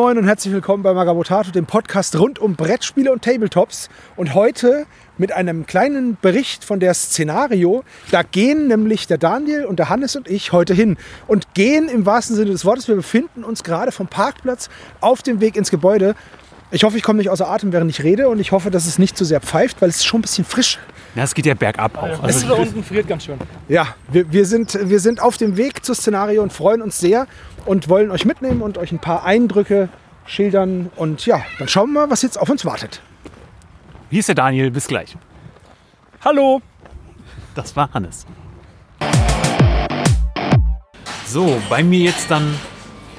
Moin 0.00 0.16
und 0.16 0.24
herzlich 0.24 0.54
willkommen 0.54 0.82
bei 0.82 0.94
Magabotato, 0.94 1.50
dem 1.50 1.66
Podcast 1.66 2.18
rund 2.18 2.38
um 2.38 2.56
Brettspiele 2.56 3.12
und 3.12 3.20
Tabletops. 3.20 3.90
Und 4.16 4.32
heute 4.32 4.86
mit 5.18 5.30
einem 5.30 5.66
kleinen 5.66 6.16
Bericht 6.22 6.64
von 6.64 6.80
der 6.80 6.94
Szenario. 6.94 7.84
Da 8.10 8.22
gehen 8.22 8.66
nämlich 8.66 9.08
der 9.08 9.18
Daniel 9.18 9.66
und 9.66 9.78
der 9.78 9.90
Hannes 9.90 10.16
und 10.16 10.26
ich 10.26 10.52
heute 10.52 10.72
hin. 10.72 10.96
Und 11.26 11.52
gehen 11.52 11.90
im 11.90 12.06
wahrsten 12.06 12.34
Sinne 12.34 12.52
des 12.52 12.64
Wortes. 12.64 12.88
Wir 12.88 12.94
befinden 12.94 13.44
uns 13.44 13.62
gerade 13.62 13.92
vom 13.92 14.06
Parkplatz 14.06 14.70
auf 15.02 15.22
dem 15.22 15.42
Weg 15.42 15.54
ins 15.54 15.70
Gebäude. 15.70 16.14
Ich 16.72 16.84
hoffe, 16.84 16.96
ich 16.96 17.02
komme 17.02 17.18
nicht 17.18 17.30
außer 17.30 17.48
Atem, 17.48 17.72
während 17.72 17.90
ich 17.90 18.04
rede. 18.04 18.28
Und 18.28 18.38
ich 18.38 18.52
hoffe, 18.52 18.70
dass 18.70 18.86
es 18.86 18.98
nicht 18.98 19.16
zu 19.16 19.24
sehr 19.24 19.40
pfeift, 19.40 19.82
weil 19.82 19.88
es 19.88 19.96
ist 19.96 20.06
schon 20.06 20.20
ein 20.20 20.22
bisschen 20.22 20.44
frisch. 20.44 20.78
Ja, 21.16 21.24
es 21.24 21.34
geht 21.34 21.46
ja 21.46 21.54
bergab 21.54 22.00
auch. 22.00 22.22
Es 22.24 22.36
Also, 22.36 22.48
da 22.48 22.54
unten 22.54 22.84
friert 22.84 23.08
ganz 23.08 23.24
schön. 23.24 23.38
Ja, 23.68 23.94
wir, 24.12 24.32
wir, 24.32 24.46
sind, 24.46 24.78
wir 24.80 25.00
sind 25.00 25.20
auf 25.20 25.36
dem 25.36 25.56
Weg 25.56 25.84
zur 25.84 25.96
Szenario 25.96 26.42
und 26.42 26.52
freuen 26.52 26.80
uns 26.80 26.98
sehr 26.98 27.26
und 27.66 27.88
wollen 27.88 28.12
euch 28.12 28.24
mitnehmen 28.24 28.62
und 28.62 28.78
euch 28.78 28.92
ein 28.92 29.00
paar 29.00 29.24
Eindrücke 29.24 29.88
schildern. 30.26 30.90
Und 30.94 31.26
ja, 31.26 31.42
dann 31.58 31.66
schauen 31.66 31.92
wir 31.92 32.02
mal, 32.02 32.10
was 32.10 32.22
jetzt 32.22 32.38
auf 32.38 32.48
uns 32.48 32.64
wartet. 32.64 33.02
hier 34.08 34.20
ist 34.20 34.28
der 34.28 34.36
Daniel, 34.36 34.70
bis 34.70 34.86
gleich. 34.86 35.16
Hallo! 36.24 36.62
Das 37.56 37.74
war 37.74 37.92
Hannes. 37.92 38.26
So, 41.26 41.60
bei 41.68 41.82
mir 41.82 42.00
jetzt 42.00 42.30
dann 42.30 42.54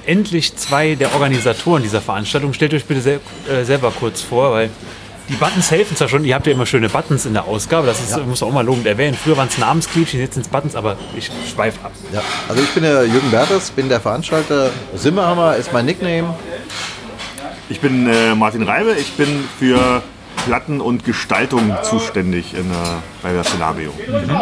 endlich 0.06 0.56
zwei 0.56 0.94
der 0.94 1.14
Organisatoren 1.14 1.82
dieser 1.82 2.00
Veranstaltung. 2.00 2.52
Stellt 2.52 2.74
euch 2.74 2.84
bitte 2.84 3.00
sel 3.00 3.20
äh, 3.50 3.64
selber 3.64 3.90
kurz 3.90 4.22
vor, 4.22 4.52
weil 4.52 4.70
die 5.28 5.34
Buttons 5.34 5.70
helfen 5.70 5.96
zwar 5.96 6.08
schon, 6.08 6.24
ihr 6.24 6.34
habt 6.34 6.46
ja 6.46 6.52
immer 6.52 6.66
schöne 6.66 6.88
Buttons 6.88 7.26
in 7.26 7.32
der 7.32 7.44
Ausgabe, 7.44 7.86
das 7.86 8.00
ist, 8.00 8.26
muss 8.26 8.40
man 8.40 8.50
auch 8.50 8.54
mal 8.54 8.64
lobend 8.64 8.86
erwähnen. 8.86 9.16
Früher 9.16 9.36
waren 9.36 9.48
es 9.48 9.56
Namenskliebchen, 9.56 10.20
jetzt 10.20 10.34
sind 10.34 10.42
es 10.44 10.48
Buttons, 10.48 10.74
aber 10.74 10.96
ich 11.16 11.30
schweife 11.52 11.84
ab. 11.84 11.92
Ja, 12.12 12.22
also 12.48 12.62
ich 12.62 12.68
bin 12.70 12.82
der 12.82 13.06
Jürgen 13.06 13.30
Bertes, 13.30 13.70
bin 13.70 13.88
der 13.88 14.00
Veranstalter. 14.00 14.70
Simmerhammer 14.94 15.56
ist 15.56 15.72
mein 15.72 15.86
Nickname. 15.86 16.34
Ich 17.68 17.80
bin 17.80 18.08
äh, 18.08 18.34
Martin 18.34 18.64
Reibe, 18.64 18.94
ich 18.98 19.12
bin 19.12 19.44
für 19.58 20.02
Platten 20.46 20.80
und 20.80 21.04
Gestaltung 21.04 21.72
zuständig 21.82 22.54
in, 22.54 22.70
äh, 22.70 22.74
bei 23.22 23.32
der 23.32 23.44
Szenario. 23.44 23.92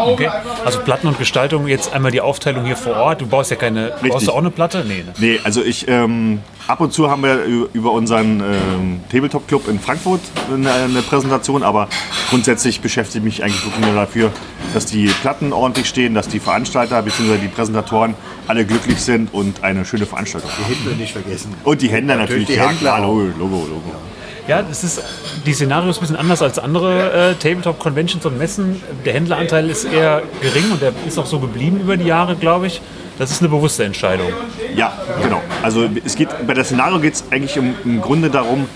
Okay. 0.07 0.31
Also 0.65 0.81
Platten 0.81 1.09
und 1.09 1.19
Gestaltung, 1.19 1.67
jetzt 1.67 1.93
einmal 1.93 2.11
die 2.11 2.21
Aufteilung 2.21 2.65
hier 2.65 2.77
vor 2.77 2.97
Ort. 2.97 3.21
Du 3.21 3.27
baust 3.27 3.51
ja 3.51 3.57
keine, 3.57 3.93
baust 4.03 4.27
du 4.27 4.33
auch 4.33 4.39
eine 4.39 4.51
Platte? 4.51 4.85
Nee, 4.87 5.05
ne? 5.05 5.13
Nee, 5.19 5.41
also 5.45 5.63
ich, 5.63 5.87
ähm, 5.89 6.41
ab 6.67 6.81
und 6.81 6.93
zu 6.93 7.11
haben 7.11 7.23
wir 7.23 7.45
über 7.73 7.93
unseren 7.93 8.41
ähm, 8.41 9.01
Tabletop-Club 9.11 9.69
in 9.69 9.79
Frankfurt 9.79 10.21
eine, 10.53 10.73
eine 10.73 11.03
Präsentation, 11.03 11.63
aber 11.63 11.89
grundsätzlich 12.31 12.81
beschäftige 12.81 13.19
ich 13.19 13.25
mich 13.25 13.45
eigentlich 13.45 13.65
wirklich 13.65 13.85
nur 13.85 13.95
dafür, 13.95 14.31
dass 14.73 14.87
die 14.87 15.07
Platten 15.07 15.53
ordentlich 15.53 15.89
stehen, 15.89 16.15
dass 16.15 16.29
die 16.29 16.41
Veranstalter 16.41 17.03
bzw. 17.03 17.39
die 17.39 17.49
Präsentatoren 17.49 18.15
alle 18.47 18.65
glücklich 18.65 19.01
sind 19.01 19.33
und 19.35 19.63
eine 19.63 19.85
schöne 19.85 20.07
Veranstaltung 20.07 20.51
haben. 20.51 20.65
Die 20.69 20.75
Händler 20.75 20.97
nicht 20.97 21.13
vergessen. 21.13 21.55
Und 21.65 21.83
die 21.83 21.89
Händler 21.89 22.17
natürlich, 22.17 22.47
die 22.47 22.55
ja, 22.55 22.69
Händler 22.69 22.97
klar, 22.97 23.05
auch. 23.05 23.15
Logo, 23.15 23.33
Logo, 23.39 23.57
Logo. 23.67 23.91
Ja, 23.91 24.10
das 24.49 24.85
ist, 24.85 25.03
die 25.47 25.53
Szenario 25.53 25.91
ist 25.91 25.99
ein 25.99 26.01
bisschen 26.01 26.17
anders 26.17 26.43
als 26.43 26.59
andere 26.59 27.31
äh, 27.31 27.35
Tabletop-Conventions 27.35 28.25
und 28.27 28.39
Messen. 28.39 28.83
Der 29.05 29.15
Händleranteil 29.15 29.69
ist 29.71 29.85
eher 29.85 30.23
gering 30.41 30.73
und 30.73 30.83
der 30.83 30.93
ist 31.07 31.19
auch 31.19 31.27
so 31.27 31.39
geblieben 31.39 31.81
über 31.81 31.97
die 31.97 32.07
Jahre, 32.07 32.37
glaube 32.37 32.67
ich. 32.67 32.81
Das 33.19 33.31
ist 33.31 33.43
eine 33.43 33.51
bewusste 33.51 33.85
Entscheidung. 33.85 34.29
Ja, 34.75 34.95
genau. 35.23 35.43
Also 35.63 35.89
es 36.05 36.17
geht 36.17 36.29
bei 36.47 36.55
der 36.55 36.65
Szenario 36.65 36.99
geht 37.01 37.15
es 37.15 37.25
eigentlich 37.31 37.57
im, 37.57 37.75
im 37.85 38.01
Grunde 38.01 38.31
darum, 38.31 38.67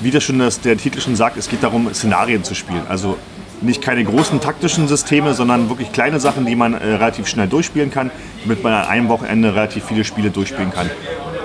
wie 0.00 0.10
das 0.10 0.24
schon 0.24 0.38
das, 0.38 0.60
der 0.60 0.76
Titel 0.76 1.00
schon 1.00 1.14
sagt, 1.16 1.36
es 1.36 1.48
geht 1.48 1.62
darum, 1.62 1.92
Szenarien 1.94 2.42
zu 2.42 2.54
spielen. 2.54 2.82
Also 2.88 3.16
nicht 3.60 3.82
keine 3.82 4.04
großen 4.04 4.40
taktischen 4.40 4.88
Systeme, 4.88 5.34
sondern 5.34 5.68
wirklich 5.68 5.92
kleine 5.92 6.20
Sachen, 6.20 6.46
die 6.46 6.56
man 6.56 6.74
äh, 6.74 6.94
relativ 6.94 7.26
schnell 7.26 7.48
durchspielen 7.48 7.90
kann, 7.90 8.10
damit 8.42 8.62
man 8.62 8.72
an 8.72 8.86
einem 8.86 9.08
Wochenende 9.08 9.54
relativ 9.54 9.84
viele 9.84 10.04
Spiele 10.04 10.30
durchspielen 10.30 10.72
kann. 10.72 10.90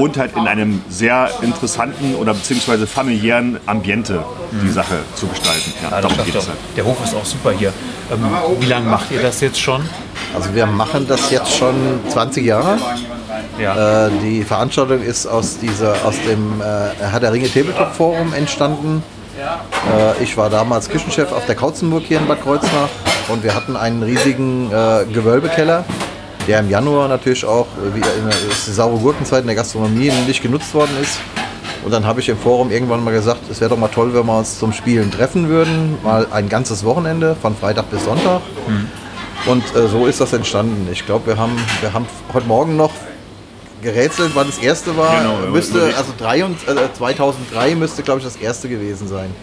Und 0.01 0.17
halt 0.17 0.35
in 0.35 0.47
einem 0.47 0.81
sehr 0.89 1.29
interessanten 1.41 2.15
oder 2.15 2.33
beziehungsweise 2.33 2.87
familiären 2.87 3.59
Ambiente 3.65 4.23
die 4.63 4.69
Sache 4.69 4.95
zu 5.15 5.27
gestalten. 5.27 5.73
Ja, 5.83 5.89
Ja, 5.91 6.01
darum 6.01 6.15
schafft 6.15 6.25
geht 6.25 6.35
es 6.35 6.43
auch. 6.45 6.49
halt. 6.49 6.57
Der 6.75 6.85
Hof 6.85 6.97
ist 7.03 7.13
auch 7.15 7.25
super 7.25 7.51
hier. 7.51 7.71
Ähm, 8.11 8.25
wie 8.59 8.65
lange 8.65 8.89
macht 8.89 9.11
ihr 9.11 9.21
das 9.21 9.39
jetzt 9.41 9.59
schon? 9.59 9.87
Also 10.33 10.53
wir 10.55 10.65
machen 10.65 11.05
das 11.07 11.29
jetzt 11.31 11.55
schon 11.55 11.75
20 12.09 12.45
Jahre. 12.45 12.77
Ja. 13.59 14.07
Äh, 14.07 14.11
die 14.23 14.43
Veranstaltung 14.43 15.01
ist 15.01 15.27
aus, 15.27 15.57
dieser, 15.59 15.93
aus 16.05 16.15
dem 16.27 16.61
äh, 16.61 16.63
Herr 17.05 17.19
der 17.19 17.31
Ringe 17.33 17.51
Tabletop 17.51 17.93
Forum 17.93 18.33
entstanden. 18.33 19.03
Äh, 19.39 20.23
ich 20.23 20.35
war 20.37 20.49
damals 20.49 20.89
Küchenchef 20.89 21.31
auf 21.31 21.45
der 21.45 21.55
Kautzenburg 21.55 22.03
hier 22.07 22.19
in 22.19 22.27
Bad 22.27 22.41
Kreuznach 22.43 22.89
und 23.29 23.43
wir 23.43 23.55
hatten 23.55 23.75
einen 23.75 24.03
riesigen 24.03 24.71
äh, 24.71 25.05
Gewölbekeller, 25.11 25.83
der 26.51 26.59
im 26.59 26.69
Januar 26.69 27.07
natürlich 27.07 27.45
auch 27.45 27.67
äh, 27.77 27.95
wieder 27.95 28.13
in 28.13 28.25
der 28.25 28.33
saure 28.51 28.97
Gurkenzeit 28.99 29.41
in 29.41 29.47
der 29.47 29.55
Gastronomie 29.55 30.11
nicht 30.27 30.43
genutzt 30.43 30.73
worden 30.73 30.91
ist. 31.01 31.17
Und 31.85 31.91
dann 31.91 32.05
habe 32.05 32.19
ich 32.19 32.27
im 32.27 32.37
Forum 32.37 32.71
irgendwann 32.71 33.01
mal 33.05 33.13
gesagt, 33.13 33.49
es 33.49 33.61
wäre 33.61 33.69
doch 33.69 33.77
mal 33.77 33.87
toll, 33.87 34.13
wenn 34.13 34.25
wir 34.25 34.37
uns 34.37 34.59
zum 34.59 34.73
Spielen 34.73 35.09
treffen 35.11 35.47
würden. 35.47 35.97
Mal 36.03 36.27
ein 36.29 36.49
ganzes 36.49 36.83
Wochenende, 36.83 37.37
von 37.41 37.55
Freitag 37.55 37.89
bis 37.89 38.03
Sonntag. 38.03 38.41
Und 39.45 39.63
äh, 39.75 39.87
so 39.87 40.07
ist 40.07 40.19
das 40.19 40.33
entstanden. 40.33 40.89
Ich 40.91 41.05
glaube, 41.05 41.25
wir 41.27 41.37
haben, 41.37 41.57
wir 41.79 41.93
haben 41.93 42.05
heute 42.33 42.47
Morgen 42.47 42.75
noch 42.75 42.91
gerätselt, 43.81 44.31
wann 44.33 44.47
das 44.47 44.57
erste 44.57 44.97
war. 44.97 45.21
Genau, 45.21 45.37
müsste, 45.51 45.93
also 45.95 46.11
drei 46.17 46.43
und, 46.43 46.57
äh, 46.67 46.93
2003 46.93 47.75
müsste, 47.75 48.03
glaube 48.03 48.19
ich, 48.19 48.25
das 48.25 48.35
erste 48.35 48.67
gewesen 48.67 49.07
sein. 49.07 49.33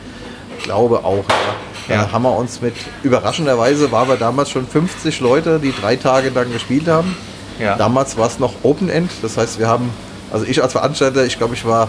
Ich 0.58 0.64
glaube 0.64 0.98
auch. 1.04 1.24
Ja. 1.26 1.54
Ja. 1.88 2.04
Da 2.04 2.12
haben 2.12 2.22
wir 2.22 2.36
uns 2.36 2.60
mit, 2.60 2.74
überraschenderweise 3.02 3.90
waren 3.92 4.08
wir 4.08 4.16
damals 4.16 4.50
schon 4.50 4.66
50 4.66 5.20
Leute, 5.20 5.58
die 5.58 5.72
drei 5.72 5.96
Tage 5.96 6.30
lang 6.30 6.52
gespielt 6.52 6.86
haben. 6.88 7.16
Ja. 7.58 7.76
Damals 7.76 8.16
war 8.16 8.26
es 8.26 8.38
noch 8.38 8.52
Open 8.62 8.88
End, 8.88 9.10
das 9.22 9.36
heißt, 9.36 9.58
wir 9.58 9.68
haben, 9.68 9.90
also 10.30 10.44
ich 10.44 10.62
als 10.62 10.72
Veranstalter, 10.72 11.24
ich 11.24 11.38
glaube, 11.38 11.54
ich 11.54 11.64
war 11.66 11.88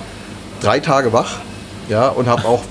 drei 0.61 0.79
Tage 0.79 1.13
wach. 1.13 1.37
Ja, 1.89 2.09
und 2.09 2.27
habe 2.27 2.47
auch 2.47 2.61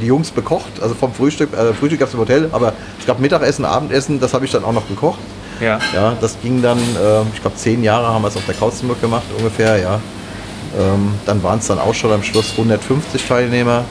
die 0.00 0.06
Jungs 0.06 0.30
bekocht, 0.30 0.80
also 0.80 0.94
vom 0.94 1.12
Frühstück, 1.12 1.52
äh, 1.52 1.74
Frühstück 1.74 2.00
gab 2.00 2.08
es 2.08 2.14
im 2.14 2.20
Hotel, 2.20 2.48
aber 2.50 2.72
es 2.98 3.04
gab 3.04 3.20
Mittagessen, 3.20 3.66
Abendessen, 3.66 4.20
das 4.20 4.32
habe 4.32 4.46
ich 4.46 4.52
dann 4.52 4.64
auch 4.64 4.72
noch 4.72 4.88
gekocht. 4.88 5.18
ja. 5.60 5.78
Ja, 5.94 6.16
das 6.18 6.38
ging 6.42 6.62
dann, 6.62 6.78
äh, 6.78 7.20
ich 7.34 7.42
glaube, 7.42 7.56
zehn 7.56 7.84
Jahre 7.84 8.06
haben 8.06 8.22
wir 8.22 8.28
es 8.28 8.36
auf 8.38 8.46
der 8.46 8.54
Kautzenburg 8.54 9.02
gemacht, 9.02 9.24
ungefähr, 9.36 9.76
ja. 9.78 10.00
Ähm, 10.78 11.14
dann 11.26 11.42
waren 11.42 11.58
es 11.60 11.66
dann 11.68 11.78
auch 11.78 11.94
schon 11.94 12.10
am 12.12 12.22
Schluss 12.22 12.52
150 12.52 13.26
Teilnehmer. 13.26 13.84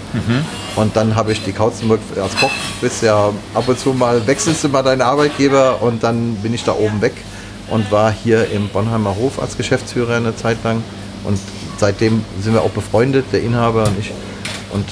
Und 0.76 0.96
dann 0.96 1.16
habe 1.16 1.32
ich 1.32 1.44
die 1.44 1.54
Kautzenburg 1.54 2.00
als 2.22 2.36
Koch, 2.38 2.52
bist 2.82 3.04
ja 3.04 3.30
ab 3.54 3.68
und 3.68 3.80
zu 3.80 3.94
mal, 3.94 4.26
wechselst 4.28 4.64
du 4.64 4.70
mal 4.70 4.84
deinen 4.84 5.02
Arbeitgeber 5.02 5.82
und 5.82 6.04
dann 6.04 6.36
bin 6.36 6.54
ich 6.54 6.64
da 6.64 6.74
oben 6.74 7.02
weg 7.02 7.14
und 7.70 7.90
war 7.92 8.12
hier 8.12 8.50
im 8.52 8.68
Bonheimer 8.70 9.16
Hof 9.16 9.42
als 9.42 9.56
Geschäftsführer 9.56 10.16
eine 10.18 10.36
Zeit 10.36 10.58
lang. 10.64 10.84
Und 11.24 11.40
seitdem 11.78 12.24
sind 12.42 12.54
wir 12.54 12.62
auch 12.62 12.72
befreundet, 12.72 13.26
der 13.32 13.42
Inhaber 13.44 13.86
und 13.86 13.98
ich. 14.00 14.12
Und 14.74 14.86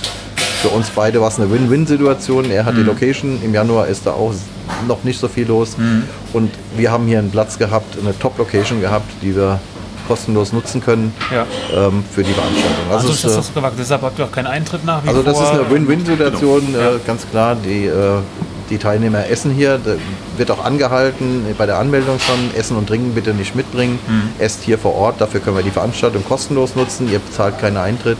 für 0.61 0.69
uns 0.69 0.89
beide 0.91 1.19
war 1.19 1.27
es 1.27 1.39
eine 1.39 1.51
Win-Win-Situation. 1.51 2.51
Er 2.51 2.63
hat 2.65 2.77
die 2.77 2.83
Location, 2.83 3.39
im 3.43 3.53
Januar 3.53 3.87
ist 3.87 4.05
da 4.05 4.11
auch 4.11 4.33
noch 4.87 5.03
nicht 5.03 5.19
so 5.19 5.27
viel 5.27 5.47
los. 5.47 5.75
Und 6.33 6.51
wir 6.77 6.91
haben 6.91 7.07
hier 7.07 7.19
einen 7.19 7.31
Platz 7.31 7.57
gehabt, 7.57 7.97
eine 7.99 8.17
Top-Location 8.17 8.79
gehabt, 8.79 9.09
die 9.21 9.35
wir 9.35 9.59
kostenlos 10.07 10.53
nutzen 10.53 10.81
können 10.81 11.13
Ja. 11.31 11.45
ähm, 11.75 12.03
für 12.13 12.23
die 12.23 12.33
Veranstaltung. 12.33 12.91
Also 12.91 13.09
es 13.09 13.15
ist 13.15 13.23
das 13.25 13.31
äh, 13.33 13.35
doch 13.37 13.43
so 13.43 13.53
gewachsen. 13.53 13.77
Deshalb 13.79 14.01
habt 14.01 14.19
ihr 14.19 14.25
auch 14.25 14.31
keinen 14.31 14.47
Eintritt 14.47 14.85
nach 14.85 15.03
wie 15.03 15.09
also 15.09 15.23
das 15.23 15.37
vor. 15.37 15.43
ist 15.45 15.59
eine 15.59 15.69
Win-Win-Situation, 15.69 16.73
Ja. 16.73 16.91
äh, 16.91 16.99
ganz 17.05 17.29
klar. 17.29 17.55
Die, 17.55 17.85
äh, 17.85 18.19
die 18.69 18.77
Teilnehmer 18.77 19.27
essen 19.27 19.51
hier, 19.51 19.77
da 19.83 19.95
wird 20.37 20.49
auch 20.49 20.63
angehalten 20.63 21.45
bei 21.57 21.65
der 21.65 21.77
Anmeldung 21.77 22.19
schon, 22.19 22.57
Essen 22.57 22.77
und 22.77 22.87
Trinken 22.87 23.13
bitte 23.13 23.33
nicht 23.33 23.53
mitbringen. 23.55 23.99
Mhm. 24.07 24.29
Esst 24.39 24.63
hier 24.63 24.77
vor 24.77 24.95
Ort, 24.95 25.19
dafür 25.19 25.41
können 25.41 25.57
wir 25.57 25.63
die 25.63 25.71
Veranstaltung 25.71 26.23
kostenlos 26.25 26.75
nutzen, 26.75 27.11
ihr 27.11 27.19
bezahlt 27.19 27.59
keinen 27.59 27.77
Eintritt. 27.77 28.17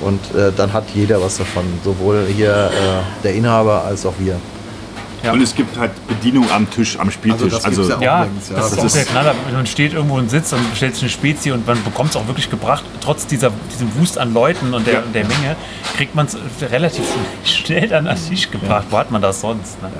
Und 0.00 0.20
äh, 0.36 0.52
dann 0.56 0.72
hat 0.74 0.84
jeder 0.94 1.20
was 1.22 1.38
davon, 1.38 1.64
sowohl 1.84 2.26
hier 2.28 2.50
äh, 2.70 3.22
der 3.24 3.34
Inhaber 3.34 3.84
als 3.84 4.04
auch 4.06 4.14
wir. 4.18 4.36
Ja. 5.24 5.32
Und 5.32 5.42
es 5.42 5.54
gibt 5.54 5.76
halt 5.76 5.90
Bedienung 6.06 6.48
am 6.50 6.70
Tisch, 6.70 6.98
am 6.98 7.10
Spieltisch. 7.10 7.52
das 7.52 7.64
Also, 7.64 7.88
ja 7.88 7.96
auch. 7.96 8.00
Ja, 8.00 8.24
übrigens, 8.24 8.48
ja. 8.50 8.56
das, 8.56 8.64
ist 8.66 8.70
Das 8.72 8.78
auch 8.80 8.84
ist- 8.84 8.96
der 8.96 9.04
Knaller. 9.04 9.34
Man 9.52 9.66
steht 9.66 9.92
irgendwo 9.92 10.14
und 10.16 10.30
sitzt 10.30 10.52
und 10.52 10.70
bestellt 10.70 10.94
sich 10.94 11.02
eine 11.04 11.10
Spezie 11.10 11.52
und 11.52 11.66
man 11.66 11.82
bekommt 11.82 12.10
es 12.10 12.16
auch 12.16 12.26
wirklich 12.28 12.48
gebracht. 12.48 12.84
Trotz 13.00 13.26
dieser, 13.26 13.50
diesem 13.72 13.90
Wust 13.98 14.16
an 14.16 14.32
Leuten 14.32 14.72
und 14.74 14.86
der, 14.86 14.94
Ja. 14.94 15.00
der 15.12 15.24
Menge 15.24 15.56
kriegt 15.96 16.14
man 16.14 16.26
es 16.26 16.36
relativ 16.70 17.04
schnell 17.44 17.88
dann 17.88 18.06
an 18.06 18.16
den 18.16 18.28
Tisch 18.28 18.48
gebracht. 18.50 18.86
Wo 18.90 18.98
hat 18.98 19.10
man 19.10 19.20
das 19.20 19.40
sonst? 19.40 19.82
Ne? 19.82 19.90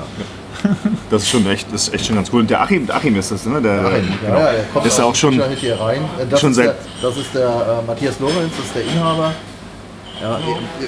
das 1.11 1.23
ist 1.23 1.29
schon 1.31 1.47
echt, 1.49 1.73
das 1.73 1.88
ist 1.88 1.94
echt 1.94 2.06
schon 2.06 2.17
ganz 2.17 2.31
cool. 2.32 2.41
Und 2.41 2.50
der 2.50 2.61
Achim, 2.61 2.87
der 2.87 2.97
Achim 2.97 3.17
ist 3.17 3.31
das, 3.31 3.44
ne? 3.47 3.61
Der, 3.62 3.81
Achim, 3.87 4.09
genau. 4.20 4.38
ja, 4.38 4.53
der 4.53 4.65
kommt 4.73 4.87
ist 4.87 4.99
ja 4.99 5.05
auch 5.05 5.15
schon. 5.15 5.32
hier 5.56 5.81
rein. 5.81 6.00
Äh, 6.20 6.26
Das 6.29 6.41
schon 6.41 6.50
ist 6.50 6.56
seit- 6.56 6.67
der, 6.67 6.76
das 7.03 7.17
ist 7.17 7.35
der 7.35 7.49
äh, 7.49 7.87
Matthias 7.87 8.19
Lorenz, 8.20 8.53
das 8.56 8.67
ist 8.67 8.75
der 8.75 8.82
Inhaber. 8.85 9.32
Ja, 10.20 10.37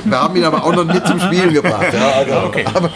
wir 0.04 0.18
haben 0.20 0.34
ihn 0.34 0.42
aber 0.44 0.64
auch 0.64 0.74
noch 0.74 0.84
nicht 0.84 1.06
zum 1.06 1.20
Spielen 1.20 1.54
gebracht. 1.54 1.86
Ja, 1.92 2.08
also, 2.18 2.46
Okay. 2.48 2.64
aber, 2.74 2.90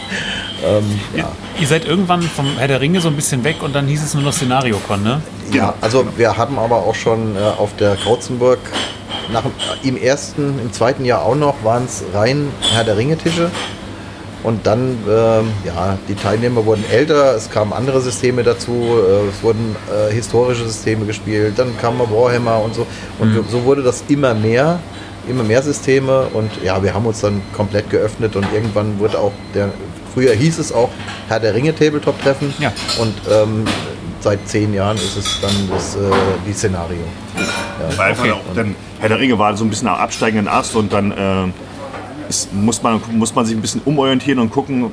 ähm, 0.67 1.01
ja. 1.17 1.31
Ihr 1.61 1.67
seid 1.67 1.85
irgendwann 1.85 2.23
vom 2.23 2.47
Herr 2.59 2.69
der 2.69 2.81
Ringe 2.81 3.01
so 3.01 3.09
ein 3.09 3.17
bisschen 3.17 3.45
weg 3.45 3.63
und 3.63 3.75
dann 3.75 3.87
hieß 3.87 4.03
es 4.03 4.15
nur 4.15 4.23
noch 4.23 4.33
Szenario-Con, 4.33 5.03
ne? 5.03 5.23
ja, 5.53 5.75
also 5.81 6.07
wir 6.17 6.37
haben 6.37 6.59
aber 6.59 6.77
auch 6.77 6.95
schon 6.95 7.37
äh, 7.37 7.39
auf 7.39 7.75
der 7.77 7.97
Krauzenburg 7.97 8.59
nach, 9.33 9.45
im 9.83 9.97
ersten, 9.97 10.59
im 10.59 10.73
zweiten 10.73 11.05
Jahr 11.05 11.23
auch 11.23 11.35
noch 11.35 11.63
waren 11.63 11.85
es 11.85 12.05
rein 12.13 12.49
Herr 12.73 12.85
der 12.85 12.97
Ringe 12.97 13.17
Tische. 13.17 13.51
Und 14.43 14.67
dann, 14.67 14.99
ähm, 15.09 15.53
ja, 15.65 15.97
die 16.07 16.15
Teilnehmer 16.15 16.67
wurden 16.67 16.85
älter, 16.91 17.35
es 17.35 17.49
kamen 17.51 17.73
andere 17.73 18.03
Systeme 18.03 18.43
dazu, 18.43 18.73
äh, 18.73 19.29
es 19.31 19.43
wurden 19.43 19.75
äh, 19.91 20.13
historische 20.13 20.67
Systeme 20.67 21.07
gespielt, 21.07 21.55
dann 21.57 21.75
kam 21.79 21.99
Warhammer 21.99 22.63
und 22.63 22.75
so. 22.75 22.87
Und 23.19 23.43
so 23.51 23.65
wurde 23.65 23.83
das 23.83 24.05
immer 24.09 24.35
mehr. 24.35 24.81
Immer 25.29 25.43
mehr 25.45 25.63
Systeme 25.63 26.27
und 26.33 26.51
ja, 26.63 26.83
wir 26.83 26.95
haben 26.95 27.07
uns 27.07 27.21
dann 27.21 27.41
komplett 27.55 27.91
geöffnet 27.91 28.37
und 28.37 28.47
irgendwann 28.53 28.99
wurde 28.99 29.19
auch 29.19 29.33
der, 29.55 29.71
früher 30.13 30.33
hieß 30.33 30.59
es 30.59 30.73
auch 30.73 30.91
Herr 31.29 31.41
der 31.41 31.55
Ringe 31.55 31.75
Tabletop-Treffen 31.75 32.53
Ja. 32.59 32.73
und 33.01 33.15
ähm, 33.31 33.65
seit 34.21 34.47
zehn 34.49 34.73
Jahren 34.75 34.97
ist 34.97 35.17
es 35.17 35.41
dann 35.41 35.53
das, 35.71 35.97
äh, 35.97 35.99
die 36.47 36.53
Szenario. 36.53 36.99
Weil 37.97 38.11
einfach 38.11 38.25
Okay. 38.25 38.33
auch 38.33 38.55
dann 38.55 38.75
Herr 39.01 39.09
der 39.09 39.19
Ringe 39.19 39.39
war 39.39 39.57
so 39.57 39.65
ein 39.65 39.71
bisschen 39.71 39.89
am 39.89 39.97
absteigenden 39.97 40.49
Ast 40.49 40.75
und 40.77 40.93
dann 40.93 41.13
äh, 41.13 42.29
ist, 42.29 42.53
muss, 42.55 42.83
man, 42.83 43.01
muss 43.13 43.35
man 43.35 43.45
sich 43.45 43.55
ein 43.55 43.61
bisschen 43.61 43.83
umorientieren 43.85 44.39
und 44.39 44.51
gucken, 44.51 44.91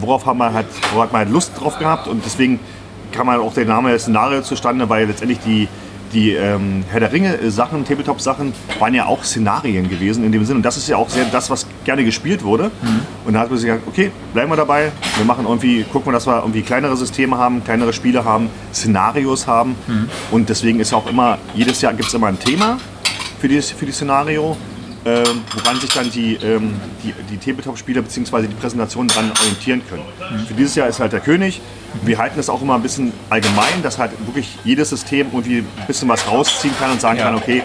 worauf 0.00 0.24
hat 0.24 0.36
man 0.36 0.52
halt, 0.54 0.66
worauf 0.92 1.04
hat 1.04 1.12
man 1.12 1.20
halt 1.22 1.30
Lust 1.30 1.52
drauf 1.60 1.78
gehabt 1.78 2.08
und 2.08 2.24
deswegen 2.24 2.58
kam 3.12 3.28
halt 3.28 3.40
auch 3.42 3.52
der 3.52 3.66
Name 3.66 3.98
Szenario 3.98 4.40
zustande, 4.40 4.88
weil 4.88 5.06
letztendlich 5.06 5.40
die, 5.40 5.68
die 6.12 6.32
ähm, 6.32 6.84
Herr 6.90 7.00
der 7.00 7.12
Ringe 7.12 7.38
äh, 7.38 7.50
Sachen, 7.50 7.84
Tabletop-Sachen 7.84 8.52
waren 8.78 8.94
ja 8.94 9.06
auch 9.06 9.24
Szenarien 9.24 9.88
gewesen 9.88 10.24
in 10.24 10.32
dem 10.32 10.44
Sinne 10.44 10.58
und 10.58 10.62
das 10.62 10.76
ist 10.76 10.88
ja 10.88 10.96
auch 10.96 11.08
sehr 11.08 11.24
das, 11.26 11.50
was 11.50 11.66
gerne 11.84 12.04
gespielt 12.04 12.42
wurde. 12.42 12.70
Und 13.24 13.34
da 13.34 13.40
hat 13.40 13.50
man 13.50 13.58
sich 13.58 13.68
gesagt, 13.68 13.86
okay, 13.86 14.10
bleiben 14.32 14.50
wir 14.50 14.56
dabei, 14.56 14.92
wir 15.16 15.24
machen 15.24 15.46
irgendwie, 15.46 15.84
gucken 15.84 16.08
wir, 16.08 16.12
dass 16.12 16.26
wir 16.26 16.38
irgendwie 16.40 16.62
kleinere 16.62 16.96
Systeme 16.96 17.38
haben, 17.38 17.62
kleinere 17.64 17.92
Spiele 17.92 18.24
haben, 18.24 18.48
Szenarios 18.72 19.46
haben. 19.46 19.74
Und 20.30 20.48
deswegen 20.48 20.80
ist 20.80 20.92
ja 20.92 20.98
auch 20.98 21.06
immer, 21.06 21.38
jedes 21.54 21.80
Jahr 21.80 21.92
gibt 21.92 22.08
es 22.08 22.14
immer 22.14 22.26
ein 22.28 22.38
Thema 22.38 22.78
für, 23.40 23.48
dieses, 23.48 23.70
für 23.70 23.86
die 23.86 23.92
Szenario, 23.92 24.56
ähm, 25.04 25.42
woran 25.54 25.80
sich 25.80 25.90
dann 25.90 26.10
die, 26.10 26.34
ähm, 26.36 26.74
die, 27.02 27.14
die 27.30 27.38
Tabletop-Spieler 27.38 28.02
bzw. 28.02 28.46
die 28.46 28.54
Präsentation 28.54 29.08
dran 29.08 29.30
orientieren 29.40 29.82
können. 29.88 30.02
Für 30.46 30.54
dieses 30.54 30.74
Jahr 30.74 30.88
ist 30.88 31.00
halt 31.00 31.12
der 31.12 31.20
König. 31.20 31.60
Wir 32.02 32.18
halten 32.18 32.38
es 32.38 32.48
auch 32.50 32.60
immer 32.60 32.74
ein 32.74 32.82
bisschen 32.82 33.12
allgemein, 33.30 33.82
dass 33.82 33.98
halt 33.98 34.12
wirklich 34.26 34.58
jedes 34.64 34.90
System 34.90 35.28
irgendwie 35.32 35.58
ein 35.58 35.86
bisschen 35.86 36.08
was 36.08 36.26
rausziehen 36.30 36.74
kann 36.78 36.90
und 36.92 37.00
sagen 37.00 37.18
Ja. 37.18 37.24
kann, 37.24 37.34
okay, 37.36 37.62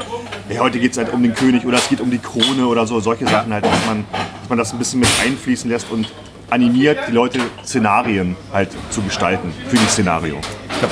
ja, 0.50 0.60
heute 0.62 0.80
geht 0.80 0.92
es 0.94 0.98
halt 0.98 1.12
um 1.12 1.22
den 1.24 1.34
König 1.34 1.66
oder 1.66 1.78
es 1.78 1.90
geht 1.90 2.00
um 2.02 2.10
die 2.10 2.20
Krone 2.20 2.68
oder 2.68 2.88
so, 2.88 3.00
solche 3.00 3.28
Sachen 3.28 3.52
halt, 3.54 3.66
dass 3.66 3.86
man, 3.88 4.06
dass 4.12 4.50
man 4.50 4.58
das 4.58 4.72
ein 4.74 4.80
bisschen 4.80 5.00
mit 5.02 5.10
einfließen 5.24 5.70
lässt 5.70 5.90
und 5.92 6.12
animiert, 6.50 7.00
die 7.08 7.12
Leute 7.12 7.40
Szenarien 7.66 8.36
halt 8.54 8.70
zu 8.92 9.02
gestalten 9.02 9.52
für 9.68 9.78
die 9.78 9.86
Szenario. 9.88 10.38
Glaub, 10.80 10.92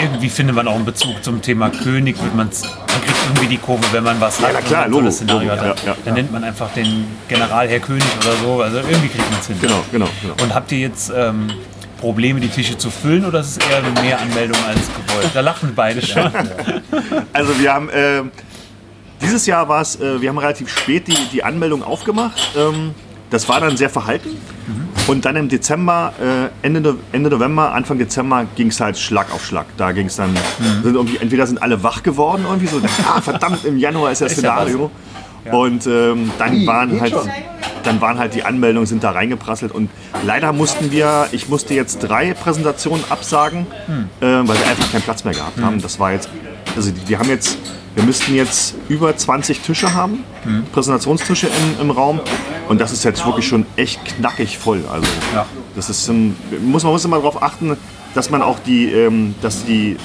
irgendwie 0.00 0.28
findet 0.30 0.56
man 0.56 0.68
auch 0.68 0.76
einen 0.76 0.84
Bezug 0.84 1.22
zum 1.22 1.42
Thema 1.42 1.68
König. 1.70 2.22
Wird 2.22 2.34
man 2.34 2.48
kriegt 2.50 3.19
irgendwie 3.30 3.48
die 3.48 3.58
Kurve, 3.58 3.84
wenn 3.92 4.04
man 4.04 4.20
was 4.20 4.40
hat. 4.40 4.50
na 4.52 4.60
klar, 4.60 4.86
Logo, 4.86 5.00
tolles 5.00 5.16
Szenario 5.16 5.54
Logo, 5.54 5.60
hat. 5.62 5.82
ja, 5.82 5.92
ja, 5.92 5.96
Dann 6.04 6.06
ja. 6.06 6.12
nennt 6.14 6.32
man 6.32 6.44
einfach 6.44 6.72
den 6.72 7.06
General 7.28 7.68
Herr 7.68 7.80
König 7.80 8.04
oder 8.22 8.32
so. 8.36 8.62
Also 8.62 8.78
irgendwie 8.78 9.08
kriegt 9.08 9.30
man 9.30 9.40
es 9.40 9.46
hin. 9.46 9.56
Genau, 9.60 9.82
genau, 9.92 10.08
genau. 10.20 10.34
Und 10.42 10.54
habt 10.54 10.72
ihr 10.72 10.78
jetzt 10.78 11.12
ähm, 11.14 11.50
Probleme, 12.00 12.40
die 12.40 12.48
Tische 12.48 12.76
zu 12.76 12.90
füllen 12.90 13.24
oder 13.24 13.40
ist 13.40 13.58
es 13.58 13.58
eher 13.58 13.82
mehr 14.02 14.20
Anmeldungen 14.20 14.64
als 14.64 14.80
gewollt? 14.88 15.30
Da 15.34 15.40
lachen 15.40 15.72
beide 15.74 16.02
schon. 16.06 16.30
Also 17.32 17.58
wir 17.58 17.72
haben 17.72 17.88
äh, 17.90 18.22
dieses 19.22 19.46
Jahr 19.46 19.68
war 19.68 19.82
es, 19.82 20.00
äh, 20.00 20.20
wir 20.20 20.28
haben 20.30 20.38
relativ 20.38 20.68
spät 20.70 21.06
die, 21.06 21.16
die 21.32 21.44
Anmeldung 21.44 21.82
aufgemacht. 21.82 22.40
Ähm, 22.56 22.94
das 23.30 23.48
war 23.48 23.60
dann 23.60 23.76
sehr 23.76 23.90
verhalten. 23.90 24.30
Und 25.10 25.24
dann 25.24 25.34
im 25.34 25.48
Dezember, 25.48 26.12
äh, 26.20 26.66
Ende, 26.66 26.96
Ende 27.10 27.30
November, 27.30 27.72
Anfang 27.72 27.98
Dezember 27.98 28.46
ging 28.54 28.68
es 28.68 28.80
halt 28.80 28.96
Schlag 28.96 29.34
auf 29.34 29.44
Schlag. 29.44 29.66
Da 29.76 29.90
ging 29.90 30.06
es 30.06 30.14
dann, 30.14 30.36
sind 30.84 30.94
irgendwie, 30.94 31.16
entweder 31.16 31.48
sind 31.48 31.60
alle 31.60 31.82
wach 31.82 32.04
geworden, 32.04 32.44
irgendwie 32.46 32.68
so, 32.68 32.80
ah, 33.08 33.20
verdammt, 33.20 33.64
im 33.64 33.76
Januar 33.76 34.12
ist 34.12 34.20
ja 34.20 34.28
Ist 34.28 34.40
ja. 34.40 34.52
Szenario. 34.54 34.90
Und 35.50 35.84
ähm, 35.88 36.30
dann, 36.38 36.52
Wie? 36.52 36.66
waren 36.66 37.00
halt, 37.00 37.12
schon? 37.12 37.28
dann 37.82 38.00
waren 38.00 38.18
halt 38.18 38.34
die 38.34 38.44
Anmeldungen 38.44 38.86
sind 38.86 39.02
da 39.02 39.10
reingeprasselt 39.10 39.72
und 39.72 39.90
leider 40.24 40.52
mussten 40.52 40.92
wir, 40.92 41.26
ich 41.32 41.48
musste 41.48 41.74
jetzt 41.74 41.98
drei 42.00 42.32
Präsentationen 42.34 43.04
absagen, 43.10 43.66
äh, 44.20 44.26
weil 44.26 44.46
wir 44.46 44.66
einfach 44.68 44.92
keinen 44.92 45.02
Platz 45.02 45.24
mehr 45.24 45.34
gehabt 45.34 45.60
haben. 45.60 45.82
Das 45.82 45.98
war 45.98 46.12
jetzt, 46.12 46.28
also 46.76 46.92
die, 46.92 47.00
die 47.00 47.16
haben 47.16 47.28
jetzt, 47.28 47.58
wir 47.94 48.04
müssten 48.04 48.34
jetzt 48.34 48.74
über 48.88 49.16
20 49.16 49.60
Tische 49.60 49.92
haben, 49.94 50.24
Präsentationstische 50.72 51.48
im, 51.48 51.80
im 51.80 51.90
Raum 51.90 52.20
und 52.68 52.80
das 52.80 52.92
ist 52.92 53.04
jetzt 53.04 53.24
wirklich 53.26 53.46
schon 53.48 53.66
echt 53.76 54.04
knackig 54.04 54.58
voll. 54.58 54.84
Also 54.90 55.06
Ja. 55.34 55.46
das 55.74 55.90
ist, 55.90 56.08
ähm, 56.08 56.36
muss 56.62 56.82
man 56.84 56.92
muss 56.92 57.04
immer 57.04 57.16
darauf 57.16 57.42
achten, 57.42 57.76
dass 58.14 58.30
man 58.30 58.42
auch 58.42 58.58
die, 58.60 58.90
ähm, 58.92 59.34
dass 59.42 59.64
die, 59.64 59.96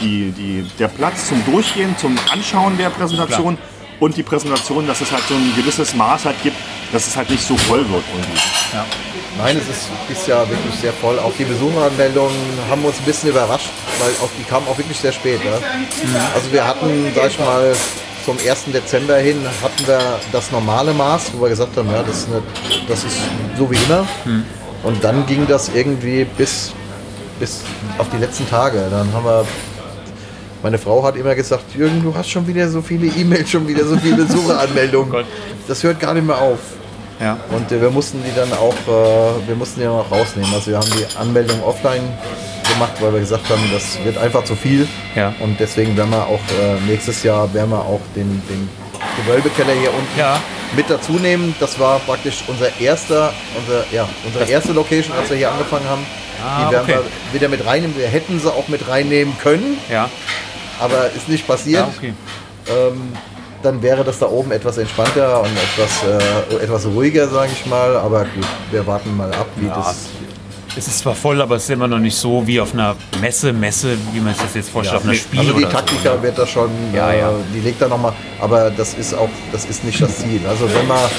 die, 0.00 0.32
die, 0.32 0.66
der 0.78 0.88
Platz 0.88 1.28
zum 1.28 1.44
Durchgehen, 1.44 1.94
zum 1.98 2.16
Anschauen 2.32 2.76
der 2.78 2.90
Präsentation 2.90 3.56
und 4.00 4.16
die 4.16 4.22
Präsentation, 4.22 4.86
dass 4.86 5.00
es 5.00 5.10
halt 5.10 5.22
so 5.28 5.34
ein 5.34 5.52
gewisses 5.56 5.94
Maß 5.94 6.24
halt 6.24 6.42
gibt, 6.42 6.56
dass 6.92 7.06
es 7.06 7.16
halt 7.16 7.30
nicht 7.30 7.46
so 7.46 7.56
voll 7.56 7.80
wird 7.90 8.04
irgendwie. 8.14 8.40
Ja. 8.72 8.84
Nein, 9.38 9.56
es 9.56 9.68
ist 9.68 9.88
dieses 10.08 10.26
Jahr 10.28 10.48
wirklich 10.48 10.74
sehr 10.76 10.92
voll. 10.92 11.18
Auch 11.18 11.32
die 11.36 11.44
Besucheranmeldungen 11.44 12.36
haben 12.70 12.84
uns 12.84 12.98
ein 12.98 13.04
bisschen 13.04 13.30
überrascht, 13.30 13.68
weil 13.98 14.10
auch 14.22 14.30
die 14.38 14.44
kamen 14.44 14.66
auch 14.68 14.78
wirklich 14.78 14.98
sehr 14.98 15.12
spät. 15.12 15.40
Ja. 15.44 15.58
Also 16.34 16.52
wir 16.52 16.64
hatten, 16.64 17.12
sag 17.14 17.30
ich 17.30 17.38
mal, 17.40 17.74
zum 18.24 18.38
1. 18.38 18.64
Dezember 18.72 19.16
hin 19.16 19.44
hatten 19.62 19.86
wir 19.86 20.00
das 20.32 20.50
normale 20.50 20.94
Maß, 20.94 21.32
wo 21.34 21.42
wir 21.42 21.48
gesagt 21.50 21.76
haben, 21.76 21.90
ja, 21.90 22.02
das 22.02 22.18
ist, 22.18 22.28
eine, 22.28 22.42
das 22.88 23.04
ist 23.04 23.18
so 23.58 23.70
wie 23.70 23.76
immer. 23.76 24.06
Und 24.82 25.02
dann 25.02 25.26
ging 25.26 25.46
das 25.46 25.70
irgendwie 25.74 26.24
bis, 26.24 26.72
bis 27.40 27.62
auf 27.98 28.08
die 28.10 28.18
letzten 28.18 28.48
Tage. 28.48 28.86
Dann 28.90 29.12
haben 29.12 29.24
wir 29.24 29.44
meine 30.64 30.78
Frau 30.78 31.02
hat 31.04 31.14
immer 31.16 31.34
gesagt, 31.34 31.74
Jürgen, 31.74 32.02
du 32.02 32.14
hast 32.14 32.30
schon 32.30 32.46
wieder 32.46 32.66
so 32.70 32.80
viele 32.80 33.06
E-Mails, 33.08 33.50
schon 33.50 33.68
wieder 33.68 33.84
so 33.84 33.98
viele 33.98 34.24
Besucheranmeldungen. 34.24 35.10
Gott. 35.12 35.26
das 35.68 35.82
hört 35.82 36.00
gar 36.00 36.14
nicht 36.14 36.26
mehr 36.26 36.38
auf. 36.38 36.58
Ja. 37.20 37.36
Und 37.50 37.70
äh, 37.70 37.82
wir 37.82 37.90
mussten 37.90 38.22
die 38.24 38.34
dann 38.34 38.50
auch, 38.54 38.72
äh, 38.72 39.46
wir 39.46 39.54
mussten 39.56 39.80
die 39.80 39.84
dann 39.84 39.92
auch 39.94 40.10
rausnehmen. 40.10 40.52
Also 40.54 40.70
wir 40.70 40.78
haben 40.78 40.90
die 40.90 41.04
Anmeldung 41.18 41.62
offline 41.62 42.02
gemacht, 42.72 42.92
weil 43.00 43.12
wir 43.12 43.20
gesagt 43.20 43.46
haben, 43.50 43.60
das 43.74 44.02
wird 44.04 44.16
einfach 44.16 44.42
zu 44.44 44.56
viel. 44.56 44.88
Ja. 45.14 45.34
Und 45.40 45.60
deswegen 45.60 45.94
werden 45.98 46.10
wir 46.10 46.26
auch 46.26 46.40
äh, 46.58 46.80
nächstes 46.90 47.22
Jahr 47.22 47.52
werden 47.52 47.70
wir 47.70 47.80
auch 47.80 48.00
den, 48.16 48.42
den 48.48 48.66
Gewölbekeller 49.22 49.74
hier 49.78 49.90
unten 49.90 50.18
Ja. 50.18 50.40
mit 50.74 50.88
dazu 50.88 51.12
nehmen. 51.12 51.54
Das 51.60 51.78
war 51.78 51.98
praktisch 51.98 52.42
unser 52.48 52.80
erster, 52.80 53.34
unser, 53.54 53.84
ja, 53.92 54.08
unsere 54.24 54.46
erste 54.50 54.72
Location, 54.72 55.14
als 55.14 55.28
wir 55.28 55.36
hier 55.36 55.52
angefangen 55.52 55.86
haben. 55.86 56.06
Ah, 56.42 56.66
die 56.66 56.72
werden 56.72 56.84
okay. 56.84 56.98
wir 57.32 57.40
wieder 57.40 57.48
mit 57.48 57.64
reinnehmen. 57.66 57.96
Wir 57.96 58.08
hätten 58.08 58.40
sie 58.40 58.50
auch 58.50 58.68
mit 58.68 58.88
reinnehmen 58.88 59.36
können, 59.38 59.78
Ja. 59.90 60.08
Aber 60.80 61.10
ist 61.16 61.28
nicht 61.28 61.46
passiert. 61.46 61.80
Ja, 61.80 61.92
okay. 61.96 62.12
Ähm, 62.68 63.12
dann 63.62 63.82
wäre 63.82 64.04
das 64.04 64.18
da 64.18 64.26
oben 64.26 64.52
etwas 64.52 64.76
entspannter 64.78 65.40
und 65.40 65.48
etwas, 65.50 66.02
äh, 66.60 66.62
etwas 66.64 66.84
ruhiger, 66.86 67.28
sage 67.28 67.50
ich 67.52 67.64
mal. 67.66 67.96
Aber 67.96 68.20
gut, 68.24 68.46
wir 68.70 68.86
warten 68.86 69.16
mal 69.16 69.30
ab, 69.32 69.46
wie 69.56 69.66
Ja, 69.66 69.76
das. 69.76 69.96
Es 70.76 70.88
ist 70.88 70.98
zwar 70.98 71.14
voll, 71.14 71.40
aber 71.40 71.54
es 71.54 71.62
ist 71.64 71.70
immer 71.70 71.86
noch 71.86 72.00
nicht 72.00 72.16
so 72.16 72.44
wie 72.46 72.60
auf 72.60 72.74
einer 72.74 72.96
Messe, 73.20 73.52
Messe, 73.52 73.96
wie 74.12 74.18
man 74.18 74.34
sich 74.34 74.42
das 74.42 74.54
jetzt 74.54 74.70
vorstellt, 74.70 74.98
auf 74.98 75.04
einer 75.04 75.14
Spiel 75.14 75.38
Also 75.38 75.52
die 75.52 75.64
Taktika 75.66 76.16
so. 76.16 76.22
wird 76.22 76.36
da 76.36 76.44
schon, 76.46 76.68
Ja, 76.92 77.10
äh, 77.12 77.20
ja. 77.20 77.30
die 77.54 77.60
legt 77.60 77.80
da 77.80 77.86
nochmal, 77.86 78.12
aber 78.40 78.70
das 78.72 78.92
ist 78.94 79.14
auch, 79.14 79.28
das 79.52 79.64
ist 79.66 79.84
nicht 79.84 80.02
das 80.02 80.18
Ziel. 80.18 80.40
Also 80.48 80.64
wenn 80.64 80.88
wir, 80.88 81.10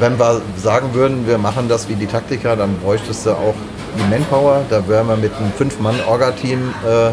wenn 0.00 0.18
wir 0.18 0.40
sagen 0.56 0.94
würden, 0.94 1.26
wir 1.26 1.36
machen 1.36 1.68
das 1.68 1.86
wie 1.88 1.94
die 1.96 2.06
Taktika, 2.06 2.56
dann 2.56 2.76
bräuchtest 2.78 3.26
du 3.26 3.32
auch 3.32 3.54
die 3.98 4.10
Manpower. 4.10 4.64
Da 4.70 4.86
wären 4.88 5.06
wir 5.06 5.16
mit 5.16 5.34
einem 5.34 5.52
Fünf-Mann-Orga-Team, 5.52 6.74
äh, 6.86 7.10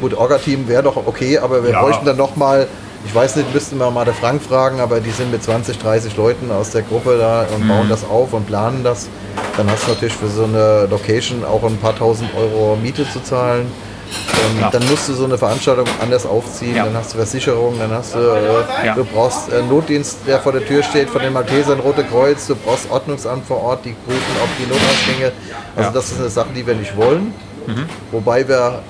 gut, 0.00 0.14
Orga-Team 0.14 0.66
wäre 0.68 0.82
doch 0.82 0.96
okay, 0.96 1.38
aber 1.38 1.62
wir 1.62 1.70
Ja. 1.70 1.82
bräuchten 1.82 2.04
dann 2.06 2.16
nochmal, 2.16 2.66
ich 3.04 3.14
weiß 3.14 3.36
nicht, 3.36 3.52
müssten 3.54 3.78
wir 3.78 3.90
mal 3.90 4.04
den 4.04 4.14
Frank 4.14 4.42
fragen, 4.42 4.80
aber 4.80 5.00
die 5.00 5.10
sind 5.10 5.30
mit 5.30 5.42
20, 5.42 5.78
30 5.78 6.16
Leuten 6.16 6.50
aus 6.50 6.70
der 6.70 6.82
Gruppe 6.82 7.16
da 7.18 7.46
und 7.54 7.66
bauen 7.68 7.88
das 7.88 8.04
auf 8.04 8.32
und 8.32 8.46
planen 8.46 8.82
das. 8.84 9.08
Dann 9.56 9.70
hast 9.70 9.86
du 9.86 9.90
natürlich 9.92 10.14
für 10.14 10.28
so 10.28 10.44
eine 10.44 10.86
Location 10.90 11.44
auch 11.44 11.62
ein 11.64 11.76
paar 11.78 11.96
tausend 11.96 12.30
Euro 12.36 12.76
Miete 12.76 13.08
zu 13.10 13.22
zahlen. 13.22 13.66
Ähm, 14.10 14.60
Ja. 14.60 14.70
Dann 14.70 14.84
musst 14.88 15.08
du 15.08 15.12
so 15.14 15.24
eine 15.24 15.38
Veranstaltung 15.38 15.86
anders 16.02 16.26
aufziehen, 16.26 16.74
Ja. 16.74 16.84
dann 16.84 16.94
hast 16.96 17.12
du 17.12 17.18
Versicherung, 17.18 17.74
dann 17.78 17.92
hast 17.92 18.14
du, 18.14 18.18
äh, 18.18 18.86
Ja. 18.86 18.94
du 18.94 19.04
brauchst 19.04 19.52
äh, 19.52 19.62
Notdienst, 19.62 20.18
der 20.26 20.40
vor 20.40 20.50
der 20.52 20.64
Tür 20.66 20.82
steht, 20.82 21.08
von 21.10 21.22
den 21.22 21.32
Maltesern, 21.32 21.78
Rote 21.78 22.02
Kreuz, 22.04 22.46
du 22.48 22.56
brauchst 22.56 22.90
Ordnungsamt 22.90 23.46
vor 23.46 23.62
Ort, 23.62 23.84
die 23.84 23.92
prüfen, 24.04 24.20
ob 24.42 24.48
die 24.58 24.66
Notausgänge, 24.66 25.32
also 25.76 25.88
Ja. 25.88 25.94
das 25.94 26.10
ist 26.10 26.18
eine 26.20 26.28
Sache, 26.28 26.48
die 26.56 26.66
wir 26.66 26.74
nicht 26.74 26.96
wollen. 26.96 27.32
Mhm. 27.68 27.84
Wobei 28.10 28.48
wir 28.48 28.80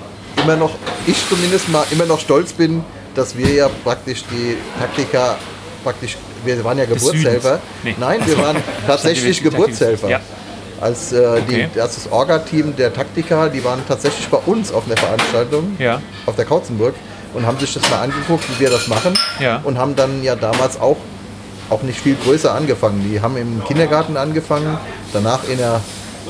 immer 0.42 0.56
noch, 0.56 0.70
ich 1.06 1.16
zumindest 1.28 1.68
mal 1.68 1.85
immer 1.90 2.06
noch 2.06 2.20
stolz 2.20 2.52
bin, 2.52 2.82
dass 3.14 3.37
wir 3.37 3.50
ja 3.52 3.70
praktisch 3.85 4.25
die 4.30 4.56
Taktika, 4.78 5.37
praktisch, 5.85 6.16
wir 6.44 6.62
waren 6.64 6.78
ja 6.78 6.87
Des 6.87 6.99
Geburtshelfer. 7.02 7.61
Nee. 7.82 7.94
Nein, 7.99 8.20
wir 8.25 8.38
waren 8.38 8.56
tatsächlich 8.87 9.42
Geburtshelfer. 9.42 10.09
Ja. 10.09 10.20
Als, 10.80 11.12
äh, 11.12 11.42
die, 11.49 11.64
Okay. 11.66 11.80
als 11.80 11.97
das 11.97 12.11
Orga-Team 12.11 12.75
der 12.76 12.92
Taktika, 12.94 13.49
die 13.49 13.62
waren 13.62 13.80
tatsächlich 13.87 14.26
bei 14.28 14.38
uns 14.47 14.73
auf 14.73 14.87
einer 14.87 14.97
Veranstaltung 14.97 15.76
Ja. 15.78 16.00
auf 16.25 16.37
der 16.37 16.47
Kautzenburg 16.47 16.94
und 17.35 17.44
haben 17.47 17.59
sich 17.59 17.75
das 17.75 17.88
mal 17.90 18.00
angeguckt, 18.00 18.44
wie 18.49 18.61
wir 18.61 18.70
das 18.70 18.88
machen. 18.88 19.12
Ja. 19.40 19.61
Und 19.62 19.76
haben 19.76 19.94
dann 19.94 20.23
ja 20.23 20.37
damals 20.37 20.80
auch, 20.80 20.97
auch 21.68 21.82
nicht 21.82 22.00
viel 22.00 22.16
größer 22.25 22.54
angefangen. 22.54 23.04
Die 23.11 23.20
haben 23.20 23.37
im 23.37 23.62
Kindergarten 23.64 24.16
angefangen, 24.16 24.78
danach 25.12 25.40
in 25.50 25.59
der 25.59 25.80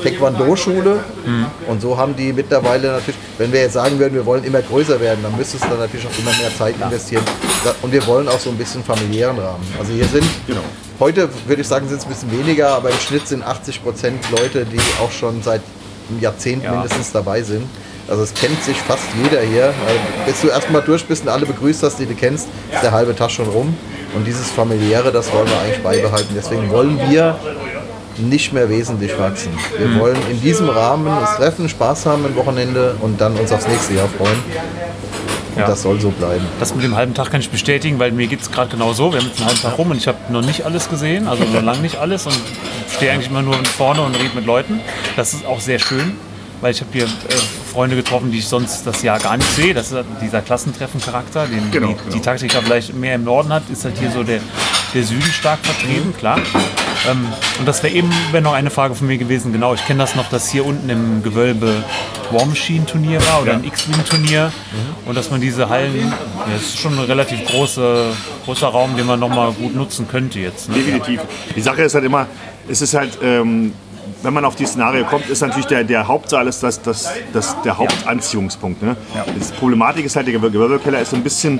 Taekwondo-Schule. 0.03 0.99
Mhm. 1.25 1.45
Und 1.67 1.81
so 1.81 1.97
haben 1.97 2.15
die 2.15 2.33
mittlerweile 2.33 2.87
natürlich, 2.93 3.15
wenn 3.37 3.51
wir 3.51 3.61
jetzt 3.61 3.73
sagen 3.73 3.97
würden, 3.99 4.13
wir 4.15 4.25
wollen 4.25 4.43
immer 4.43 4.61
größer 4.61 4.99
werden, 4.99 5.19
dann 5.23 5.35
müsstest 5.37 5.63
du 5.65 5.69
dann 5.69 5.79
natürlich 5.79 6.05
auch 6.05 6.19
immer 6.19 6.31
mehr 6.37 6.55
Zeit 6.57 6.75
investieren. 6.81 7.23
Und 7.81 7.91
wir 7.91 8.05
wollen 8.07 8.27
auch 8.27 8.39
so 8.39 8.49
ein 8.49 8.57
bisschen 8.57 8.83
familiären 8.83 9.37
Rahmen. 9.37 9.65
Also 9.79 9.93
hier 9.93 10.05
sind, 10.05 10.25
Genau. 10.47 10.61
heute 10.99 11.29
würde 11.45 11.61
ich 11.61 11.67
sagen, 11.67 11.87
sind 11.87 11.99
es 11.99 12.05
ein 12.05 12.09
bisschen 12.09 12.31
weniger, 12.31 12.69
aber 12.69 12.89
im 12.89 12.97
Schnitt 12.99 13.27
sind 13.27 13.43
80 13.43 13.83
Prozent 13.83 14.19
Leute, 14.31 14.65
die 14.65 14.79
auch 15.01 15.11
schon 15.11 15.41
seit 15.43 15.61
einem 16.09 16.19
Jahrzehnt 16.21 16.63
Ja. 16.63 16.71
mindestens 16.71 17.11
dabei 17.11 17.41
sind. 17.41 17.63
Also 18.07 18.23
es 18.23 18.33
kennt 18.33 18.61
sich 18.63 18.75
fast 18.77 19.03
jeder 19.23 19.41
hier. 19.41 19.65
Also 19.65 19.99
bis 20.25 20.41
du 20.41 20.47
erstmal 20.47 20.81
durch 20.81 21.05
bist 21.05 21.23
und 21.23 21.29
alle 21.29 21.45
begrüßt 21.45 21.83
hast, 21.83 21.97
die 21.99 22.05
du 22.05 22.15
kennst, 22.15 22.47
ist 22.73 22.83
der 22.83 22.91
halbe 22.91 23.15
Tag 23.15 23.31
schon 23.31 23.45
rum. 23.47 23.73
Und 24.13 24.25
dieses 24.27 24.49
familiäre, 24.51 25.11
das 25.11 25.31
wollen 25.31 25.47
wir 25.47 25.57
eigentlich 25.61 25.81
beibehalten. 25.81 26.33
Deswegen 26.35 26.69
wollen 26.71 26.99
wir 27.09 27.37
nicht 28.17 28.53
mehr 28.53 28.69
wesentlich 28.69 29.17
wachsen. 29.17 29.51
Wir 29.77 29.87
Mhm. 29.87 29.99
wollen 29.99 30.17
in 30.29 30.41
diesem 30.41 30.69
Rahmen 30.69 31.07
uns 31.07 31.29
treffen, 31.37 31.67
Spaß 31.69 32.05
haben 32.05 32.25
am 32.25 32.35
Wochenende 32.35 32.95
und 33.01 33.19
dann 33.19 33.35
uns 33.35 33.51
aufs 33.51 33.67
nächste 33.67 33.93
Jahr 33.95 34.07
freuen. 34.09 34.37
Und 35.55 35.59
Ja. 35.61 35.67
das 35.67 35.81
soll 35.81 35.99
so 35.99 36.09
bleiben. 36.11 36.45
Das 36.59 36.73
mit 36.73 36.83
dem 36.83 36.95
halben 36.95 37.13
Tag 37.13 37.29
kann 37.29 37.41
ich 37.41 37.49
bestätigen, 37.49 37.99
weil 37.99 38.11
mir 38.13 38.27
geht 38.27 38.41
es 38.41 38.49
gerade 38.51 38.69
genau 38.69 38.93
so. 38.93 39.11
Wir 39.11 39.19
haben 39.19 39.27
jetzt 39.27 39.39
einen 39.39 39.47
halben 39.47 39.61
Tag 39.61 39.77
rum 39.77 39.91
und 39.91 39.97
ich 39.97 40.07
habe 40.07 40.17
noch 40.29 40.41
nicht 40.45 40.65
alles 40.65 40.87
gesehen, 40.89 41.27
also 41.27 41.43
noch 41.43 41.61
lange 41.61 41.79
nicht 41.81 41.97
alles 41.97 42.25
und 42.25 42.37
stehe 42.95 43.11
eigentlich 43.11 43.29
immer 43.29 43.41
nur 43.41 43.55
vorne 43.77 44.01
und 44.01 44.15
rede 44.15 44.33
mit 44.33 44.45
Leuten. 44.45 44.79
Das 45.17 45.33
ist 45.33 45.45
auch 45.45 45.59
sehr 45.59 45.79
schön, 45.79 46.13
weil 46.61 46.71
ich 46.71 46.79
habe 46.79 46.91
hier 46.93 47.03
äh, 47.03 47.07
Freunde 47.73 47.97
getroffen, 47.97 48.31
die 48.31 48.37
ich 48.39 48.47
sonst 48.47 48.87
das 48.87 49.01
Jahr 49.01 49.19
gar 49.19 49.35
nicht 49.35 49.49
sehe. 49.53 49.73
Das 49.73 49.91
ist 49.91 50.03
dieser 50.21 50.41
Klassentreffen-Charakter, 50.41 51.47
den 51.47 51.69
Genau, 51.71 51.87
die, 51.87 51.93
genau. 51.95 52.09
die 52.13 52.21
Taktika 52.21 52.61
vielleicht 52.61 52.93
mehr 52.95 53.15
im 53.15 53.25
Norden 53.25 53.51
hat, 53.51 53.63
ist 53.69 53.83
halt 53.83 53.97
hier 53.97 54.11
so 54.11 54.23
der, 54.23 54.39
der 54.93 55.03
Süden 55.03 55.31
stark 55.31 55.59
vertreten, 55.59 56.13
klar. 56.17 56.39
Ähm, 57.09 57.27
und 57.59 57.67
das 57.67 57.81
wäre 57.83 57.93
eben 57.93 58.11
wär 58.31 58.41
noch 58.41 58.53
eine 58.53 58.69
Frage 58.69 58.95
von 58.95 59.07
mir 59.07 59.17
gewesen. 59.17 59.51
Genau, 59.51 59.73
ich 59.73 59.85
kenne 59.85 59.99
das 59.99 60.15
noch, 60.15 60.29
dass 60.29 60.49
hier 60.49 60.65
unten 60.65 60.89
im 60.89 61.23
Gewölbe 61.23 61.83
War 62.31 62.45
Machine 62.45 62.85
Turnier 62.85 63.19
war 63.27 63.41
oder 63.41 63.53
ein 63.53 63.63
X-Wing 63.63 64.03
Turnier 64.05 64.51
und 65.05 65.15
dass 65.15 65.31
man 65.31 65.41
diese 65.41 65.69
Hallen, 65.69 65.95
ja, 65.97 66.53
das 66.53 66.61
ist 66.63 66.79
schon 66.79 66.93
ein 66.93 67.05
relativ 67.05 67.45
große, 67.45 68.13
großer 68.45 68.67
Raum, 68.67 68.95
den 68.97 69.07
man 69.07 69.19
noch 69.19 69.29
mal 69.29 69.51
gut 69.51 69.75
nutzen 69.75 70.07
könnte 70.07 70.39
jetzt. 70.39 70.69
Ne? 70.69 70.75
Definitiv. 70.75 71.21
Die 71.55 71.61
Sache 71.61 71.81
ist 71.81 71.95
halt 71.95 72.05
immer, 72.05 72.27
es 72.69 72.81
ist 72.81 72.93
halt, 72.93 73.17
ähm, 73.23 73.73
wenn 74.23 74.33
man 74.33 74.45
auf 74.45 74.55
die 74.55 74.65
Szenario 74.65 75.05
kommt, 75.05 75.29
ist 75.29 75.41
natürlich 75.41 75.65
der, 75.67 75.83
der 75.83 76.07
Hauptsaal 76.07 76.47
ist 76.47 76.61
das, 76.63 76.81
das, 76.81 77.09
das, 77.33 77.55
der 77.63 77.77
Hauptanziehungspunkt. 77.77 78.81
Ne? 78.83 78.95
Die 79.35 79.53
Problematik 79.59 80.05
ist 80.05 80.15
halt, 80.15 80.27
der 80.27 80.33
Gewölbe- 80.35 80.51
Gewölbekeller 80.51 80.99
ist 81.01 81.11
so 81.11 81.15
ein 81.15 81.23
bisschen 81.23 81.59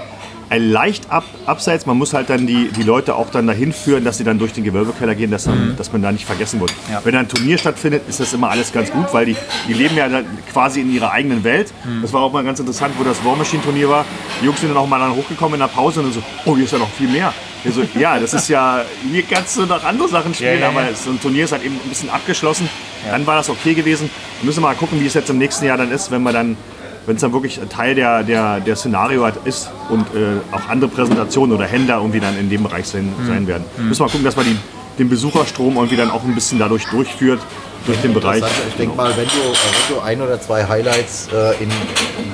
ein 0.49 0.69
leicht 0.69 1.09
ab, 1.09 1.23
abseits. 1.45 1.85
Man 1.85 1.97
muss 1.97 2.13
halt 2.13 2.29
dann 2.29 2.45
die, 2.45 2.67
die 2.71 2.83
Leute 2.83 3.15
auch 3.15 3.29
dann 3.29 3.47
dahin 3.47 3.71
führen, 3.71 4.03
dass 4.03 4.17
sie 4.17 4.25
dann 4.25 4.37
durch 4.37 4.51
den 4.51 4.65
Gewölbekeller 4.65 5.15
gehen, 5.15 5.31
dass, 5.31 5.45
man, 5.45 5.75
dass 5.77 5.93
man 5.93 6.01
da 6.01 6.11
nicht 6.11 6.25
vergessen 6.25 6.59
wird. 6.59 6.73
Ja. 6.91 6.99
Wenn 7.05 7.13
da 7.13 7.21
ein 7.21 7.29
Turnier 7.29 7.57
stattfindet, 7.57 8.01
ist 8.09 8.19
das 8.19 8.33
immer 8.33 8.49
alles 8.49 8.73
ganz 8.73 8.91
gut, 8.91 9.13
weil 9.13 9.27
die, 9.27 9.37
die 9.69 9.73
leben 9.73 9.95
ja 9.95 10.09
dann 10.09 10.25
quasi 10.51 10.81
in 10.81 10.93
ihrer 10.93 11.11
eigenen 11.11 11.45
Welt. 11.45 11.71
Das 12.01 12.11
war 12.11 12.21
auch 12.21 12.33
mal 12.33 12.43
ganz 12.43 12.59
interessant, 12.59 12.93
wo 12.99 13.03
das 13.05 13.23
War 13.23 13.37
Machine 13.37 13.63
Turnier 13.63 13.87
war. 13.87 14.03
Die 14.41 14.45
Jungs 14.45 14.59
sind 14.59 14.69
dann 14.69 14.77
auch 14.77 14.87
mal 14.87 14.99
dann 14.99 15.15
hochgekommen 15.15 15.53
in 15.53 15.59
der 15.61 15.67
Pause 15.67 16.01
und 16.01 16.07
dann 16.07 16.13
so, 16.13 16.21
oh, 16.45 16.55
hier 16.55 16.65
ist 16.65 16.71
ja 16.73 16.79
noch 16.79 16.89
viel 16.89 17.07
mehr. 17.07 17.33
Wir 17.63 17.71
so, 17.71 17.83
ja, 17.99 18.17
das 18.19 18.33
ist 18.33 18.49
ja, 18.49 18.83
hier 19.11 19.23
kannst 19.23 19.57
du 19.57 19.65
noch 19.65 19.83
andere 19.83 20.07
Sachen 20.07 20.33
spielen, 20.33 20.59
ja, 20.59 20.61
ja. 20.61 20.69
aber 20.69 20.93
so 20.95 21.11
ein 21.11 21.21
Turnier 21.21 21.45
ist 21.45 21.51
halt 21.51 21.63
eben 21.63 21.75
ein 21.75 21.89
bisschen 21.89 22.09
abgeschlossen. 22.09 22.67
Dann 23.09 23.25
war 23.27 23.35
das 23.35 23.49
okay 23.49 23.73
gewesen. 23.73 24.09
Wir 24.41 24.47
müssen 24.47 24.61
mal 24.61 24.73
gucken, 24.75 24.99
wie 24.99 25.05
es 25.05 25.13
jetzt 25.13 25.29
im 25.29 25.37
nächsten 25.37 25.65
Jahr 25.65 25.77
dann 25.77 25.91
ist, 25.91 26.09
wenn 26.11 26.23
wir 26.23 26.31
dann, 26.33 26.57
wenn 27.05 27.15
es 27.15 27.21
dann 27.21 27.33
wirklich 27.33 27.59
Teil 27.69 27.93
der, 27.95 28.23
der, 28.23 28.59
der 28.59 28.75
Szenario 28.75 29.23
halt 29.23 29.35
ist 29.45 29.69
und 29.89 30.01
äh, 30.15 30.39
auch 30.51 30.69
andere 30.69 30.89
Präsentationen 30.89 31.55
oder 31.55 31.65
Händler 31.65 31.97
irgendwie 31.97 32.19
dann 32.19 32.37
in 32.39 32.49
dem 32.49 32.63
Bereich 32.63 32.87
sein, 32.87 33.11
Mhm. 33.17 33.27
sein 33.27 33.47
werden. 33.47 33.65
Müssen 33.77 33.99
wir 33.99 34.05
mal 34.05 34.11
gucken, 34.11 34.25
dass 34.25 34.35
wir 34.37 34.43
die, 34.43 34.57
den 34.97 35.09
Besucherstrom 35.09 35.75
irgendwie 35.75 35.95
dann 35.97 36.11
auch 36.11 36.23
ein 36.23 36.33
bisschen 36.35 36.57
dadurch 36.59 36.85
durchführt, 36.85 37.41
durch 37.85 37.99
den 38.01 38.13
Bereich. 38.13 38.43
Ich 38.69 38.75
denke 38.75 38.95
mal, 38.95 39.09
wenn 39.17 39.25
du, 39.25 39.31
wenn 39.31 39.95
du 39.95 40.01
ein 40.01 40.21
oder 40.21 40.39
zwei 40.39 40.63
Highlights 40.67 41.29
äh, 41.33 41.63
in 41.63 41.69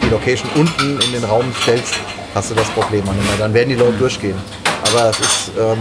die 0.04 0.10
Location 0.10 0.50
unten 0.56 1.00
in 1.06 1.12
den 1.14 1.24
Raum 1.24 1.46
stellst, 1.62 1.96
hast 2.36 2.52
du 2.52 2.56
das 2.56 2.68
Problem 2.72 3.04
mehr. 3.06 3.14
Dann 3.40 3.54
werden 3.54 3.70
die 3.70 3.76
Leute 3.76 3.94
durchgehen. 3.98 4.36
Aber 4.90 5.10
es 5.10 5.20
ist, 5.20 5.52
ähm, 5.60 5.78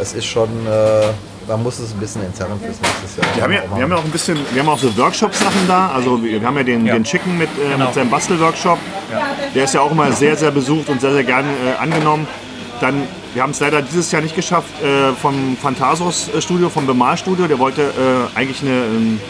es 0.00 0.12
ist 0.14 0.26
schon, 0.26 0.48
äh, 0.66 1.06
man 1.46 1.62
muss 1.62 1.78
es 1.78 1.92
ein 1.92 1.98
bisschen 1.98 2.22
entzerren 2.24 2.58
fürs 2.60 2.76
nächste 2.80 3.20
Jahr. 3.20 3.34
Wir 3.36 3.42
haben, 3.42 3.52
ja, 3.70 3.76
wir 3.76 3.82
haben 3.84 3.90
ja 3.90 3.96
auch 3.96 4.04
ein 4.04 4.10
bisschen, 4.10 4.38
wir 4.52 4.62
haben 4.62 4.68
auch 4.68 4.78
so 4.78 4.94
Workshop-Sachen 4.96 5.66
da. 5.66 5.88
Also 5.94 6.22
wir 6.22 6.42
haben 6.42 6.56
ja 6.56 6.62
den, 6.62 6.84
Ja. 6.86 6.94
den 6.94 7.04
Chicken 7.04 7.38
mit, 7.38 7.48
äh, 7.58 7.72
Genau. 7.72 7.86
mit 7.86 7.94
seinem 7.94 8.10
Bastel-Workshop. 8.10 8.78
Der 9.54 9.64
ist 9.64 9.74
ja 9.74 9.80
auch 9.80 9.90
immer 9.90 10.12
sehr, 10.12 10.36
sehr 10.36 10.50
besucht 10.50 10.88
und 10.90 11.00
sehr, 11.00 11.12
sehr 11.12 11.24
gerne 11.24 11.48
äh, 11.48 11.82
angenommen. 11.82 12.26
Dann, 12.80 13.02
wir 13.34 13.42
haben 13.42 13.50
es 13.50 13.60
leider 13.60 13.82
dieses 13.82 14.12
Jahr 14.12 14.22
nicht 14.22 14.36
geschafft 14.36 14.68
äh, 14.82 15.12
vom 15.20 15.56
Phantasos 15.60 16.28
äh, 16.34 16.40
Studio, 16.42 16.68
vom 16.68 16.86
Bemalstudio. 16.86 17.46
Der 17.46 17.58
wollte 17.58 17.82
äh, 17.82 18.38
eigentlich 18.38 18.60
eine 18.62 18.70
ähm, 18.84 19.20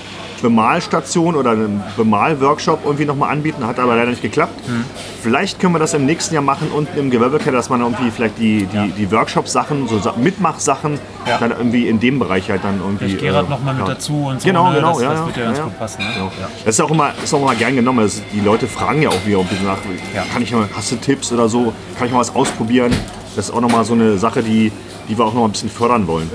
Bemalstation 0.43 1.35
oder 1.37 1.51
einen 1.53 1.83
Bemalworkshop 1.97 2.81
irgendwie 2.85 3.05
nochmal 3.05 3.31
anbieten, 3.33 3.67
hat 3.67 3.79
aber 3.79 3.97
leider 3.97 4.11
nicht 4.11 4.23
geklappt. 4.23 4.55
Hm. 4.67 4.85
Vielleicht 5.23 5.61
können 5.61 5.75
wir 5.75 5.79
das 5.79 5.95
im 5.95 6.07
nächsten 6.07 6.35
Jahr 6.35 6.43
machen, 6.43 6.69
unten 6.75 6.99
im 6.99 7.11
Gewölbekeller, 7.11 7.57
dass 7.57 7.69
man 7.71 7.81
irgendwie 7.81 8.11
vielleicht 8.11 8.39
die, 8.39 8.67
die, 8.67 8.91
die 8.93 9.11
Workshop-Sachen, 9.13 9.89
so 9.89 9.99
Sa- 9.99 10.15
Mitmach-Sachen, 10.17 10.99
Ja. 11.27 11.39
dann 11.39 11.51
irgendwie 11.51 11.89
in 11.89 12.01
dem 12.01 12.19
Bereich 12.19 12.49
halt 12.51 12.65
dann 12.65 12.81
irgendwie. 12.81 13.07
Vielleicht 13.07 13.21
Gerhard 13.21 13.47
äh, 13.47 13.51
noch 13.51 13.63
mal 13.63 13.75
mit 13.75 13.87
ja. 13.87 13.95
dazu 13.95 14.27
und 14.27 14.41
so. 14.41 14.47
Genau, 14.49 14.71
ne? 14.71 14.77
genau, 14.77 14.93
das, 14.95 15.03
ja, 15.03 15.11
das 15.11 15.19
ja, 15.21 15.27
wird 15.27 15.37
ja 15.37 15.45
ganz 15.45 15.59
ja, 15.59 15.65
gut 15.65 15.79
passen. 15.79 16.03
Ne? 16.03 16.09
Genau. 16.15 16.33
Das 16.65 16.75
ist 16.75 16.81
auch 16.81 16.91
immer, 16.91 17.11
ist 17.23 17.35
auch 17.35 17.43
immer 17.43 17.55
gern 17.55 17.77
genommen. 17.77 18.01
Das, 18.05 18.23
die 18.33 18.41
Leute 18.41 18.67
fragen 18.67 19.03
ja 19.03 19.09
auch 19.11 19.27
wieder 19.27 19.39
ein 19.41 19.47
bisschen 19.47 19.67
nach, 19.67 19.79
Ja. 20.15 20.25
kann 20.33 20.43
ich 20.43 20.53
mal, 20.53 20.69
hast 20.75 20.91
du 20.93 20.97
Tipps 20.97 21.33
oder 21.33 21.49
so, 21.49 21.73
kann 21.99 22.07
ich 22.07 22.13
mal 22.13 22.21
was 22.21 22.35
ausprobieren? 22.35 22.93
Das 23.37 23.49
ist 23.49 23.55
auch 23.55 23.61
nochmal 23.61 23.85
so 23.85 23.93
eine 23.95 24.19
Sache, 24.19 24.43
die, 24.43 24.73
die 25.09 25.17
wir 25.19 25.25
auch 25.25 25.35
noch 25.35 25.45
ein 25.45 25.53
bisschen 25.53 25.71
fördern 25.71 26.07
wollen. 26.07 26.31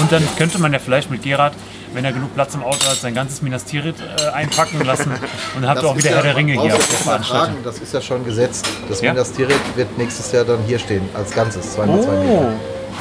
Und 0.00 0.12
dann 0.12 0.22
könnte 0.36 0.58
man 0.60 0.72
ja 0.72 0.78
vielleicht 0.78 1.10
mit 1.10 1.22
Gerhard, 1.22 1.54
wenn 1.92 2.04
er 2.04 2.12
genug 2.12 2.34
Platz 2.34 2.54
im 2.54 2.62
Auto 2.62 2.84
hat, 2.86 2.96
sein 2.96 3.14
ganzes 3.14 3.42
Minas 3.42 3.64
Tirith 3.64 3.96
äh, 4.00 4.28
einpacken 4.30 4.84
lassen. 4.84 5.10
Und 5.56 5.62
dann 5.62 5.70
habt 5.70 5.82
ihr 5.82 5.88
auch 5.88 5.96
wieder 5.96 6.10
Herr 6.10 6.22
der 6.22 6.36
Ringe 6.36 6.52
hier 6.52 6.74
auf 6.74 6.86
der 6.88 6.98
Veranstaltung. 6.98 7.56
Das 7.64 7.78
ist 7.78 7.92
ja 7.92 8.00
schon 8.00 8.24
gesetzt. 8.24 8.66
Das 8.88 9.00
Ja? 9.00 9.12
Minas 9.12 9.32
Tirith 9.32 9.58
wird 9.74 9.96
nächstes 9.98 10.30
Jahr 10.32 10.44
dann 10.44 10.58
hier 10.66 10.78
stehen, 10.78 11.08
als 11.14 11.30
Ganzes, 11.32 11.72
2 11.74 11.86
mal 11.86 12.00
2 12.02 12.10
Meter. 12.12 12.32
Oh, 12.42 12.48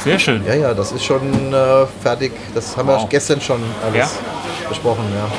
sehr 0.03 0.17
schön. 0.19 0.45
Ja, 0.45 0.53
ja, 0.55 0.73
das 0.73 0.91
ist 0.91 1.03
schon 1.05 1.53
äh, 1.53 1.85
fertig. 2.01 2.31
Das 2.55 2.75
haben 2.77 2.87
Wow. 2.87 3.01
wir 3.03 3.09
gestern 3.09 3.41
schon 3.41 3.61
alles 3.85 3.97
Ja? 3.97 4.09
besprochen, 4.69 5.03
ja. 5.15 5.31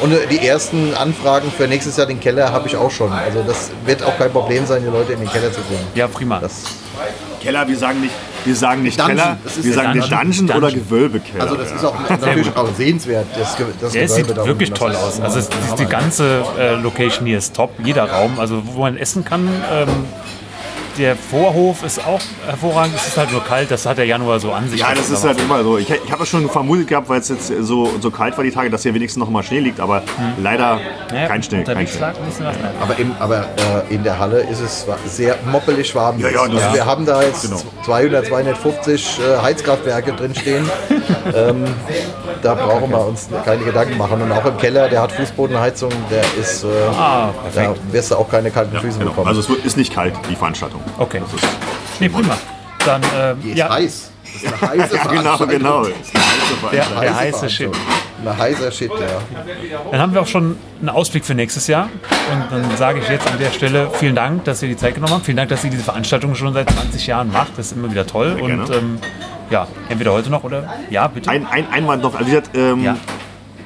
Und 0.00 0.12
äh, 0.12 0.26
die 0.26 0.46
ersten 0.46 0.94
Anfragen 0.94 1.52
für 1.54 1.68
nächstes 1.68 1.96
Jahr 1.98 2.06
den 2.06 2.18
Keller 2.20 2.50
habe 2.50 2.66
ich 2.66 2.74
auch 2.76 2.90
schon. 2.90 3.12
Also 3.12 3.42
das 3.46 3.70
wird 3.84 4.02
auch 4.02 4.16
kein 4.16 4.32
Problem 4.32 4.64
sein, 4.66 4.82
die 4.82 4.88
Leute 4.90 5.12
in 5.12 5.20
den 5.20 5.28
Keller 5.30 5.52
zu 5.52 5.60
bringen. 5.60 5.86
Ja, 5.94 6.08
prima. 6.08 6.38
Das, 6.40 6.62
Keller, 7.40 7.66
wir 7.66 7.76
sagen 7.76 8.00
nicht, 8.00 8.14
wir 8.44 8.54
sagen 8.54 8.82
nicht 8.82 9.00
Dungeon. 9.00 9.16
Keller, 9.16 9.38
wir 9.62 9.72
sagen 9.74 9.92
nicht 9.98 10.12
Dungeon. 10.12 10.20
Dungeon, 10.20 10.46
Dungeon. 10.46 10.58
oder 10.58 10.72
Gewölbekeller. 10.72 11.42
also 11.42 11.56
das 11.56 11.72
ist 11.72 11.84
auch 11.84 11.94
natürlich 12.08 12.56
auch 12.56 12.74
sehenswert. 12.74 13.26
Das, 13.36 13.56
das 13.80 13.92
Der 13.92 14.04
Gewölbe 14.06 14.28
sieht 14.28 14.36
da 14.36 14.46
wirklich 14.46 14.72
toll 14.72 14.94
aus. 14.94 15.20
Also 15.20 15.40
die, 15.40 15.82
die 15.82 15.88
ganze 15.88 16.44
äh, 16.58 16.74
Location 16.74 17.26
hier 17.26 17.38
ist 17.38 17.54
top. 17.54 17.70
Jeder 17.82 18.10
Raum, 18.10 18.38
also 18.38 18.62
wo 18.64 18.80
man 18.80 18.96
essen 18.96 19.24
kann. 19.24 19.48
Ähm, 19.72 19.88
der 21.00 21.16
Vorhof 21.16 21.82
ist 21.82 21.98
auch 22.06 22.20
hervorragend. 22.46 22.94
Es 22.94 23.08
ist 23.08 23.16
halt 23.16 23.32
nur 23.32 23.42
kalt. 23.42 23.70
Das 23.70 23.86
hat 23.86 23.98
der 23.98 24.04
Januar 24.06 24.38
so 24.38 24.52
an 24.52 24.68
sich. 24.68 24.80
Ja, 24.80 24.94
das 24.94 25.08
ist 25.10 25.24
halt 25.24 25.40
immer 25.40 25.62
so. 25.64 25.78
Ich, 25.78 25.88
ich 25.90 26.12
habe 26.12 26.22
es 26.22 26.28
schon 26.28 26.48
vermutet 26.50 26.88
gehabt, 26.88 27.08
weil 27.08 27.20
es 27.20 27.28
jetzt 27.28 27.48
so, 27.60 27.90
so 28.00 28.10
kalt 28.10 28.36
war 28.36 28.44
die 28.44 28.50
Tage, 28.50 28.68
dass 28.70 28.82
hier 28.82 28.92
wenigstens 28.94 29.18
noch 29.20 29.30
mal 29.30 29.42
Schnee 29.42 29.60
liegt, 29.60 29.80
aber 29.80 30.02
leider 30.42 30.78
Ja, 31.12 31.26
kein 31.26 31.42
Schnee. 31.42 31.64
Kein 31.64 31.86
Schnee. 31.86 32.00
lag 32.00 32.14
ein 32.16 32.24
bisschen 32.26 32.46
was. 32.46 32.56
ne? 32.56 32.70
Aber, 32.80 32.98
im, 32.98 33.12
aber 33.18 33.38
äh, 33.88 33.94
in 33.94 34.04
der 34.04 34.18
Halle 34.18 34.40
ist 34.40 34.60
es 34.60 34.86
sehr 35.06 35.36
moppelig 35.50 35.94
warm. 35.94 36.18
Ja, 36.20 36.28
ja, 36.28 36.40
also 36.42 36.58
das- 36.58 36.74
Wir 36.74 36.84
haben 36.84 37.06
da 37.06 37.22
jetzt 37.22 37.42
Genau. 37.42 37.60
200, 37.86 38.26
250 38.26 39.18
äh, 39.18 39.42
Heizkraftwerke 39.42 40.12
drin 40.12 40.34
stehen. 40.34 40.68
ähm, 41.34 41.64
da 42.42 42.54
brauchen 42.54 42.90
wir 42.90 43.06
uns 43.06 43.28
keine 43.44 43.62
Gedanken 43.64 43.96
machen. 43.98 44.20
Und 44.22 44.30
auch 44.32 44.44
im 44.44 44.56
Keller, 44.58 44.88
der 44.88 45.02
hat 45.02 45.12
Fußbodenheizung, 45.12 45.90
der 46.10 46.22
ist, 46.38 46.64
äh, 46.64 46.68
Ah, 46.98 47.30
da 47.54 47.74
wirst 47.90 48.10
du 48.10 48.16
auch 48.16 48.28
keine 48.30 48.50
kalten 48.50 48.76
Füße 48.78 48.98
Genau. 48.98 49.10
bekommen. 49.10 49.28
Also 49.28 49.40
es 49.40 49.64
ist 49.64 49.76
nicht 49.76 49.94
kalt, 49.94 50.14
die 50.28 50.36
Veranstaltung. 50.36 50.80
Okay. 50.98 51.20
Das 51.20 51.34
ist, 51.34 51.48
Nee, 52.00 52.08
prima. 52.08 52.36
Dann, 52.84 53.02
äh, 53.02 53.34
die 53.42 53.50
ist 53.50 53.58
ja, 53.58 53.68
heiß. 53.68 54.10
Das 54.24 54.42
ist 54.42 54.62
eine 54.62 54.70
heiße 54.70 54.98
genau, 55.10 55.38
genau. 55.38 55.82
Das 55.84 55.90
ist 55.90 56.14
eine 56.14 56.24
heiße 56.24 56.40
der, 56.72 57.00
der 57.00 57.16
heiße 57.16 57.50
Shit. 57.50 57.70
Ein 58.24 58.38
heißer 58.38 58.70
Shit, 58.70 58.90
ja. 58.90 59.80
Dann 59.90 60.00
haben 60.00 60.14
wir 60.14 60.22
auch 60.22 60.26
schon 60.26 60.56
einen 60.80 60.88
Ausblick 60.88 61.24
für 61.24 61.34
nächstes 61.34 61.66
Jahr. 61.66 61.88
Und 62.32 62.44
dann 62.50 62.76
sage 62.76 63.00
ich 63.00 63.08
jetzt 63.08 63.30
an 63.30 63.38
der 63.38 63.50
Stelle 63.50 63.90
vielen 63.94 64.14
Dank, 64.14 64.44
dass 64.44 64.62
ihr 64.62 64.68
die 64.68 64.76
Zeit 64.76 64.94
genommen 64.94 65.14
habt. 65.14 65.26
Vielen 65.26 65.36
Dank, 65.36 65.50
dass 65.50 65.64
ihr 65.64 65.70
diese 65.70 65.82
Veranstaltung 65.82 66.34
schon 66.34 66.52
seit 66.54 66.70
20 66.70 67.06
Jahren 67.06 67.32
macht. 67.32 67.52
Das 67.56 67.66
ist 67.66 67.72
immer 67.72 67.90
wieder 67.90 68.06
toll. 68.06 68.34
Sehr 68.34 68.44
Und 68.44 68.70
ähm, 68.70 68.98
ja, 69.50 69.66
entweder 69.88 70.12
heute 70.12 70.30
noch 70.30 70.44
oder 70.44 70.72
ja, 70.90 71.06
bitte. 71.08 71.30
Ein, 71.30 71.46
ein 71.46 71.70
Einwand 71.70 72.02
noch. 72.02 72.14
Also 72.14 72.30
ähm, 72.54 72.84
Ja. 72.84 72.96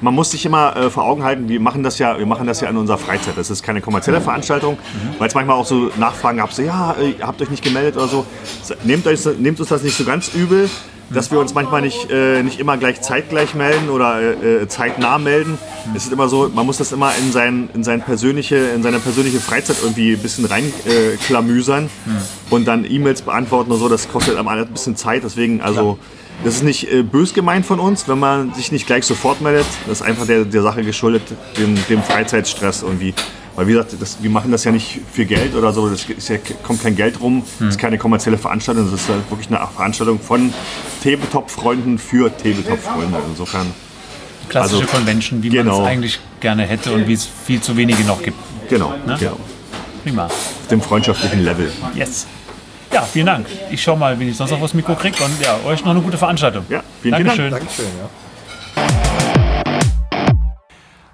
Man 0.04 0.14
muss 0.14 0.32
sich 0.32 0.44
immer 0.44 0.76
äh, 0.76 0.90
vor 0.90 1.04
Augen 1.04 1.24
halten, 1.24 1.48
wir 1.48 1.58
machen, 1.60 1.82
das 1.82 1.98
ja, 1.98 2.18
wir 2.18 2.26
machen 2.26 2.46
das 2.46 2.60
ja 2.60 2.68
in 2.68 2.76
unserer 2.76 2.98
Freizeit. 2.98 3.38
Das 3.38 3.48
ist 3.48 3.62
keine 3.62 3.80
kommerzielle 3.80 4.20
Veranstaltung, 4.20 4.76
weil 5.18 5.28
es 5.28 5.34
manchmal 5.34 5.56
auch 5.56 5.64
so 5.64 5.90
Nachfragen 5.96 6.36
gab, 6.36 6.52
so 6.52 6.60
ja, 6.60 6.92
äh, 7.00 7.12
ihr 7.18 7.26
habt 7.26 7.40
euch 7.40 7.48
nicht 7.48 7.64
gemeldet 7.64 7.96
oder 7.96 8.08
so. 8.08 8.26
Nehmt, 8.84 9.06
euch, 9.06 9.24
nehmt 9.38 9.60
uns 9.60 9.70
das 9.70 9.82
nicht 9.82 9.96
so 9.96 10.04
ganz 10.04 10.34
übel, 10.34 10.68
dass 11.08 11.30
wir 11.30 11.40
uns 11.40 11.54
manchmal 11.54 11.80
nicht, 11.80 12.10
äh, 12.10 12.42
nicht 12.42 12.60
immer 12.60 12.76
gleich 12.76 13.00
zeitgleich 13.00 13.54
melden 13.54 13.88
oder 13.88 14.20
äh, 14.20 14.64
äh, 14.64 14.68
zeitnah 14.68 15.16
melden. 15.16 15.56
Es 15.96 16.04
ist 16.04 16.12
immer 16.12 16.28
so, 16.28 16.50
man 16.54 16.66
muss 16.66 16.76
das 16.76 16.92
immer 16.92 17.10
in, 17.16 17.32
sein, 17.32 17.70
in, 17.72 17.82
sein 17.82 18.02
persönliche, 18.02 18.56
in 18.56 18.82
seine 18.82 18.98
persönliche 18.98 19.40
Freizeit 19.40 19.76
irgendwie 19.82 20.12
ein 20.12 20.20
bisschen 20.20 20.44
reinklamüsern 20.44 21.18
klamüsern 21.26 21.90
und 22.50 22.66
dann 22.66 22.84
E-Mails 22.84 23.22
beantworten 23.22 23.72
und 23.72 23.78
so. 23.78 23.88
Das 23.88 24.06
kostet 24.06 24.36
einem 24.36 24.48
alles 24.48 24.66
ein 24.66 24.72
bisschen 24.74 24.96
Zeit. 24.96 25.24
Deswegen, 25.24 25.62
also. 25.62 25.98
Das 26.42 26.56
ist 26.56 26.62
nicht 26.62 26.90
äh, 26.92 27.02
bös 27.02 27.32
gemeint 27.32 27.64
von 27.64 27.78
uns, 27.80 28.08
wenn 28.08 28.18
man 28.18 28.52
sich 28.54 28.72
nicht 28.72 28.86
gleich 28.86 29.04
sofort 29.04 29.40
meldet. 29.40 29.66
Das 29.86 30.00
ist 30.00 30.06
einfach 30.06 30.26
der, 30.26 30.44
der 30.44 30.62
Sache 30.62 30.82
geschuldet, 30.82 31.22
dem, 31.58 31.76
dem 31.88 32.02
Freizeitstress 32.02 32.82
irgendwie. 32.82 33.14
Weil 33.56 33.68
wie 33.68 33.72
gesagt, 33.72 33.94
das, 34.00 34.18
wir 34.20 34.30
machen 34.30 34.50
das 34.50 34.64
ja 34.64 34.72
nicht 34.72 35.00
für 35.12 35.24
Geld 35.24 35.54
oder 35.54 35.72
so, 35.72 35.86
es 35.86 36.04
ist 36.08 36.28
ja, 36.28 36.38
kommt 36.64 36.82
kein 36.82 36.96
Geld 36.96 37.20
rum, 37.20 37.44
es 37.60 37.66
ist 37.66 37.78
keine 37.78 37.98
kommerzielle 37.98 38.36
Veranstaltung, 38.36 38.90
das 38.90 39.00
ist 39.00 39.08
halt 39.08 39.30
wirklich 39.30 39.46
eine 39.48 39.64
Veranstaltung 39.76 40.18
von 40.18 40.52
Tabletop-Freunden 41.04 41.98
für 41.98 42.36
Tabletop-Freunde. 42.36 43.18
Insofern 43.30 43.66
Klassische 44.48 44.82
Also, 44.82 44.96
Convention, 44.96 45.42
wie 45.42 45.48
man 45.50 45.58
genau. 45.58 45.82
es 45.82 45.86
eigentlich 45.86 46.18
gerne 46.40 46.64
hätte 46.64 46.92
und 46.92 47.06
wie 47.08 47.12
es 47.14 47.26
viel 47.46 47.60
zu 47.60 47.76
wenige 47.76 48.02
noch 48.04 48.22
gibt. 48.22 48.36
Genau, 48.68 48.92
Ne? 49.06 49.16
genau. 49.18 49.38
Prima. 50.02 50.26
Auf 50.26 50.66
dem 50.70 50.82
freundschaftlichen 50.82 51.44
Level. 51.44 51.70
Yes. 51.94 52.26
Ja, 52.94 53.02
vielen 53.02 53.26
Dank. 53.26 53.46
Ich 53.72 53.82
schau 53.82 53.96
mal, 53.96 54.20
wie 54.20 54.28
ich 54.28 54.36
sonst 54.36 54.52
noch 54.52 54.60
was 54.60 54.72
Mikro 54.72 54.94
kriege 54.94 55.16
und 55.24 55.40
ja, 55.40 55.58
euch 55.66 55.84
noch 55.84 55.90
eine 55.90 56.00
gute 56.00 56.16
Veranstaltung. 56.16 56.64
Ja, 56.68 56.80
vielen, 57.02 57.16
vielen 57.16 57.50
Dank. 57.50 57.50
Dankeschön. 57.50 57.50
Dankeschön, 57.50 57.86
ja. 57.98 58.08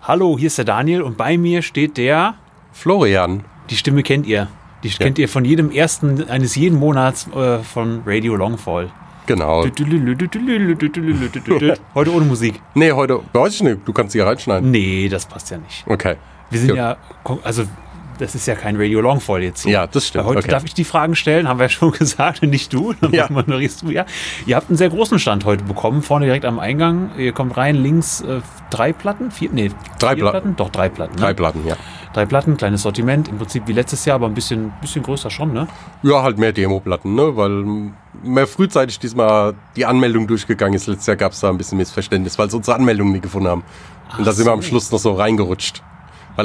Hallo, 0.02 0.37
hier 0.37 0.49
ist 0.49 0.58
der 0.58 0.66
Daniel 0.66 1.00
und 1.00 1.16
bei 1.16 1.38
mir 1.38 1.62
steht 1.62 1.96
der, 1.96 2.34
Florian. 2.72 3.44
die 3.70 3.76
Stimme 3.76 4.02
kennt 4.02 4.26
ihr. 4.26 4.49
Die 4.82 4.90
kennt 4.90 5.18
ihr 5.18 5.26
von 5.26 5.46
jedem 5.46 5.70
ersten 5.70 6.28
eines 6.28 6.54
jeden 6.54 6.78
Monats 6.78 7.26
äh, 7.28 7.60
von 7.60 8.02
Radio 8.04 8.37
Longfall. 8.37 8.90
Genau. 9.25 9.64
Heute 9.64 9.82
ohne 12.12 12.26
Musik. 12.26 12.60
Nee, 12.75 12.92
heute, 12.92 13.20
weiß 13.32 13.54
ich 13.54 13.62
nicht, 13.62 13.78
du 13.87 13.94
kannst 13.94 14.12
sie 14.12 14.20
reinschneiden. 14.20 14.70
Nee, 14.70 15.08
das 15.08 15.25
passt 15.25 15.50
ja 15.50 15.56
nicht. 15.56 15.87
Okay. 15.87 16.16
Wir 16.50 16.60
sind 16.60 16.68
Gut. 16.68 16.76
ja, 16.76 16.99
also 17.42 17.64
das 18.20 18.34
ist 18.34 18.46
ja 18.46 18.54
kein 18.54 18.76
Radio 18.76 19.00
Longfall 19.00 19.42
jetzt 19.42 19.62
hier. 19.62 19.72
Ja, 19.72 19.86
das 19.86 20.06
stimmt. 20.06 20.24
Weil 20.24 20.30
Heute 20.30 20.38
Okay. 20.40 20.50
darf 20.50 20.64
ich 20.64 20.74
die 20.74 20.84
Fragen 20.84 21.16
stellen, 21.16 21.48
haben 21.48 21.58
wir 21.58 21.64
ja 21.64 21.68
schon 21.70 21.90
gesagt, 21.98 22.42
und 22.42 22.50
nicht 22.50 22.72
du. 22.72 22.92
Dann 23.00 23.12
Ja. 23.12 23.26
du 23.28 23.90
ja. 23.90 24.04
Ihr 24.46 24.56
habt 24.56 24.68
einen 24.68 24.76
sehr 24.76 24.90
großen 24.90 25.18
Stand 25.18 25.44
heute 25.44 25.64
bekommen, 25.64 26.02
vorne 26.02 26.26
direkt 26.26 26.44
am 26.44 26.58
Eingang. 26.58 27.10
Ihr 27.18 27.32
kommt 27.32 27.56
rein, 27.56 27.76
links 27.76 28.20
äh, 28.20 28.40
drei 28.70 28.92
Platten, 28.92 29.30
vier, 29.30 29.50
nee, 29.52 29.70
Drei 29.98 30.14
vier 30.14 30.30
Platten. 30.30 30.56
Doch, 30.56 30.68
drei 30.70 30.88
Platten. 30.88 31.14
Ne? 31.14 31.20
Drei 31.20 31.32
Platten, 31.34 31.66
ja. 31.66 31.76
Drei 32.12 32.26
Platten, 32.26 32.56
kleines 32.56 32.82
Sortiment, 32.82 33.28
im 33.28 33.38
Prinzip 33.38 33.68
wie 33.68 33.72
letztes 33.72 34.04
Jahr, 34.04 34.16
aber 34.16 34.26
ein 34.26 34.34
bisschen, 34.34 34.72
bisschen 34.80 35.02
größer 35.02 35.30
schon, 35.30 35.52
ne? 35.52 35.68
Ja, 36.02 36.22
halt 36.22 36.38
mehr 36.38 36.52
Demo-Platten, 36.52 37.14
ne? 37.14 37.36
Weil 37.36 37.64
mehr 38.24 38.46
frühzeitig 38.48 38.98
diesmal 38.98 39.54
die 39.76 39.86
Anmeldung 39.86 40.26
durchgegangen 40.26 40.74
ist. 40.74 40.86
Letztes 40.88 41.06
Jahr 41.06 41.16
gab 41.16 41.32
es 41.32 41.40
da 41.40 41.48
ein 41.48 41.56
bisschen 41.58 41.78
Missverständnis, 41.78 42.36
weil 42.38 42.50
sie 42.50 42.56
unsere 42.56 42.76
Anmeldung 42.76 43.12
nie 43.12 43.20
gefunden 43.20 43.48
haben. 43.48 43.62
Und 44.18 44.26
da 44.26 44.32
sind 44.32 44.44
wir 44.44 44.52
am 44.52 44.62
Schluss 44.62 44.90
noch 44.90 44.98
so 44.98 45.12
reingerutscht. 45.12 45.82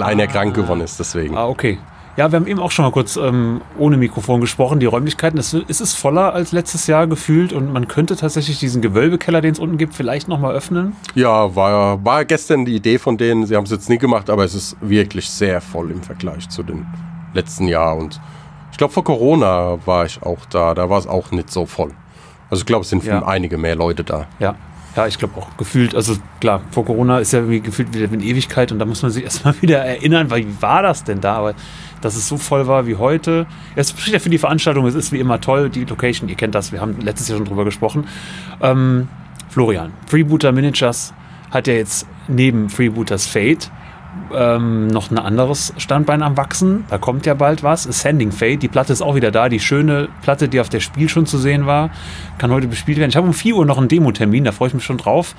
Weil 0.01 0.03
einer 0.03 0.27
krank 0.27 0.53
geworden 0.55 0.81
ist, 0.81 0.99
deswegen. 0.99 1.37
Ah, 1.37 1.47
okay. 1.47 1.77
Ja, 2.17 2.31
wir 2.31 2.37
haben 2.39 2.47
eben 2.47 2.61
auch 2.61 2.71
schon 2.71 2.85
mal 2.85 2.91
kurz 2.91 3.17
ähm, 3.17 3.59
ohne 3.77 3.97
Mikrofon 3.97 4.39
gesprochen. 4.39 4.79
Die 4.79 4.85
Räumlichkeiten, 4.85 5.37
es, 5.37 5.53
es 5.53 5.81
ist 5.81 5.95
voller 5.95 6.33
als 6.33 6.53
letztes 6.53 6.87
Jahr 6.87 7.07
gefühlt 7.07 7.51
und 7.51 7.73
man 7.73 7.89
könnte 7.89 8.15
tatsächlich 8.15 8.57
diesen 8.57 8.81
Gewölbekeller, 8.81 9.41
den 9.41 9.51
es 9.51 9.59
unten 9.59 9.77
gibt, 9.77 9.93
vielleicht 9.93 10.29
nochmal 10.29 10.55
öffnen. 10.55 10.95
Ja, 11.13 11.53
war, 11.57 12.05
war 12.05 12.23
gestern 12.23 12.63
die 12.63 12.73
Idee 12.75 12.99
von 12.99 13.17
denen. 13.17 13.45
Sie 13.45 13.55
haben 13.57 13.65
es 13.65 13.71
jetzt 13.71 13.89
nie 13.89 13.97
gemacht, 13.97 14.29
aber 14.29 14.45
es 14.45 14.53
ist 14.55 14.77
wirklich 14.79 15.29
sehr 15.29 15.59
voll 15.59 15.91
im 15.91 16.01
Vergleich 16.01 16.47
zu 16.47 16.63
den 16.63 16.85
letzten 17.33 17.67
Jahren. 17.67 17.99
Und 18.03 18.21
ich 18.71 18.77
glaube, 18.77 18.93
vor 18.93 19.03
Corona 19.03 19.77
war 19.85 20.05
ich 20.05 20.23
auch 20.23 20.45
da. 20.49 20.73
Da 20.73 20.89
war 20.89 20.99
es 20.99 21.07
auch 21.07 21.31
nicht 21.31 21.51
so 21.51 21.65
voll. 21.65 21.91
Also 22.49 22.61
ich 22.61 22.65
glaube, 22.65 22.83
es 22.83 22.89
sind 22.89 23.03
Ja. 23.03 23.25
einige 23.25 23.57
mehr 23.57 23.75
Leute 23.75 24.05
da. 24.05 24.27
Ja, 24.39 24.55
ja, 24.95 25.07
ich 25.07 25.17
glaube 25.17 25.37
auch 25.37 25.57
gefühlt, 25.57 25.93
also 25.93 26.15
klar, 26.39 26.61
vor 26.71 26.85
Corona 26.85 27.19
ist 27.19 27.33
ja 27.33 27.39
irgendwie 27.39 27.59
gefühlt 27.59 27.93
wieder 27.93 28.11
eine 28.11 28.23
Ewigkeit 28.23 28.71
und 28.71 28.79
da 28.79 28.85
muss 28.85 29.01
man 29.01 29.11
sich 29.11 29.23
erstmal 29.25 29.61
wieder 29.61 29.79
erinnern, 29.79 30.29
weil 30.29 30.45
wie 30.45 30.61
war 30.61 30.81
das 30.81 31.03
denn 31.03 31.21
da? 31.21 31.35
Aber 31.35 31.53
dass 32.01 32.15
es 32.15 32.27
so 32.27 32.37
voll 32.37 32.67
war 32.67 32.87
wie 32.87 32.95
heute. 32.95 33.47
Es 33.75 33.89
spricht 33.89 34.09
ja 34.13 34.19
für 34.19 34.29
die 34.29 34.37
Veranstaltung, 34.37 34.85
es 34.85 34.95
ist 34.95 35.11
wie 35.11 35.19
immer 35.19 35.41
toll, 35.41 35.69
die 35.69 35.85
Location, 35.85 36.29
ihr 36.29 36.35
kennt 36.35 36.55
das, 36.55 36.71
wir 36.71 36.79
haben 36.79 36.99
letztes 37.01 37.27
Jahr 37.27 37.37
schon 37.37 37.47
drüber 37.47 37.65
gesprochen. 37.65 38.07
Ähm, 38.61 39.07
Florian, 39.49 39.91
Freebooter 40.07 40.51
Miniatures 40.51 41.13
hat 41.51 41.67
ja 41.67 41.73
jetzt 41.73 42.07
neben 42.27 42.69
Freebooters 42.69 43.25
Fate 43.25 43.71
ähm, 44.33 44.87
noch 44.87 45.11
ein 45.11 45.17
anderes 45.17 45.73
Standbein 45.77 46.23
am 46.23 46.37
Wachsen. 46.37 46.85
Da 46.89 46.97
kommt 46.97 47.25
ja 47.25 47.33
bald 47.33 47.63
was. 47.63 47.87
Ascending 47.87 48.31
Fate. 48.31 48.61
Die 48.61 48.67
Platte 48.67 48.93
ist 48.93 49.01
auch 49.01 49.15
wieder 49.15 49.31
da. 49.31 49.49
Die 49.49 49.59
schöne 49.59 50.09
Platte, 50.21 50.47
die 50.49 50.59
auf 50.59 50.69
der 50.69 50.79
Spiel 50.79 51.09
schon 51.09 51.25
zu 51.25 51.37
sehen 51.37 51.65
war, 51.65 51.89
kann 52.37 52.51
heute 52.51 52.67
bespielt 52.67 52.97
werden. 52.97 53.09
Ich 53.09 53.15
habe 53.15 53.27
um 53.27 53.33
4 53.33 53.55
Uhr 53.55 53.65
noch 53.65 53.77
einen 53.77 53.87
Demo-Termin, 53.87 54.43
da 54.43 54.51
freue 54.51 54.69
ich 54.69 54.73
mich 54.73 54.83
schon 54.83 54.97
drauf. 54.97 55.35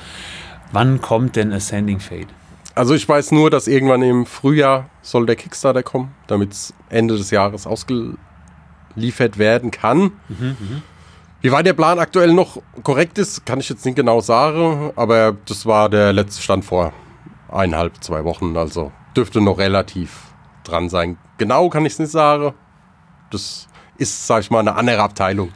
Wann 0.73 1.01
kommt 1.01 1.37
denn 1.37 1.53
Ascending 1.53 2.01
Fate? 2.01 2.29
Also 2.75 2.95
ich 2.95 3.09
weiß 3.09 3.33
nur, 3.33 3.49
dass 3.51 3.69
irgendwann 3.69 4.03
im 4.03 4.27
Frühjahr 4.27 4.91
soll 5.01 5.25
der 5.25 5.37
Kickstarter 5.37 5.83
kommen, 5.83 6.15
damit 6.27 6.53
es 6.53 6.75
Ende 6.91 7.17
des 7.17 7.31
Jahres 7.31 7.67
ausgeliefert 7.67 9.39
werden 9.39 9.71
kann. 9.71 10.13
Wie 11.41 11.53
weit 11.53 11.67
der 11.67 11.73
Plan 11.73 11.99
aktuell 11.99 12.33
noch 12.35 12.61
korrekt 12.83 13.19
ist, 13.19 13.47
kann 13.47 13.61
ich 13.61 13.69
jetzt 13.69 13.87
nicht 13.87 13.95
genau 13.97 14.21
sagen, 14.21 14.91
aber 14.97 15.37
das 15.47 15.65
war 15.65 15.89
der 15.89 16.13
letzte 16.13 16.43
Stand 16.43 16.65
vor 16.65 16.93
eineinhalb, 17.51 18.03
zwei 18.03 18.25
Wochen, 18.25 18.57
also 18.57 18.93
dürfte 19.17 19.41
noch 19.41 19.59
relativ 19.59 20.35
dran 20.65 20.89
sein. 20.89 21.19
Genau 21.39 21.69
kann 21.69 21.87
ich 21.87 21.95
es 21.95 21.99
nicht 21.99 22.11
sagen. 22.11 22.55
Das 23.31 23.69
ist, 23.99 24.27
sag 24.27 24.41
ich 24.41 24.51
mal, 24.51 24.61
eine 24.61 24.75
andere 24.75 25.03
Abteilung. 25.03 25.53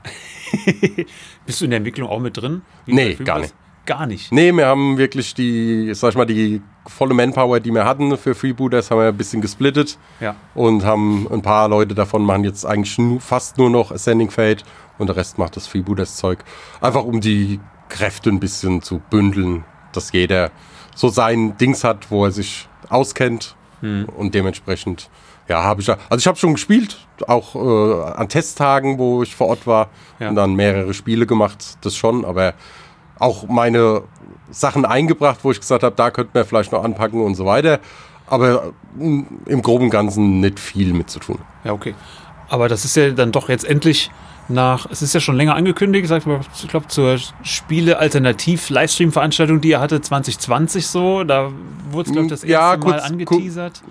Bist 1.47 1.61
du 1.61 1.65
in 1.65 1.71
der 1.71 1.79
Entwicklung 1.79 2.09
auch 2.09 2.21
mit 2.21 2.37
drin? 2.37 2.63
Wie 2.85 2.95
Nee, 2.95 3.15
gar 3.15 3.37
Freebooters? 3.37 3.55
Gar 3.87 4.07
nicht. 4.07 4.31
Nee, 4.31 4.53
wir 4.53 4.67
haben 4.67 4.99
wirklich 4.99 5.35
die, 5.35 5.93
sag 5.95 6.11
ich 6.11 6.17
mal, 6.17 6.27
die 6.27 6.63
volle 6.87 7.15
Manpower, 7.15 7.61
die 7.61 7.73
wir 7.73 7.85
hatten 7.85 8.17
für 8.17 8.35
Freebooters, 8.35 8.91
haben 8.91 8.99
wir 8.99 9.09
ein 9.09 9.17
bisschen 9.17 9.41
gesplittet. 9.41 9.99
Ja. 10.21 10.37
Und 10.55 10.85
haben 10.85 11.27
ein 11.31 11.43
paar 11.43 11.69
Leute 11.69 11.95
davon 11.95 12.23
machen 12.23 12.45
jetzt 12.45 12.65
eigentlich 12.65 12.97
fast 13.21 13.59
nur 13.59 13.71
noch 13.71 13.91
Ascending 13.91 14.31
Fate 14.31 14.65
und 14.99 15.09
der 15.09 15.17
Rest 15.17 15.39
macht 15.39 15.57
das 15.57 15.67
Freebooters 15.67 16.17
Zeug. 16.17 16.45
Einfach 16.81 17.05
um 17.05 17.21
die 17.21 17.59
Kräfte 17.89 18.31
ein 18.31 18.39
bisschen 18.39 18.83
zu 18.83 19.01
bündeln, 19.11 19.65
dass 19.93 20.13
jeder 20.13 20.51
so 20.95 21.09
sein 21.09 21.57
Dings 21.59 21.85
hat, 21.85 22.11
wo 22.11 22.25
er 22.25 22.31
sich 22.31 22.69
auskennt 22.89 23.55
und 23.83 24.35
dementsprechend 24.35 25.09
ja, 25.49 25.63
habe 25.65 25.81
ich 25.81 25.87
ja. 25.87 25.97
Also 26.11 26.21
ich 26.21 26.27
habe 26.27 26.39
schon 26.39 26.53
gespielt, 26.53 26.99
auch 27.27 27.55
äh, 27.57 28.11
an 28.13 28.29
Testtagen, 28.29 28.99
wo 28.99 29.23
ich 29.23 29.35
vor 29.35 29.49
Ort 29.49 29.67
war 29.67 29.89
Ja. 30.19 30.29
und 30.29 30.35
dann 30.37 30.55
mehrere 30.55 30.93
Spiele 30.95 31.27
gemacht, 31.27 31.79
das 31.81 31.97
schon, 31.97 32.25
aber 32.25 32.55
auch 33.19 33.49
meine 33.49 34.03
Sachen 34.51 34.85
eingebracht, 34.85 35.39
wo 35.43 35.51
ich 35.51 35.59
gesagt 35.59 35.83
habe, 35.83 35.97
da 35.97 36.11
könnten 36.11 36.35
wir 36.35 36.45
vielleicht 36.45 36.73
noch 36.73 36.85
anpacken 36.85 37.23
und 37.25 37.35
so 37.37 37.47
weiter. 37.47 37.81
Aber 38.27 38.73
mm, 38.97 39.23
im 39.47 39.63
groben 39.63 39.85
und 39.87 39.91
Ganzen 39.91 40.41
nicht 40.41 40.61
viel 40.61 40.93
mit 40.93 41.11
zu 41.11 41.19
tun. 41.19 41.39
Ja, 41.65 41.73
okay. 41.73 41.95
Aber 42.49 42.69
das 42.69 42.85
ist 42.85 42.97
ja 42.97 43.11
dann 43.11 43.33
doch 43.33 43.49
jetzt 43.49 43.65
endlich 43.65 44.11
nach, 44.51 44.87
es 44.91 45.03
ist 45.03 45.15
ja 45.15 45.21
schon 45.21 45.37
länger 45.37 45.55
angekündigt, 45.55 46.11
ich 46.11 46.27
mal, 46.27 46.41
ich 46.63 46.69
glaube 46.69 46.89
zur 46.89 47.19
Spiele-Alternativ-Livestream-Veranstaltung, 47.43 49.61
die 49.61 49.73
er 49.73 49.81
hatte 49.81 50.01
2020 50.01 50.87
so, 50.87 51.25
da 51.25 51.51
wurde 51.91 52.09
es, 52.09 52.13
glaube 52.13 52.27
ich, 52.27 52.31
das 52.31 52.41
erste 52.45 52.53
Ja, 52.53 52.61
Mal 52.77 52.81
kurz- 52.81 53.03
angeteasert. 53.03 53.83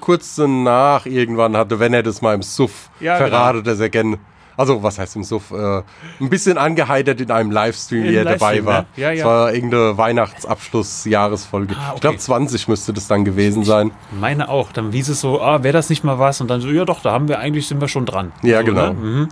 Kurz 0.00 0.34
danach 0.36 1.06
irgendwann 1.06 1.56
hatte, 1.56 1.78
wenn 1.80 1.94
er 1.94 2.02
das 2.02 2.22
mal 2.22 2.34
im 2.34 2.42
Suff 2.42 2.90
Ja, 3.00 3.16
verratet, 3.16 3.66
dass 3.66 3.80
er 3.80 3.88
gerne, 3.88 4.18
also 4.56 4.82
was 4.82 4.98
heißt 4.98 5.16
im 5.16 5.24
Suff, 5.24 5.50
äh, 5.52 5.82
ein 6.20 6.28
bisschen 6.30 6.58
angeheitert 6.58 7.20
in 7.20 7.30
einem 7.30 7.50
Livestream, 7.50 8.04
wie 8.04 8.14
er 8.14 8.24
Livestream, 8.24 8.64
dabei 8.64 8.66
war. 8.66 8.80
ne? 8.82 8.86
Ja, 8.96 9.10
ja. 9.12 9.18
Es 9.20 9.24
war 9.24 9.52
irgendeine 9.54 9.96
Weihnachtsabschluss-Jahresfolge. 9.98 11.74
Ah, 11.76 11.80
okay. 11.88 11.92
Ich 11.96 12.00
glaube 12.00 12.18
20 12.18 12.68
müsste 12.68 12.92
das 12.92 13.06
dann 13.06 13.24
gewesen 13.24 13.64
sein. 13.64 13.90
Meine 14.18 14.48
auch. 14.48 14.72
Dann 14.72 14.92
hieß 14.92 15.08
es 15.10 15.20
so, 15.20 15.40
ah, 15.40 15.62
wäre 15.62 15.72
das 15.72 15.88
nicht 15.90 16.04
mal 16.04 16.18
was? 16.18 16.40
Und 16.40 16.48
dann 16.48 16.60
so, 16.60 16.68
ja 16.68 16.84
doch, 16.84 17.00
da 17.02 17.12
haben 17.12 17.28
wir 17.28 17.38
eigentlich, 17.38 17.66
sind 17.68 17.80
wir 17.80 17.88
schon 17.88 18.06
dran. 18.06 18.32
Ja, 18.42 18.60
so, 18.60 18.66
genau. 18.66 18.88
Ne? 18.88 18.94
Mhm. 18.94 19.28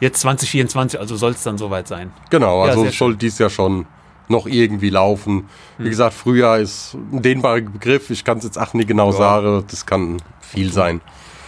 Jetzt 0.00 0.20
2024, 0.20 1.00
also 1.00 1.16
soll 1.16 1.32
es 1.32 1.42
dann 1.42 1.58
soweit 1.58 1.88
sein. 1.88 2.12
Genau, 2.30 2.64
Ja, 2.64 2.70
also 2.70 2.82
sehr 2.82 2.92
soll 2.92 3.16
dies 3.16 3.38
ja 3.38 3.48
schon 3.48 3.86
noch 4.28 4.46
irgendwie 4.46 4.90
laufen. 4.90 5.48
Hm. 5.76 5.84
Wie 5.84 5.88
gesagt, 5.88 6.14
Frühjahr 6.14 6.58
ist 6.58 6.94
ein 6.94 7.22
dehnbarer 7.22 7.60
Begriff. 7.60 8.10
Ich 8.10 8.24
kann 8.24 8.38
es 8.38 8.44
jetzt 8.44 8.58
auch 8.58 8.74
nicht 8.74 8.88
genau 8.88 9.12
sagen. 9.12 9.64
Das 9.70 9.86
kann 9.86 10.18
viel 10.40 10.72
sein. 10.72 11.00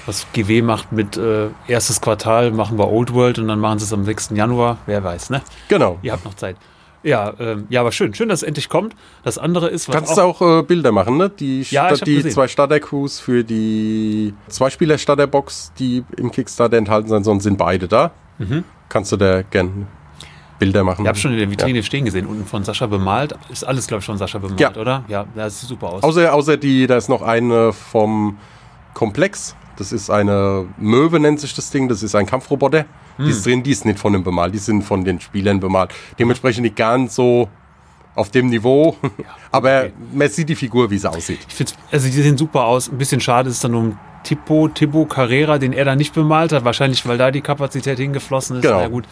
Was 0.06 0.26
GW 0.32 0.62
macht 0.62 0.90
mit 0.90 1.18
äh, 1.18 1.48
erstes 1.66 2.00
Quartal, 2.00 2.50
machen 2.50 2.78
wir 2.78 2.90
Old 2.90 3.12
World 3.12 3.38
und 3.38 3.48
dann 3.48 3.60
machen 3.60 3.78
sie 3.78 3.84
es 3.84 3.92
am 3.92 4.04
6. 4.04 4.30
Januar. 4.32 4.78
Wer 4.86 5.04
weiß, 5.04 5.28
ne? 5.28 5.42
Genau. 5.68 5.98
Ihr 6.00 6.12
habt 6.12 6.24
noch 6.24 6.34
Zeit. 6.34 6.56
Ja, 7.02 7.32
ähm, 7.38 7.66
ja, 7.68 7.82
aber 7.82 7.92
schön. 7.92 8.14
Schön, 8.14 8.28
dass 8.28 8.40
es 8.40 8.42
endlich 8.42 8.68
kommt. 8.68 8.96
Das 9.22 9.38
andere 9.38 9.68
ist, 9.68 9.88
was 9.88 9.94
Kannst 9.94 10.16
du 10.16 10.22
auch 10.22 10.40
äh, 10.40 10.62
Bilder 10.62 10.92
machen, 10.92 11.16
ne? 11.16 11.28
Die, 11.30 11.62
Ja, 11.70 11.90
hab 11.90 12.04
die 12.04 12.26
zwei 12.28 12.48
Starter-Crews 12.48 13.20
für 13.20 13.44
die 13.44 14.34
Zwei-Spieler-Starter-Box, 14.48 15.72
die 15.78 16.04
im 16.16 16.32
Kickstarter 16.32 16.76
enthalten 16.76 17.08
sein 17.08 17.22
sollen, 17.22 17.40
sind 17.40 17.56
beide 17.56 17.86
da. 17.86 18.12
Kannst 18.88 19.12
du 19.12 19.16
da 19.16 19.42
gern 19.42 19.86
Bilder 20.58 20.84
machen? 20.84 21.02
Mhm. 21.02 21.06
Ich 21.06 21.08
habe 21.08 21.18
schon 21.18 21.32
in 21.32 21.38
der 21.38 21.50
Vitrine 21.50 21.82
stehen 21.82 22.04
gesehen, 22.04 22.26
unten 22.26 22.44
von 22.46 22.64
Sascha 22.64 22.86
bemalt. 22.86 23.34
Ist 23.50 23.64
alles, 23.64 23.86
glaube 23.86 24.00
ich, 24.00 24.06
von 24.06 24.18
Sascha 24.18 24.38
bemalt, 24.38 24.60
Ja. 24.60 24.74
oder? 24.76 25.04
Ja, 25.08 25.26
das 25.34 25.60
sieht 25.60 25.68
super 25.68 25.88
aus. 25.92 26.02
Außer, 26.02 26.32
außer 26.32 26.56
die, 26.56 26.86
da 26.86 26.96
ist 26.96 27.08
noch 27.08 27.22
eine 27.22 27.72
vom 27.72 28.38
Komplex. 28.94 29.54
Das 29.76 29.92
ist 29.92 30.10
eine 30.10 30.66
Möwe, 30.76 31.20
nennt 31.20 31.38
sich 31.40 31.54
das 31.54 31.70
Ding. 31.70 31.88
Das 31.88 32.02
ist 32.02 32.14
ein 32.16 32.26
Kampfroboter. 32.26 32.84
Die 33.18 33.22
Hm. 33.24 33.30
ist 33.30 33.46
drin, 33.46 33.62
die 33.62 33.70
ist 33.70 33.84
nicht 33.84 33.98
von 33.98 34.12
dem 34.12 34.24
bemalt. 34.24 34.52
Die 34.54 34.58
sind 34.58 34.82
von 34.82 35.04
den 35.04 35.20
Spielern 35.20 35.60
bemalt. 35.60 35.92
Dementsprechend 36.18 36.62
nicht 36.64 36.76
ganz 36.76 37.14
so 37.14 37.48
auf 38.16 38.30
dem 38.30 38.48
Niveau. 38.48 38.96
Aber 39.52 39.80
okay. 39.84 39.92
man 40.12 40.28
sieht 40.28 40.48
die 40.48 40.56
Figur, 40.56 40.90
wie 40.90 40.98
sie 40.98 41.08
aussieht. 41.08 41.38
Ich 41.48 41.54
finde, 41.54 41.72
also 41.92 42.06
die 42.06 42.12
sehen 42.12 42.36
super 42.36 42.64
aus. 42.64 42.88
Ein 42.90 42.98
bisschen 42.98 43.20
schade 43.20 43.48
ist 43.50 43.56
es 43.56 43.60
dann 43.62 43.74
um 43.76 43.98
Tipo, 44.28 44.68
Tipo 44.68 45.06
Carrera, 45.06 45.56
den 45.56 45.72
er 45.72 45.86
da 45.86 45.96
nicht 45.96 46.12
bemalt 46.12 46.52
hat. 46.52 46.62
Wahrscheinlich, 46.64 47.06
weil 47.08 47.16
da 47.16 47.30
die 47.30 47.40
Kapazität 47.40 47.98
hingeflossen 47.98 48.56
ist. 48.56 48.62
Genau. 48.62 48.80
Ja, 48.80 48.88
gut. 48.88 49.04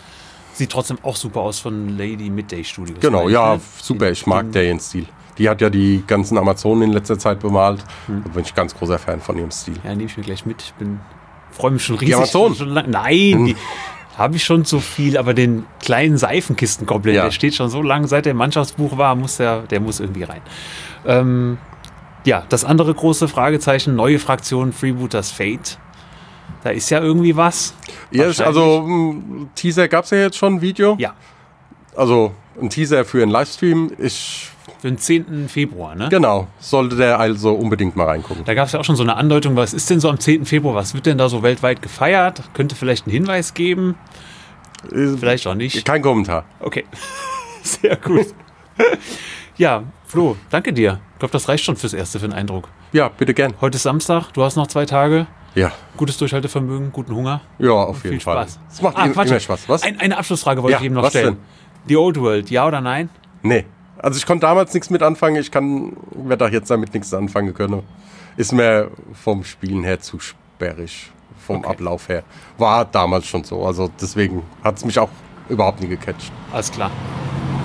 Sieht 0.52 0.70
trotzdem 0.70 0.98
auch 1.02 1.16
super 1.16 1.40
aus 1.40 1.58
von 1.58 1.96
Lady 1.96 2.28
Midday 2.28 2.62
Studios. 2.64 2.98
Genau, 3.00 3.28
ich, 3.28 3.32
ja, 3.34 3.54
ne? 3.54 3.60
super. 3.80 4.10
Ich 4.10 4.26
mag 4.26 4.52
den- 4.52 4.78
Stil. 4.78 5.06
Die 5.38 5.48
hat 5.48 5.60
ja 5.62 5.70
die 5.70 6.02
ganzen 6.06 6.36
Amazonen 6.36 6.82
in 6.82 6.92
letzter 6.92 7.18
Zeit 7.18 7.40
bemalt. 7.40 7.82
Hm. 8.06 8.24
Da 8.24 8.30
bin 8.30 8.42
ich 8.42 8.54
ganz 8.54 8.74
großer 8.74 8.98
Fan 8.98 9.20
von 9.20 9.38
ihrem 9.38 9.50
Stil. 9.50 9.76
Ja, 9.84 9.90
nehme 9.90 10.04
ich 10.04 10.16
mir 10.18 10.22
gleich 10.22 10.44
mit. 10.44 10.60
Ich 10.62 10.74
bin 10.74 11.00
freue 11.50 11.70
mich 11.70 11.82
schon 11.84 11.96
riesig. 11.96 12.14
Amazonen? 12.16 12.54
Schon 12.54 12.68
lang, 12.68 12.90
nein, 12.90 13.46
die, 13.46 13.56
Habe 14.18 14.36
ich 14.36 14.44
schon 14.44 14.64
zu 14.66 14.80
viel, 14.80 15.16
aber 15.18 15.32
den 15.34 15.64
kleinen 15.82 16.16
Seifenkistengoblin, 16.16 17.14
Ja. 17.16 17.24
der 17.24 17.30
steht 17.32 17.54
schon 17.54 17.68
so 17.68 17.82
lange, 17.82 18.08
seit 18.08 18.24
der 18.26 18.32
im 18.32 18.38
Mannschaftsbuch 18.38 18.96
war, 18.98 19.14
muss 19.14 19.36
der, 19.38 19.62
der 19.62 19.80
muss 19.80 20.00
irgendwie 20.00 20.22
rein. 20.22 20.40
Ähm, 21.06 21.58
ja, 22.26 22.44
das 22.48 22.64
andere 22.64 22.92
große 22.92 23.28
Fragezeichen, 23.28 23.96
neue 23.96 24.18
Fraktion 24.18 24.72
Freebooters 24.72 25.30
Fate. 25.30 25.78
Da 26.62 26.70
ist 26.70 26.90
ja 26.90 27.00
irgendwie 27.00 27.36
was. 27.36 27.74
Ja, 28.10 28.26
also 28.26 28.82
ein 28.86 29.50
Teaser 29.54 29.88
gab 29.88 30.04
es 30.04 30.10
ja 30.10 30.18
jetzt 30.18 30.36
schon, 30.36 30.54
ein 30.56 30.60
Video. 30.60 30.96
Ja, 30.98 31.14
Also 31.96 32.32
ein 32.60 32.68
Teaser 32.70 33.04
für 33.04 33.22
einen 33.22 33.30
Livestream. 33.30 33.92
Ich, 33.98 34.50
für 34.78 34.88
den 34.88 34.98
10. 34.98 35.48
Februar, 35.48 35.94
ne? 35.94 36.08
genau, 36.10 36.48
sollte 36.58 36.96
der 36.96 37.18
also 37.20 37.54
unbedingt 37.54 37.96
mal 37.96 38.04
reingucken. 38.06 38.44
Da 38.44 38.54
gab 38.54 38.66
es 38.66 38.72
ja 38.72 38.80
auch 38.80 38.84
schon 38.84 38.96
so 38.96 39.02
eine 39.04 39.16
Andeutung, 39.16 39.56
was 39.56 39.72
ist 39.72 39.88
denn 39.88 40.00
so 40.00 40.08
am 40.10 40.18
10. 40.18 40.44
Februar, 40.44 40.74
was 40.74 40.92
wird 40.92 41.06
denn 41.06 41.18
da 41.18 41.28
so 41.28 41.42
weltweit 41.42 41.80
gefeiert? 41.82 42.42
Könnte 42.52 42.74
vielleicht 42.74 43.06
einen 43.06 43.12
Hinweis 43.12 43.54
geben, 43.54 43.94
Äh, 44.92 45.16
vielleicht 45.18 45.46
auch 45.46 45.54
nicht. 45.54 45.84
Kein 45.84 46.02
Kommentar. 46.02 46.44
Okay, 46.60 46.84
sehr 47.62 47.96
gut. 47.96 48.26
Ja, 49.56 49.82
Flo, 50.06 50.36
danke 50.50 50.72
dir. 50.72 51.00
Ich 51.14 51.18
glaube, 51.18 51.32
das 51.32 51.48
reicht 51.48 51.64
schon 51.64 51.76
fürs 51.76 51.92
Erste, 51.94 52.20
für 52.20 52.28
den 52.28 52.34
Eindruck. 52.34 52.68
Ja, 52.92 53.08
bitte 53.08 53.34
gern. 53.34 53.54
Heute 53.60 53.76
ist 53.76 53.82
Samstag, 53.82 54.30
du 54.32 54.42
hast 54.42 54.56
noch 54.56 54.66
zwei 54.66 54.86
Tage. 54.86 55.26
Ja, 55.54 55.72
Gutes 55.96 56.18
Durchhaltevermögen, 56.18 56.92
guten 56.92 57.14
Hunger. 57.14 57.40
ja, 57.58 57.70
auf 57.70 58.04
jeden 58.04 58.16
Viel 58.16 58.20
Fall. 58.20 58.42
Spaß. 58.42 58.60
Es 58.70 58.82
macht 58.82 58.96
Ah, 58.98 59.08
warte. 59.14 59.30
immer 59.30 59.40
Spaß. 59.40 59.68
Was? 59.68 59.82
Ein, 59.82 59.98
eine 60.00 60.18
Abschlussfrage 60.18 60.62
wollte 60.62 60.72
Ja, 60.74 60.78
ich 60.80 60.84
eben 60.84 60.94
noch 60.94 61.08
stellen. 61.08 61.38
The 61.88 61.96
Old 61.96 62.20
World, 62.20 62.50
ja 62.50 62.66
oder 62.66 62.80
nein? 62.82 63.08
Nee. 63.42 63.64
Also 63.98 64.18
ich 64.18 64.26
konnte 64.26 64.44
damals 64.46 64.74
nichts 64.74 64.90
mit 64.90 65.02
anfangen. 65.02 65.36
Ich 65.36 65.50
kann, 65.50 65.96
werde 66.14 66.44
auch 66.44 66.50
jetzt 66.50 66.70
damit 66.70 66.92
nichts 66.92 67.14
anfangen 67.14 67.54
können. 67.54 67.82
Ist 68.36 68.52
mir 68.52 68.90
vom 69.14 69.44
Spielen 69.44 69.82
her 69.84 69.98
zu 70.00 70.18
sperrig. 70.20 71.10
Vom 71.38 71.58
Okay. 71.60 71.68
Ablauf 71.70 72.08
her. 72.10 72.22
War 72.58 72.84
damals 72.84 73.26
schon 73.26 73.42
so. 73.44 73.64
Also 73.64 73.90
deswegen 73.98 74.42
hat 74.62 74.76
es 74.76 74.84
mich 74.84 74.98
auch 74.98 75.08
überhaupt 75.48 75.80
nie 75.80 75.88
gecatcht. 75.88 76.30
Alles 76.52 76.70
klar. 76.70 76.90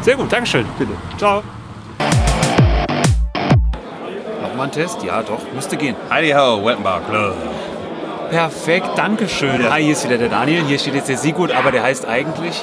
Sehr 0.01 0.15
gut, 0.15 0.31
Dankeschön. 0.31 0.65
Bitte. 0.79 0.93
Ciao. 1.17 1.43
Nochmal 4.61 4.67
ein 4.67 4.71
Test? 4.87 5.01
Ja, 5.03 5.23
doch, 5.23 5.39
müsste 5.55 5.75
gehen. 5.75 5.95
Heidi 6.11 6.29
ho, 6.33 6.63
Wettenbach 6.63 6.99
Club. 7.09 7.33
Perfekt, 8.29 8.89
Dankeschön. 8.95 9.67
Hi, 9.71 9.81
hier 9.81 9.93
ist 9.93 10.05
wieder 10.05 10.19
der 10.19 10.29
Daniel. 10.29 10.61
Hier 10.67 10.77
steht 10.77 10.93
jetzt 10.93 11.09
der 11.09 11.17
Sigurd, 11.17 11.51
aber 11.51 11.71
der 11.71 11.81
heißt 11.81 12.07
eigentlich. 12.07 12.61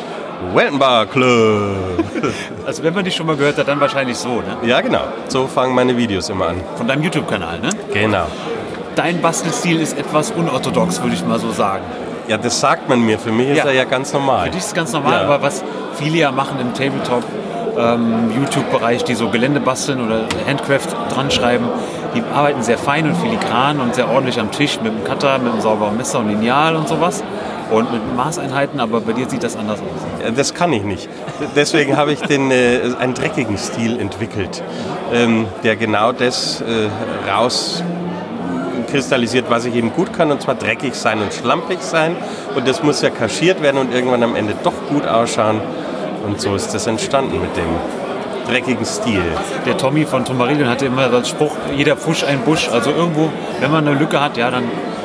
Wettenbach 0.55 1.09
Club. 1.11 2.05
Also, 2.67 2.83
wenn 2.85 2.95
man 2.95 3.05
dich 3.05 3.17
schon 3.17 3.27
mal 3.27 3.35
gehört 3.37 3.57
hat, 3.59 3.67
dann 3.69 3.81
wahrscheinlich 3.81 4.17
so, 4.17 4.37
ne? 4.37 4.59
Ja, 4.63 4.81
genau. 4.83 5.01
So 5.29 5.47
fangen 5.47 5.75
meine 5.75 5.97
Videos 5.97 6.29
immer 6.29 6.49
an. 6.49 6.61
Von 6.77 6.87
deinem 6.87 7.03
YouTube-Kanal, 7.03 7.59
ne? 7.61 7.71
Genau. 7.95 8.27
Dein 8.95 9.21
Bastelstil 9.23 9.81
ist 9.81 9.99
etwas 9.99 10.31
unorthodox, 10.33 11.01
würde 11.03 11.15
ich 11.15 11.25
mal 11.25 11.39
so 11.41 11.51
sagen. 11.51 11.83
Ja, 12.29 12.37
das 12.37 12.61
sagt 12.61 12.89
man 12.89 13.01
mir. 13.01 13.19
Für 13.19 13.33
mich 13.33 13.49
ist 13.49 13.59
Ja. 13.59 13.65
er 13.65 13.73
ja 13.73 13.85
ganz 13.85 14.13
normal. 14.13 14.45
Für 14.47 14.51
dich 14.51 14.61
ist 14.61 14.67
es 14.69 14.75
ganz 14.75 14.93
normal, 14.93 15.15
Ja. 15.15 15.21
aber 15.23 15.43
was 15.43 15.65
viele 15.95 16.19
ja 16.19 16.31
machen 16.31 16.61
im 16.61 16.75
Tabletop, 16.75 17.25
ähm, 17.79 18.33
YouTube-Bereich, 18.35 19.05
die 19.05 19.15
so 19.15 19.29
Gelände 19.29 19.61
basteln 19.61 20.05
oder 20.05 20.23
Handcraft 20.47 20.89
dran 21.15 21.31
schreiben, 21.31 21.67
die 22.15 22.23
arbeiten 22.35 22.63
sehr 22.63 22.79
fein 22.79 23.07
und 23.07 23.15
filigran 23.17 23.81
und 23.81 23.95
sehr 23.95 24.11
ordentlich 24.11 24.41
am 24.41 24.51
Tisch 24.51 24.81
mit 24.83 24.93
dem 24.93 25.05
Cutter, 25.05 25.39
mit 25.39 25.53
einem 25.53 25.61
sauberen 25.61 25.97
Messer 25.97 26.19
und 26.21 26.29
Lineal 26.29 26.77
und 26.77 26.89
sowas. 26.89 27.23
Und 27.71 27.93
mit 27.93 28.17
Maßeinheiten, 28.17 28.81
aber 28.81 29.03
bei 29.03 29.13
dir 29.13 29.29
siet 29.29 29.43
das 29.43 29.55
anders 29.55 29.81
aus. 29.81 30.25
Ja, 30.25 30.31
Das 30.31 30.55
kann 30.55 30.73
ich 30.73 30.85
nicht. 30.85 31.07
Deswegen 31.55 31.99
habe 31.99 32.13
ich 32.13 32.21
den, 32.21 32.51
äh, 32.51 32.81
einen 32.99 33.13
dreckigen 33.13 33.59
Stil 33.59 34.01
entwickelt, 34.01 34.63
ähm, 35.13 35.45
der 35.65 35.77
genau 35.77 36.13
das 36.13 36.63
äh, 36.63 36.89
rauskristallisiert, 37.31 39.51
was 39.51 39.67
ich 39.67 39.75
eben 39.75 39.93
gut 39.93 40.15
kann, 40.15 40.31
und 40.31 40.41
zwar 40.41 40.55
dreckig 40.55 40.95
sein 40.95 41.21
und 41.21 41.35
schlampig 41.35 41.83
sein. 41.83 42.17
Und 42.57 42.67
das 42.67 42.83
muss 42.83 43.03
ja 43.03 43.11
kaschiert 43.11 43.61
werden 43.61 43.77
und 43.77 43.93
irgendwann 43.93 44.23
am 44.23 44.35
Ende 44.35 44.55
doch 44.65 44.73
gut 44.89 45.07
ausschauen. 45.07 45.61
Und 46.29 46.39
so 46.43 46.55
ist 46.55 46.75
das 46.75 46.87
entstanden 46.87 47.41
mit 47.41 47.57
dem 47.57 47.65
dreckigen 48.47 48.85
Stil. 48.85 49.23
Der 49.65 49.79
Tommy 49.79 50.05
von 50.05 50.27
Tomarillion 50.27 50.69
hatte 50.69 50.85
immer 50.85 51.11
als 51.11 51.31
Spruch, 51.31 51.53
jeder 51.75 51.97
Fusch 51.97 52.23
ein 52.23 52.41
Busch. 52.41 52.69
Also 52.69 52.91
irgendwo, 52.91 53.31
wenn 53.61 53.71
man 53.71 53.89
eine 53.89 53.99
Lücke 53.99 54.21
hat, 54.21 54.37
ja, 54.37 54.51
dann 54.51 54.65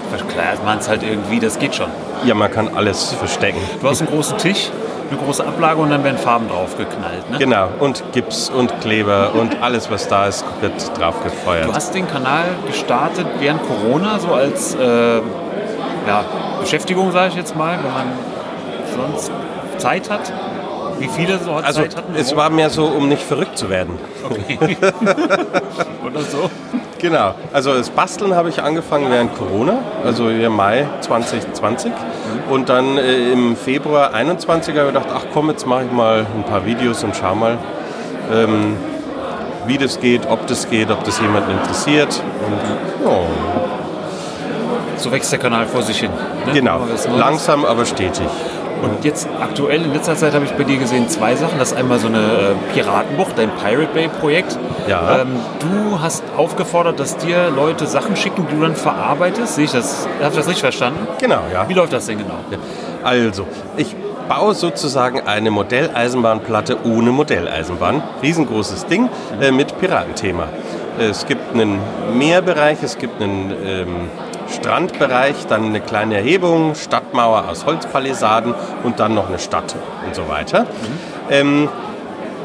verklärt 0.10 0.66
man 0.66 0.80
es 0.80 0.90
halt 0.90 1.02
irgendwie, 1.02 1.40
das 1.40 1.58
geht 1.60 1.76
schon. 1.76 1.88
Ja, 2.26 2.36
man 2.36 2.52
kann 2.52 2.76
alles 2.76 3.14
verstecken. 3.14 3.60
Du 3.82 3.88
hast 3.88 4.02
einen 4.02 4.10
großen 4.10 4.38
Tisch, 4.38 4.70
eine 5.10 5.18
große 5.18 5.48
Ablage 5.48 5.80
und 5.80 5.92
dann 5.92 6.04
werden 6.04 6.18
Farben 6.18 6.50
draufgeknallt. 6.50 7.32
Ne? 7.32 7.38
Genau, 7.38 7.70
und 7.80 8.04
Gips 8.12 8.50
und 8.50 8.82
Kleber 8.82 9.32
und 9.34 9.64
alles, 9.64 9.90
was 9.90 10.10
da 10.10 10.28
ist, 10.28 10.44
wird 10.60 10.74
drauf 11.00 11.24
gefeuert. 11.24 11.70
Du 11.70 11.74
hast 11.74 11.96
den 11.96 12.06
Kanal 12.06 12.44
gestartet 12.68 13.28
während 13.40 13.62
Corona, 13.66 14.20
so 14.20 14.34
als 14.34 14.76
äh, 14.76 15.18
ja, 16.06 16.26
Beschäftigung, 16.60 17.14
sage 17.14 17.30
ich 17.30 17.36
jetzt 17.36 17.56
mal, 17.56 17.80
wenn 17.82 17.94
man 17.94 18.08
sonst 18.94 19.32
Zeit 19.78 20.10
hat. 20.10 20.32
Wie 21.04 21.10
viele 21.10 21.38
so 21.40 21.52
Also 21.54 21.82
Zeit 21.82 21.98
hatten? 21.98 22.16
es 22.16 22.34
war 22.36 22.50
mehr 22.50 22.70
so, 22.70 22.86
um 22.86 23.10
nicht 23.10 23.22
verrückt 23.24 23.58
zu 23.58 23.70
werden. 23.70 23.98
Okay. 24.24 24.58
Oder 26.06 26.22
so. 26.22 26.50
Genau. 27.00 27.34
Also 27.52 27.74
das 27.74 27.90
Basteln 27.90 28.34
habe 28.34 28.48
ich 28.48 28.64
angefangen 28.64 29.12
während 29.12 29.36
Corona, 29.38 29.80
also 30.06 30.30
im 30.30 30.56
Mai 30.56 30.88
2020. 31.02 31.92
Und 32.50 32.70
dann 32.70 32.98
äh, 32.98 33.32
im 33.34 33.58
Februar 33.58 34.14
21 34.14 34.74
habe 34.78 34.88
ich 34.88 34.94
gedacht, 34.94 35.10
ach 35.14 35.26
komm, 35.34 35.50
jetzt 35.50 35.68
mache 35.68 35.84
ich 35.86 35.92
mal 35.92 36.20
ein 36.34 36.44
paar 36.44 36.66
Videos 36.66 37.04
und 37.04 37.14
schau 37.16 37.36
mal, 37.36 37.58
ähm, 38.34 38.78
wie 39.68 39.78
das 39.78 40.00
geht, 40.00 40.22
ob 40.30 40.48
das 40.48 40.70
geht, 40.70 40.90
ob 40.92 41.04
das 41.04 41.20
jemanden 41.20 41.52
interessiert. 41.52 42.22
Und 42.46 43.10
ja, 43.10 43.18
So 44.96 45.12
wächst 45.12 45.32
der 45.34 45.40
Kanal 45.40 45.66
vor 45.66 45.82
sich 45.82 46.00
hin. 46.00 46.12
Ne? 46.46 46.54
genau, 46.54 46.80
langsam, 47.18 47.66
aber 47.66 47.86
stetig. 47.86 48.28
Und 48.84 49.06
jetzt 49.06 49.28
aktuell 49.40 49.82
in 49.82 49.94
letzter 49.94 50.16
Zeit 50.16 50.34
habe 50.34 50.44
ich 50.44 50.52
bei 50.52 50.64
dir 50.64 50.78
gesehen 50.78 51.08
zwei 51.08 51.36
Sachen. 51.36 51.58
Das 51.58 51.72
ist 51.72 51.78
einmal 51.78 52.00
so 52.00 52.08
eine 52.08 52.18
äh, 52.18 52.74
Piratenbucht, 52.74 53.38
dein 53.38 53.50
Pirate 53.52 53.94
Bay 53.94 54.10
Projekt. 54.10 54.58
Ja. 54.88 55.22
Ähm, 55.22 55.40
du 55.60 56.02
hast 56.02 56.24
aufgefordert, 56.36 57.00
dass 57.00 57.16
dir 57.18 57.50
Leute 57.50 57.88
Sachen 57.88 58.16
schicken, 58.16 58.46
die 58.50 58.56
du 58.56 58.62
dann 58.62 58.76
verarbeitest. 58.76 59.56
Sehe 59.56 59.66
ich 59.66 59.72
das? 59.72 60.08
Habe 60.20 60.32
ich 60.32 60.38
das 60.38 60.48
richtig 60.48 60.62
verstanden? 60.62 61.08
Genau, 61.20 61.42
ja. 61.52 61.68
Wie 61.70 61.74
läuft 61.74 61.94
das 61.94 62.06
denn 62.08 62.18
genau? 62.18 62.36
Also, 63.04 63.48
ich 63.78 63.96
baue 64.28 64.54
sozusagen 64.54 65.22
eine 65.22 65.52
Modelleisenbahnplatte 65.52 66.78
ohne 66.86 67.12
Modelleisenbahn. 67.12 68.04
Riesengroßes 68.22 68.86
Ding 68.88 69.10
äh, 69.42 69.52
mit 69.52 69.80
Piratenthema. 69.80 70.48
Es 71.00 71.26
gibt 71.26 71.54
einen 71.54 71.80
Meerbereich, 72.14 72.78
es 72.84 72.98
gibt 72.98 73.22
einen 73.22 73.52
ähm, 73.66 74.10
Strandbereich, 74.54 75.48
dann 75.48 75.66
eine 75.66 75.82
kleine 75.82 76.16
Erhebung, 76.16 76.76
Stadtmauer 76.76 77.50
aus 77.50 77.66
Holzpalisaden 77.66 78.54
und 78.84 79.00
dann 79.00 79.14
noch 79.14 79.28
eine 79.28 79.40
Stadt 79.40 79.76
und 80.06 80.16
so 80.16 80.28
weiter. 80.30 80.66
Ähm, 81.30 81.70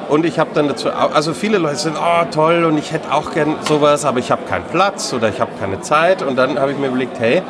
und 0.09 0.25
ich 0.25 0.38
habe 0.38 0.51
dann 0.55 0.68
dazu, 0.68 0.88
also 0.90 1.35
viele 1.35 1.59
Leute 1.59 1.77
sind, 1.77 1.97
oh 1.97 2.25
toll 2.31 2.64
und 2.64 2.79
ich 2.79 2.92
hätte 2.92 3.12
auch 3.12 3.33
gern 3.33 3.57
sowas, 3.61 4.07
aber 4.07 4.21
ich 4.21 4.31
habe 4.31 4.42
keinen 4.49 4.64
Platz 4.64 5.12
oder 5.12 5.29
ich 5.29 5.38
habe 5.40 5.51
keine 5.61 5.83
Zeit. 5.83 6.23
Und 6.23 6.37
dann 6.37 6.59
habe 6.59 6.73
ich 6.73 6.79
mir 6.79 6.87
überlegt, 6.87 7.21
hey, 7.21 7.42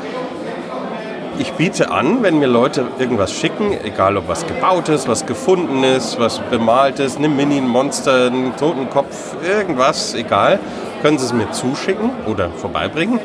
ich 1.38 1.52
biete 1.52 1.92
an, 1.92 2.24
wenn 2.24 2.40
mir 2.40 2.48
Leute 2.48 2.84
irgendwas 2.98 3.32
schicken, 3.32 3.72
egal 3.84 4.16
ob 4.16 4.26
was 4.26 4.44
gebaut 4.44 4.88
ist, 4.88 5.06
was 5.06 5.24
gefunden 5.24 5.84
ist, 5.84 6.18
was 6.18 6.40
bemalt 6.50 6.98
ist, 6.98 7.18
eine 7.18 7.28
Mini, 7.28 7.58
ein 7.58 7.68
Monster, 7.68 8.26
einen 8.26 8.56
Totenkopf, 8.56 9.36
irgendwas, 9.48 10.14
egal, 10.14 10.58
können 11.00 11.16
sie 11.16 11.26
es 11.26 11.32
mir 11.32 11.50
zuschicken 11.52 12.10
oder 12.26 12.50
vorbeibringen. 12.50 13.20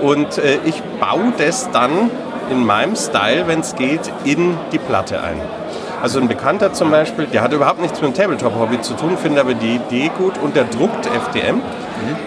Und 0.00 0.38
äh, 0.38 0.58
ich 0.64 0.82
baue 1.00 1.32
das 1.38 1.70
dann 1.70 2.10
in 2.50 2.64
meinem 2.64 2.96
Style, 2.96 3.46
wenn 3.46 3.60
es 3.60 3.74
geht, 3.74 4.12
in 4.24 4.56
die 4.72 4.78
Platte 4.78 5.22
ein. 5.22 5.40
Also 6.02 6.20
ein 6.20 6.28
Bekannter 6.28 6.74
zum 6.74 6.90
Beispiel, 6.90 7.26
der 7.26 7.40
hat 7.40 7.54
überhaupt 7.54 7.80
nichts 7.80 8.02
mit 8.02 8.10
dem 8.10 8.14
Tabletop-Hobby 8.14 8.82
zu 8.82 8.92
tun, 8.94 9.16
findet 9.16 9.40
aber 9.40 9.54
die 9.54 9.76
Idee 9.76 10.10
gut 10.18 10.34
und 10.36 10.54
der 10.54 10.64
druckt 10.64 11.06
FDM. 11.06 11.62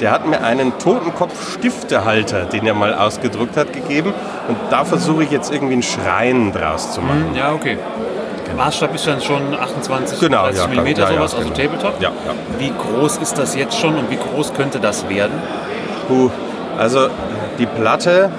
Der 0.01 0.11
hat 0.11 0.25
mir 0.25 0.41
einen 0.41 0.79
Totenkopf-Stiftehalter, 0.79 2.45
den 2.45 2.65
er 2.65 2.73
mal 2.73 2.95
ausgedruckt 2.95 3.55
hat, 3.55 3.73
gegeben. 3.73 4.13
Und 4.47 4.57
da 4.71 4.83
versuche 4.83 5.23
ich 5.23 5.29
jetzt 5.29 5.53
irgendwie 5.53 5.73
einen 5.73 5.83
Schrein 5.83 6.51
draus 6.51 6.93
zu 6.93 7.01
machen. 7.01 7.35
Ja, 7.35 7.53
okay. 7.53 7.77
Maßstab 8.55 8.95
ist 8.95 9.05
dann 9.05 9.21
schon 9.21 9.53
28, 9.53 10.19
Genau, 10.19 10.43
30 10.45 10.61
ja, 10.61 10.67
Millimeter 10.67 11.01
ja, 11.03 11.09
ja, 11.09 11.15
sowas, 11.17 11.35
also 11.35 11.49
genau. 11.49 11.55
Tabletop. 11.55 12.01
Ja, 12.01 12.09
ja. 12.09 12.33
Wie 12.57 12.71
groß 12.71 13.17
ist 13.17 13.37
das 13.37 13.55
jetzt 13.55 13.77
schon 13.77 13.95
und 13.95 14.09
wie 14.09 14.17
groß 14.17 14.53
könnte 14.53 14.79
das 14.79 15.07
werden? 15.07 15.39
Puh, 16.07 16.31
also 16.77 17.09
die 17.57 17.65
Platte, 17.65 18.29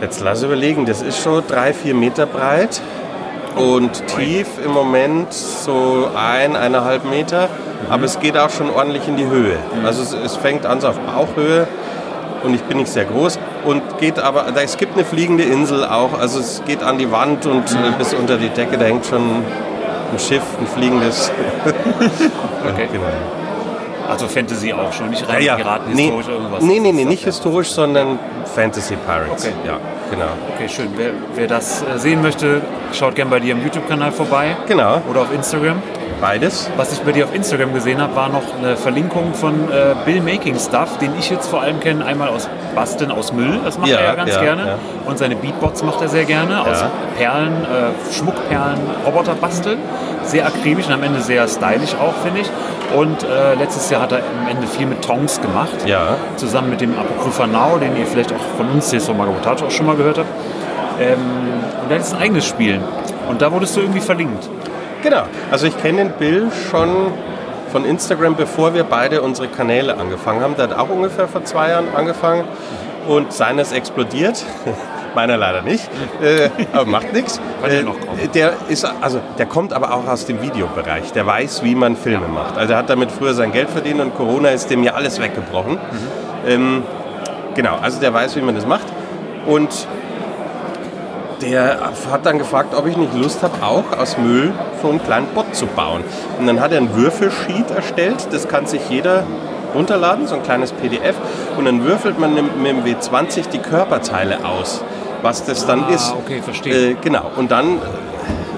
jetzt 0.00 0.20
lass 0.20 0.42
überlegen, 0.42 0.86
das 0.86 1.02
ist 1.02 1.22
schon 1.22 1.42
drei, 1.46 1.72
vier 1.72 1.94
Meter 1.94 2.26
breit 2.26 2.80
und 3.56 4.06
tief 4.08 4.46
im 4.64 4.72
Moment 4.72 5.32
so 5.32 6.08
ein, 6.14 6.56
eineinhalb 6.56 7.04
Meter. 7.04 7.48
Aber 7.88 8.04
es 8.04 8.20
geht 8.20 8.36
auch 8.36 8.50
schon 8.50 8.70
ordentlich 8.70 9.08
in 9.08 9.16
die 9.16 9.26
Höhe. 9.26 9.56
Also 9.84 10.02
es, 10.02 10.12
es 10.12 10.36
fängt 10.36 10.66
an 10.66 10.80
so 10.80 10.88
auf 10.88 10.98
Bauchhöhe 10.98 11.66
und 12.42 12.54
ich 12.54 12.62
bin 12.62 12.78
nicht 12.78 12.90
sehr 12.90 13.04
groß 13.04 13.38
und 13.64 13.98
geht 13.98 14.18
aber, 14.18 14.46
da, 14.52 14.60
es 14.60 14.76
gibt 14.76 14.94
eine 14.94 15.04
fliegende 15.04 15.44
Insel 15.44 15.84
auch, 15.84 16.18
also 16.18 16.40
es 16.40 16.62
geht 16.66 16.82
an 16.82 16.98
die 16.98 17.10
Wand 17.10 17.46
und 17.46 17.70
äh, 17.72 17.92
bis 17.98 18.14
unter 18.14 18.36
die 18.36 18.48
Decke, 18.48 18.78
da 18.78 18.84
hängt 18.86 19.06
schon 19.06 19.44
ein 20.12 20.18
Schiff, 20.18 20.42
ein 20.60 20.66
fliegendes. 20.66 21.30
Okay. 22.62 22.88
genau. 22.92 23.39
Also 24.10 24.26
Fantasy 24.28 24.72
auch 24.72 24.92
schon, 24.92 25.10
nicht 25.10 25.28
rein 25.28 25.42
Ja, 25.42 25.56
Piraten, 25.56 25.92
nee, 25.94 26.02
historisch 26.04 26.28
irgendwas. 26.28 26.62
nee, 26.62 26.80
nee, 26.80 26.92
nee, 26.92 27.04
nicht 27.04 27.24
historisch, 27.24 27.68
sondern 27.70 28.18
Fantasy 28.54 28.96
Pirates. 28.96 29.44
Okay. 29.44 29.54
Ja, 29.64 29.78
genau. 30.10 30.24
ja. 30.24 30.30
Okay, 30.54 30.68
schön. 30.68 30.88
Wer, 30.96 31.10
wer 31.34 31.46
das 31.46 31.82
äh, 31.82 31.98
sehen 31.98 32.20
möchte, 32.22 32.60
schaut 32.92 33.14
gerne 33.14 33.30
bei 33.30 33.38
dir 33.40 33.52
im 33.52 33.62
YouTube-Kanal 33.62 34.10
vorbei 34.12 34.56
Genau, 34.66 35.00
oder 35.08 35.20
auf 35.22 35.32
Instagram. 35.32 35.80
beides. 36.20 36.68
Was 36.76 36.92
ich 36.92 37.00
bei 37.00 37.12
dir 37.12 37.24
auf 37.24 37.34
Instagram 37.34 37.72
gesehen 37.72 38.00
habe, 38.02 38.14
war 38.16 38.28
noch 38.28 38.42
eine 38.58 38.76
Verlinkung 38.76 39.32
von 39.34 39.54
äh, 39.70 39.94
Bill 40.04 40.20
Making 40.20 40.58
Stuff, 40.58 40.98
den 40.98 41.12
ich 41.18 41.30
jetzt 41.30 41.46
vor 41.48 41.62
allem 41.62 41.78
kenne, 41.80 42.04
einmal 42.04 42.28
aus 42.28 42.48
Basteln 42.74 43.10
aus 43.12 43.32
Müll, 43.32 43.60
das 43.64 43.78
macht 43.78 43.90
Ja, 43.90 43.98
er 43.98 44.04
ja 44.06 44.14
ganz 44.16 44.34
ja, 44.34 44.42
gerne. 44.42 44.66
ja. 44.66 44.74
Und 45.06 45.18
seine 45.18 45.36
Beatbox 45.36 45.82
macht 45.84 46.00
er 46.02 46.08
sehr 46.08 46.24
gerne, 46.24 46.60
aus 46.62 46.80
Ja. 46.80 46.90
Perlen, 47.16 47.64
äh, 47.64 48.12
Schmuckperlen, 48.12 48.78
Roboter 49.06 49.34
basteln. 49.34 49.78
Sehr 50.24 50.46
akribisch 50.46 50.86
und 50.86 50.92
am 50.92 51.02
Ende 51.02 51.20
sehr 51.20 51.48
stylisch 51.48 51.94
auch, 51.94 52.12
finde 52.22 52.40
ich. 52.42 52.50
Und 52.96 53.22
äh, 53.22 53.54
letztes 53.54 53.88
Jahr 53.90 54.02
hat 54.02 54.12
er 54.12 54.18
am 54.18 54.48
Ende 54.48 54.66
viel 54.66 54.86
mit 54.86 55.02
Tongs 55.02 55.40
gemacht. 55.40 55.86
Ja. 55.86 56.16
Zusammen 56.36 56.70
mit 56.70 56.80
dem 56.80 56.98
Apokrypha 56.98 57.46
Now, 57.46 57.78
den 57.78 57.96
ihr 57.96 58.06
vielleicht 58.06 58.32
auch 58.32 58.56
von 58.56 58.68
uns 58.70 58.90
jetzt 58.92 59.06
von 59.06 59.16
Magabotato 59.16 59.66
auch 59.66 59.70
schon 59.70 59.86
mal 59.86 59.96
gehört 59.96 60.18
habt. 60.18 60.28
Ähm, 61.00 61.18
und 61.82 61.90
er 61.90 61.96
hat 61.96 62.02
jetzt 62.02 62.14
ein 62.14 62.20
eigenes 62.20 62.46
Spiel. 62.46 62.80
Und 63.28 63.40
da 63.40 63.52
wurdest 63.52 63.76
du 63.76 63.80
irgendwie 63.80 64.00
verlinkt. 64.00 64.48
Genau. 65.02 65.22
Also 65.50 65.66
ich 65.66 65.80
kenne 65.80 65.98
den 65.98 66.12
Bill 66.12 66.48
schon 66.70 67.12
von 67.70 67.84
Instagram, 67.84 68.34
bevor 68.34 68.74
wir 68.74 68.84
beide 68.84 69.22
unsere 69.22 69.48
Kanäle 69.48 69.96
angefangen 69.96 70.42
haben. 70.42 70.56
Der 70.56 70.68
hat 70.68 70.78
auch 70.78 70.88
ungefähr 70.88 71.28
vor 71.28 71.44
zwei 71.44 71.70
Jahren 71.70 71.86
angefangen 71.94 72.44
und 73.06 73.32
seines 73.32 73.72
explodiert. 73.72 74.44
Meiner 75.14 75.36
leider 75.36 75.62
nicht, 75.62 75.88
äh, 76.22 76.48
aber 76.72 76.84
macht 76.84 77.12
nichts. 77.12 77.40
Kommen. 77.60 77.94
Der 78.34 78.52
ist 78.68 78.84
also, 78.84 79.20
der 79.38 79.46
kommt 79.46 79.72
aber 79.72 79.92
auch 79.92 80.06
aus 80.06 80.24
dem 80.26 80.40
Videobereich. 80.40 81.12
Der 81.12 81.26
weiß, 81.26 81.62
wie 81.64 81.74
man 81.74 81.96
Filme 81.96 82.28
macht. 82.28 82.56
Also 82.56 82.72
er 82.72 82.78
hat 82.78 82.90
damit 82.90 83.10
früher 83.10 83.34
sein 83.34 83.52
Geld 83.52 83.70
verdient 83.70 84.00
und 84.00 84.14
Corona 84.16 84.50
ist 84.50 84.70
dem 84.70 84.82
ja 84.82 84.94
alles 84.94 85.20
weggebrochen. 85.20 85.78
Ähm, 86.46 86.84
genau, 87.54 87.76
also 87.82 88.00
der 88.00 88.14
weiß, 88.14 88.36
wie 88.36 88.40
man 88.40 88.54
das 88.54 88.66
macht 88.66 88.86
und 89.46 89.68
der 91.42 91.78
hat 92.10 92.26
dann 92.26 92.38
gefragt, 92.38 92.74
ob 92.74 92.86
ich 92.86 92.96
nicht 92.96 93.14
Lust 93.14 93.42
habe, 93.42 93.62
auch 93.62 93.98
aus 93.98 94.18
Müll 94.18 94.52
so 94.82 94.90
einen 94.90 95.02
kleinen 95.02 95.26
Bot 95.28 95.54
zu 95.54 95.66
bauen. 95.66 96.04
Und 96.38 96.46
dann 96.46 96.60
hat 96.60 96.72
er 96.72 96.78
ein 96.78 96.94
Würfelsheet 96.94 97.70
erstellt, 97.70 98.28
das 98.30 98.48
kann 98.48 98.66
sich 98.66 98.82
jeder 98.88 99.24
runterladen, 99.74 100.26
so 100.26 100.34
ein 100.36 100.42
kleines 100.42 100.72
PDF. 100.72 101.16
Und 101.56 101.64
dann 101.64 101.84
würfelt 101.84 102.18
man 102.18 102.34
mit 102.34 102.44
dem 102.66 102.84
W20 102.84 103.48
die 103.50 103.58
Körperteile 103.58 104.44
aus, 104.44 104.82
was 105.22 105.44
das 105.44 105.66
dann 105.66 105.84
Ah, 105.84 105.94
ist. 105.94 106.12
okay, 106.18 106.40
verstehe. 106.42 106.90
Äh, 106.92 106.94
genau, 107.00 107.30
und 107.36 107.50
dann 107.50 107.78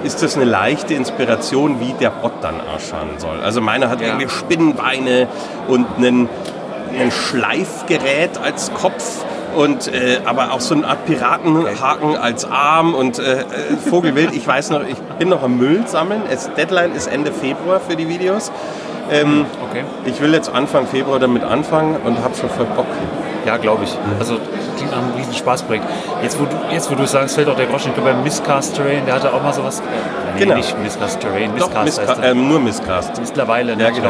ist 0.03 0.21
das 0.21 0.35
eine 0.35 0.45
leichte 0.45 0.93
Inspiration, 0.95 1.79
wie 1.79 1.93
der 1.93 2.09
Bot 2.09 2.33
dann 2.41 2.55
ausschauen 2.75 3.11
soll. 3.17 3.39
Also 3.41 3.61
meiner 3.61 3.89
hat 3.89 4.01
Ja. 4.01 4.07
irgendwie 4.07 4.27
Spinnenbeine 4.29 5.27
und 5.67 5.85
einen, 5.97 6.27
ein 6.99 7.11
Schleifgerät 7.11 8.37
als 8.43 8.73
Kopf 8.73 9.23
und 9.55 9.87
äh, 9.87 10.19
aber 10.25 10.51
auch 10.53 10.59
so 10.61 10.75
eine 10.75 10.87
Art 10.87 11.05
Piratenhaken 11.05 12.17
als 12.17 12.45
Arm 12.45 12.93
und 12.93 13.19
äh, 13.19 13.41
äh, 13.41 13.45
Vogelwild. 13.89 14.33
Ich 14.33 14.47
weiß 14.47 14.69
noch, 14.71 14.81
ich 14.87 14.97
bin 15.19 15.29
noch 15.29 15.43
am 15.43 15.57
Müll 15.57 15.83
sammeln. 15.87 16.23
Es, 16.29 16.49
Deadline 16.55 16.93
ist 16.93 17.07
Ende 17.07 17.31
Februar 17.31 17.79
für 17.79 17.95
die 17.95 18.07
Videos. 18.07 18.51
Ähm, 19.11 19.45
Okay. 19.69 19.83
ich 20.05 20.21
will 20.21 20.33
jetzt 20.33 20.49
Anfang 20.53 20.87
Februar 20.87 21.19
damit 21.19 21.43
anfangen 21.43 21.97
und 22.05 22.23
habe 22.23 22.35
schon 22.35 22.49
voll 22.49 22.65
Bock. 22.75 22.85
Ja, 23.45 23.57
glaube 23.57 23.83
ich. 23.83 23.97
Also 24.19 24.37
klingt 24.77 24.91
nach 24.91 24.99
einem 24.99 25.13
riesen 25.17 25.33
Spaßprojekt. 25.33 25.83
Jetzt 26.21 26.39
wo, 26.39 26.45
du, 26.45 26.55
jetzt, 26.71 26.89
wo 26.89 26.95
du 26.95 27.05
sagst, 27.05 27.35
fällt 27.35 27.49
auch 27.49 27.55
der 27.55 27.65
Groschen. 27.65 27.89
Ich 27.89 27.95
glaube, 27.95 28.11
beim 28.11 28.23
Miscast 28.23 28.75
Terrain, 28.75 29.05
der 29.05 29.15
hatte 29.15 29.33
auch 29.33 29.43
mal 29.43 29.51
sowas. 29.51 29.79
Äh, 29.81 29.83
nee, 30.35 30.39
Genau. 30.45 30.55
nicht 30.55 30.81
Miscast 30.81 31.19
Terrain, 31.19 31.51
Doch, 31.57 31.67
Miscast 31.83 31.99
heißt 31.99 32.09
Misca 32.09 32.23
ähm, 32.31 32.47
nur 32.47 32.59
Miscast. 32.61 33.19
Mittlerweile, 33.19 33.75
ne? 33.75 33.83
Ja, 33.83 33.89
genau. 33.89 34.09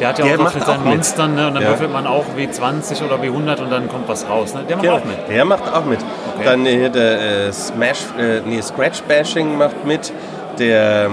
Der 0.00 0.08
hat 0.08 0.18
ja 0.18 0.24
Der 0.26 0.34
auch 0.34 0.38
was 0.38 0.44
macht 0.44 0.54
mit 0.54 0.62
auch 0.62 0.66
seinen 0.68 0.84
mit. 0.84 0.92
Monstern, 0.94 1.34
ne? 1.34 1.46
Und 1.48 1.54
dann 1.54 1.62
Ja. 1.62 1.68
würfelt 1.70 1.92
man 1.92 2.06
auch 2.06 2.24
W20 2.36 3.04
oder 3.04 3.16
W100 3.22 3.60
und 3.62 3.70
dann 3.70 3.88
kommt 3.88 4.08
was 4.08 4.28
raus. 4.28 4.54
Ne? 4.54 4.60
Der 4.68 4.76
macht 4.76 4.84
Genau, 4.84 4.96
auch 4.98 5.04
mit. 5.04 5.16
der 5.28 5.44
macht 5.44 5.72
auch 5.74 5.84
mit. 5.84 6.00
Dann 6.44 6.66
hier 6.66 6.88
der 6.90 7.46
äh, 7.48 7.52
Smash, 7.52 7.98
äh, 8.18 8.40
nee, 8.44 8.60
Scratch 8.62 9.02
Bashing 9.02 9.56
macht 9.56 9.84
mit. 9.86 10.12
Der 10.58 11.10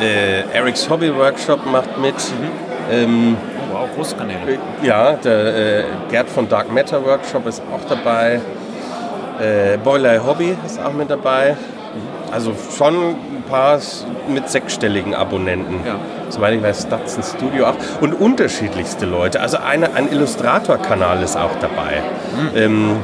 äh, 0.00 0.42
Eric's 0.56 0.88
Hobby 0.88 1.14
Workshop 1.16 1.64
macht 1.66 1.98
mit. 1.98 2.14
Ähm, 2.90 3.36
Oh, 3.70 3.74
wow, 3.74 3.88
große 3.94 4.16
Kanäle. 4.16 4.58
ja, 4.82 5.12
der 5.12 5.56
äh, 5.80 5.84
Gerd 6.10 6.30
von 6.30 6.48
Dark 6.48 6.72
Matter 6.72 7.04
Workshop 7.04 7.46
ist 7.46 7.62
auch 7.72 7.86
dabei. 7.88 8.40
Äh, 9.40 9.76
Boiler 9.78 10.24
Hobby 10.26 10.56
ist 10.66 10.80
auch 10.82 10.92
mit 10.94 11.10
dabei. 11.10 11.56
Also 12.32 12.52
schon 12.76 12.94
ein 12.94 13.44
paar 13.48 13.78
mit 14.28 14.48
sechsstelligen 14.48 15.14
Abonnenten. 15.14 15.80
Ja. 15.86 15.96
Soweit 16.28 16.54
ich 16.54 16.62
weiß, 16.62 16.88
Datsun 16.88 17.22
Studio 17.22 17.66
auch. 17.66 17.76
Und 18.00 18.14
unterschiedlichste 18.14 19.06
Leute. 19.06 19.40
Also 19.40 19.58
eine, 19.58 19.94
ein 19.94 20.10
Illustrator-Kanal 20.12 21.22
ist 21.22 21.36
auch 21.36 21.56
dabei. 21.60 22.02
Ähm, 22.54 22.96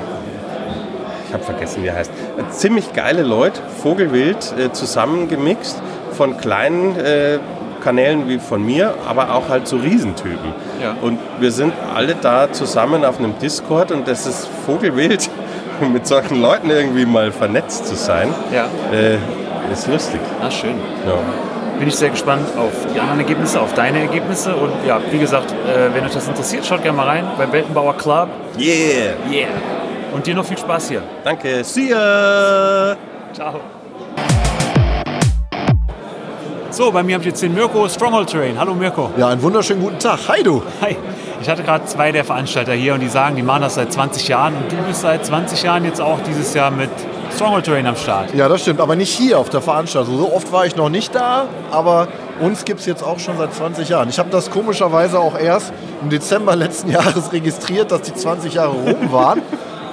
ich 1.26 1.32
habe 1.32 1.42
vergessen, 1.42 1.82
wie 1.82 1.88
er 1.88 1.96
heißt. 1.96 2.10
Ziemlich 2.50 2.92
geile 2.92 3.22
Leute, 3.22 3.60
Vogelwild, 3.82 4.54
äh, 4.58 4.72
zusammengemixt 4.72 5.80
von 6.12 6.36
kleinen 6.36 6.96
äh, 6.96 7.38
Kanälen 7.82 8.28
wie 8.28 8.38
von 8.38 8.64
mir, 8.64 8.94
aber 9.06 9.34
auch 9.34 9.48
halt 9.48 9.68
so 9.68 9.76
Riesentypen. 9.76 10.54
Ja. 10.82 10.96
Und 11.02 11.18
wir 11.38 11.52
sind 11.52 11.74
alle 11.94 12.14
da 12.14 12.50
zusammen 12.50 13.04
auf 13.04 13.18
einem 13.18 13.38
Discord 13.38 13.92
und 13.92 14.08
das 14.08 14.26
ist 14.26 14.48
Vogelwild, 14.64 15.28
mit 15.92 16.06
solchen 16.06 16.40
Leuten 16.40 16.70
irgendwie 16.70 17.06
mal 17.06 17.32
vernetzt 17.32 17.86
zu 17.86 17.94
sein. 17.94 18.28
Ja. 18.52 18.66
Äh, 18.92 19.18
ist 19.72 19.86
lustig. 19.88 20.20
Ah, 20.40 20.50
schön. 20.50 20.74
Ja. 21.06 21.14
Bin 21.78 21.88
ich 21.88 21.96
sehr 21.96 22.10
gespannt 22.10 22.46
auf 22.56 22.72
die 22.94 23.00
anderen 23.00 23.20
Ergebnisse, 23.20 23.60
auf 23.60 23.74
deine 23.74 24.00
Ergebnisse. 24.00 24.54
Und 24.54 24.72
ja, 24.86 25.00
wie 25.10 25.18
gesagt, 25.18 25.50
äh, 25.50 25.92
wenn 25.92 26.04
euch 26.04 26.12
das 26.12 26.28
interessiert, 26.28 26.64
schaut 26.64 26.82
gerne 26.82 26.96
mal 26.96 27.06
rein 27.06 27.24
beim 27.36 27.50
Weltenbauer 27.52 27.96
Club. 27.96 28.28
Yeah! 28.56 29.14
Yeah! 29.30 29.48
Und 30.12 30.26
dir 30.26 30.34
noch 30.34 30.44
viel 30.44 30.58
Spaß 30.58 30.88
hier. 30.88 31.02
Danke, 31.24 31.64
see 31.64 31.90
ya! 31.90 32.96
Ciao. 33.32 33.60
So, 36.70 36.90
bei 36.90 37.02
mir 37.02 37.14
habe 37.14 37.22
ich 37.22 37.30
jetzt 37.30 37.42
den 37.42 37.54
Mirko 37.54 37.88
Stronghold 37.88 38.30
Train. 38.30 38.58
Hallo 38.58 38.74
Mirko. 38.74 39.10
Ja, 39.16 39.28
einen 39.28 39.42
wunderschönen 39.42 39.82
guten 39.82 39.98
Tag. 39.98 40.18
Hi 40.28 40.42
du. 40.42 40.62
Hi. 40.80 40.96
Ich 41.44 41.50
hatte 41.50 41.62
gerade 41.62 41.84
zwei 41.84 42.10
der 42.10 42.24
Veranstalter 42.24 42.72
hier 42.72 42.94
und 42.94 43.00
die 43.00 43.08
sagen, 43.08 43.36
die 43.36 43.42
machen 43.42 43.60
das 43.60 43.74
seit 43.74 43.92
20 43.92 44.28
Jahren 44.28 44.54
und 44.56 44.72
du 44.72 44.76
bist 44.76 45.02
seit 45.02 45.26
20 45.26 45.62
Jahren 45.62 45.84
jetzt 45.84 46.00
auch 46.00 46.18
dieses 46.26 46.54
Jahr 46.54 46.70
mit 46.70 46.88
Stronghold 47.34 47.66
Train 47.66 47.86
am 47.86 47.96
Start. 47.96 48.32
Ja, 48.32 48.48
das 48.48 48.62
stimmt, 48.62 48.80
aber 48.80 48.96
nicht 48.96 49.12
hier 49.12 49.38
auf 49.38 49.50
der 49.50 49.60
Veranstaltung. 49.60 50.16
So 50.16 50.32
oft 50.32 50.50
war 50.52 50.64
ich 50.64 50.74
noch 50.74 50.88
nicht 50.88 51.14
da, 51.14 51.44
aber 51.70 52.08
uns 52.40 52.64
gibt 52.64 52.80
es 52.80 52.86
jetzt 52.86 53.04
auch 53.04 53.18
schon 53.18 53.36
seit 53.36 53.52
20 53.52 53.90
Jahren. 53.90 54.08
Ich 54.08 54.18
habe 54.18 54.30
das 54.30 54.50
komischerweise 54.50 55.18
auch 55.18 55.38
erst 55.38 55.74
im 56.00 56.08
Dezember 56.08 56.56
letzten 56.56 56.90
Jahres 56.90 57.30
registriert, 57.30 57.92
dass 57.92 58.00
die 58.00 58.14
20 58.14 58.54
Jahre 58.54 58.72
rum 58.72 59.12
waren. 59.12 59.42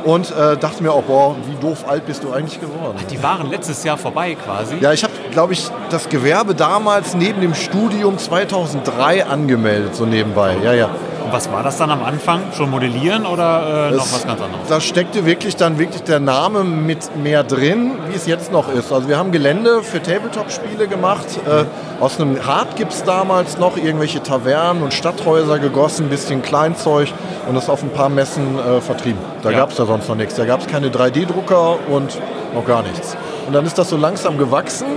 Und 0.05 0.31
äh, 0.31 0.55
dachte 0.55 0.81
mir 0.81 0.93
auch, 0.93 1.03
boah, 1.03 1.35
wie 1.47 1.55
doof 1.61 1.83
alt 1.85 2.05
bist 2.05 2.23
du 2.23 2.31
eigentlich 2.31 2.61
geworden? 2.61 2.97
Die 3.11 3.21
waren 3.21 3.51
letztes 3.51 3.83
Jahr 3.83 3.97
vorbei 3.97 4.35
quasi. 4.35 4.77
Ja, 4.79 4.93
ich 4.93 5.03
habe, 5.03 5.13
glaube 5.31 5.51
ich, 5.51 5.67
das 5.89 6.07
Gewerbe 6.07 6.55
damals 6.55 7.13
neben 7.13 7.41
dem 7.41 7.53
Studium 7.53 8.17
2003 8.17 9.25
angemeldet, 9.25 9.97
so 9.97 10.05
nebenbei. 10.05 10.55
Ja, 10.63 10.73
ja. 10.73 10.89
Und 11.23 11.31
was 11.31 11.51
war 11.51 11.61
das 11.63 11.77
dann 11.77 11.91
am 11.91 12.03
Anfang? 12.03 12.41
Schon 12.55 12.69
modellieren 12.71 13.25
oder 13.25 13.89
äh, 13.89 13.95
noch 13.95 14.05
Es- 14.05 14.13
was 14.15 14.27
ganz 14.27 14.41
anderes? 14.41 14.67
Da 14.67 14.81
steckte 14.81 15.25
wirklich 15.25 15.55
dann 15.55 15.77
wirklich 15.77 16.03
der 16.03 16.19
Name 16.19 16.63
mit 16.63 17.15
mehr 17.15 17.43
drin, 17.43 17.91
wie 18.09 18.15
es 18.15 18.25
jetzt 18.27 18.51
noch 18.51 18.71
ist. 18.73 18.91
Also 18.91 19.07
wir 19.07 19.17
haben 19.17 19.31
Gelände 19.31 19.83
für 19.83 20.01
Tabletop-Spiele 20.01 20.87
gemacht. 20.87 21.25
Äh, 21.47 21.65
aus 22.03 22.19
einem 22.19 22.45
Hartgips 22.45 23.03
damals 23.03 23.57
noch 23.59 23.77
irgendwelche 23.77 24.23
Tavernen 24.23 24.81
und 24.83 24.93
Stadthäuser 24.93 25.59
gegossen, 25.59 26.09
bisschen 26.09 26.41
Kleinzeug 26.41 27.09
und 27.47 27.53
das 27.55 27.69
auf 27.69 27.83
ein 27.83 27.91
paar 27.91 28.09
Messen 28.09 28.57
äh, 28.57 28.81
vertrieben. 28.81 29.19
Da 29.43 29.51
Ja. 29.51 29.59
gab 29.59 29.71
es 29.71 29.77
ja 29.77 29.85
sonst 29.85 30.09
noch 30.09 30.15
nichts. 30.15 30.35
Da 30.35 30.45
gab 30.45 30.61
es 30.61 30.67
keine 30.67 30.89
3D-Drucker 30.89 31.77
und 31.89 32.17
noch 32.55 32.65
gar 32.65 32.81
nichts. 32.83 33.15
Und 33.47 33.53
dann 33.53 33.65
ist 33.65 33.77
das 33.77 33.89
so 33.89 33.97
langsam 33.97 34.37
gewachsen 34.37 34.87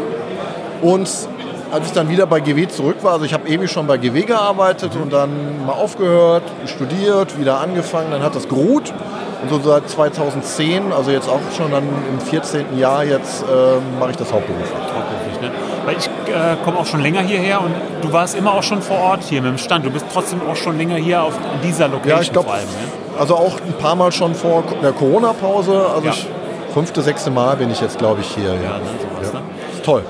und 0.82 1.08
als 1.74 1.86
ich 1.86 1.92
dann 1.92 2.08
wieder 2.08 2.26
bei 2.26 2.40
GW 2.40 2.68
zurück 2.68 2.96
war, 3.02 3.12
also 3.14 3.24
ich 3.24 3.34
habe 3.34 3.48
ewig 3.48 3.70
schon 3.70 3.86
bei 3.86 3.96
GW 3.98 4.22
gearbeitet 4.22 4.92
und 5.00 5.12
dann 5.12 5.66
mal 5.66 5.72
aufgehört, 5.72 6.44
studiert, 6.66 7.38
wieder 7.38 7.60
angefangen, 7.60 8.10
dann 8.12 8.22
hat 8.22 8.34
das 8.36 8.48
geruht 8.48 8.92
und 9.42 9.50
so 9.50 9.60
seit 9.68 9.88
2010, 9.90 10.92
also 10.92 11.10
jetzt 11.10 11.28
auch 11.28 11.40
schon 11.56 11.70
dann 11.72 11.82
im 11.82 12.20
14. 12.20 12.78
Jahr 12.78 13.04
jetzt 13.04 13.42
ähm, 13.42 13.82
mache 13.98 14.12
ich 14.12 14.16
das 14.16 14.32
hauptberuflich. 14.32 14.70
Hauptberuflich, 14.72 15.40
ne? 15.42 15.50
Weil 15.84 15.96
ich 15.98 16.06
äh, 16.32 16.56
komme 16.64 16.78
auch 16.78 16.86
schon 16.86 17.00
länger 17.02 17.20
hierher 17.20 17.60
und 17.60 17.74
du 18.02 18.12
warst 18.12 18.36
immer 18.36 18.54
auch 18.54 18.62
schon 18.62 18.80
vor 18.80 18.98
Ort 18.98 19.24
hier 19.24 19.42
mit 19.42 19.50
dem 19.50 19.58
Stand. 19.58 19.84
Du 19.84 19.90
bist 19.90 20.06
trotzdem 20.12 20.40
auch 20.50 20.56
schon 20.56 20.78
länger 20.78 20.96
hier 20.96 21.22
auf 21.22 21.34
dieser 21.62 21.88
Location 21.88 22.08
Ja, 22.16 22.20
ich 22.22 22.32
glaube, 22.32 22.46
vor 22.48 22.54
allem. 22.56 22.64
Ne? 22.64 23.18
also 23.20 23.34
auch 23.36 23.56
ein 23.60 23.74
paar 23.74 23.94
Mal 23.96 24.10
schon 24.12 24.34
vor 24.34 24.64
der 24.82 24.92
Corona-Pause, 24.92 25.86
also 25.94 26.06
Ja. 26.06 26.12
ich, 26.12 26.26
fünfte, 26.72 27.02
sechste 27.02 27.30
Mal 27.30 27.56
bin 27.56 27.70
ich 27.70 27.80
jetzt 27.80 27.98
glaube 27.98 28.20
ich 28.22 28.28
hier. 28.28 28.44
Ja, 28.44 28.54
Ja. 28.54 28.78
ne, 28.78 28.84
sowas, 29.18 29.32
ne? 29.34 29.40
Ist 29.72 29.84
toll. 29.84 30.02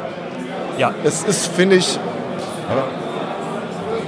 Ja. 0.79 0.93
Es 1.05 1.23
ist, 1.25 1.47
finde 1.49 1.77
ich, 1.77 1.99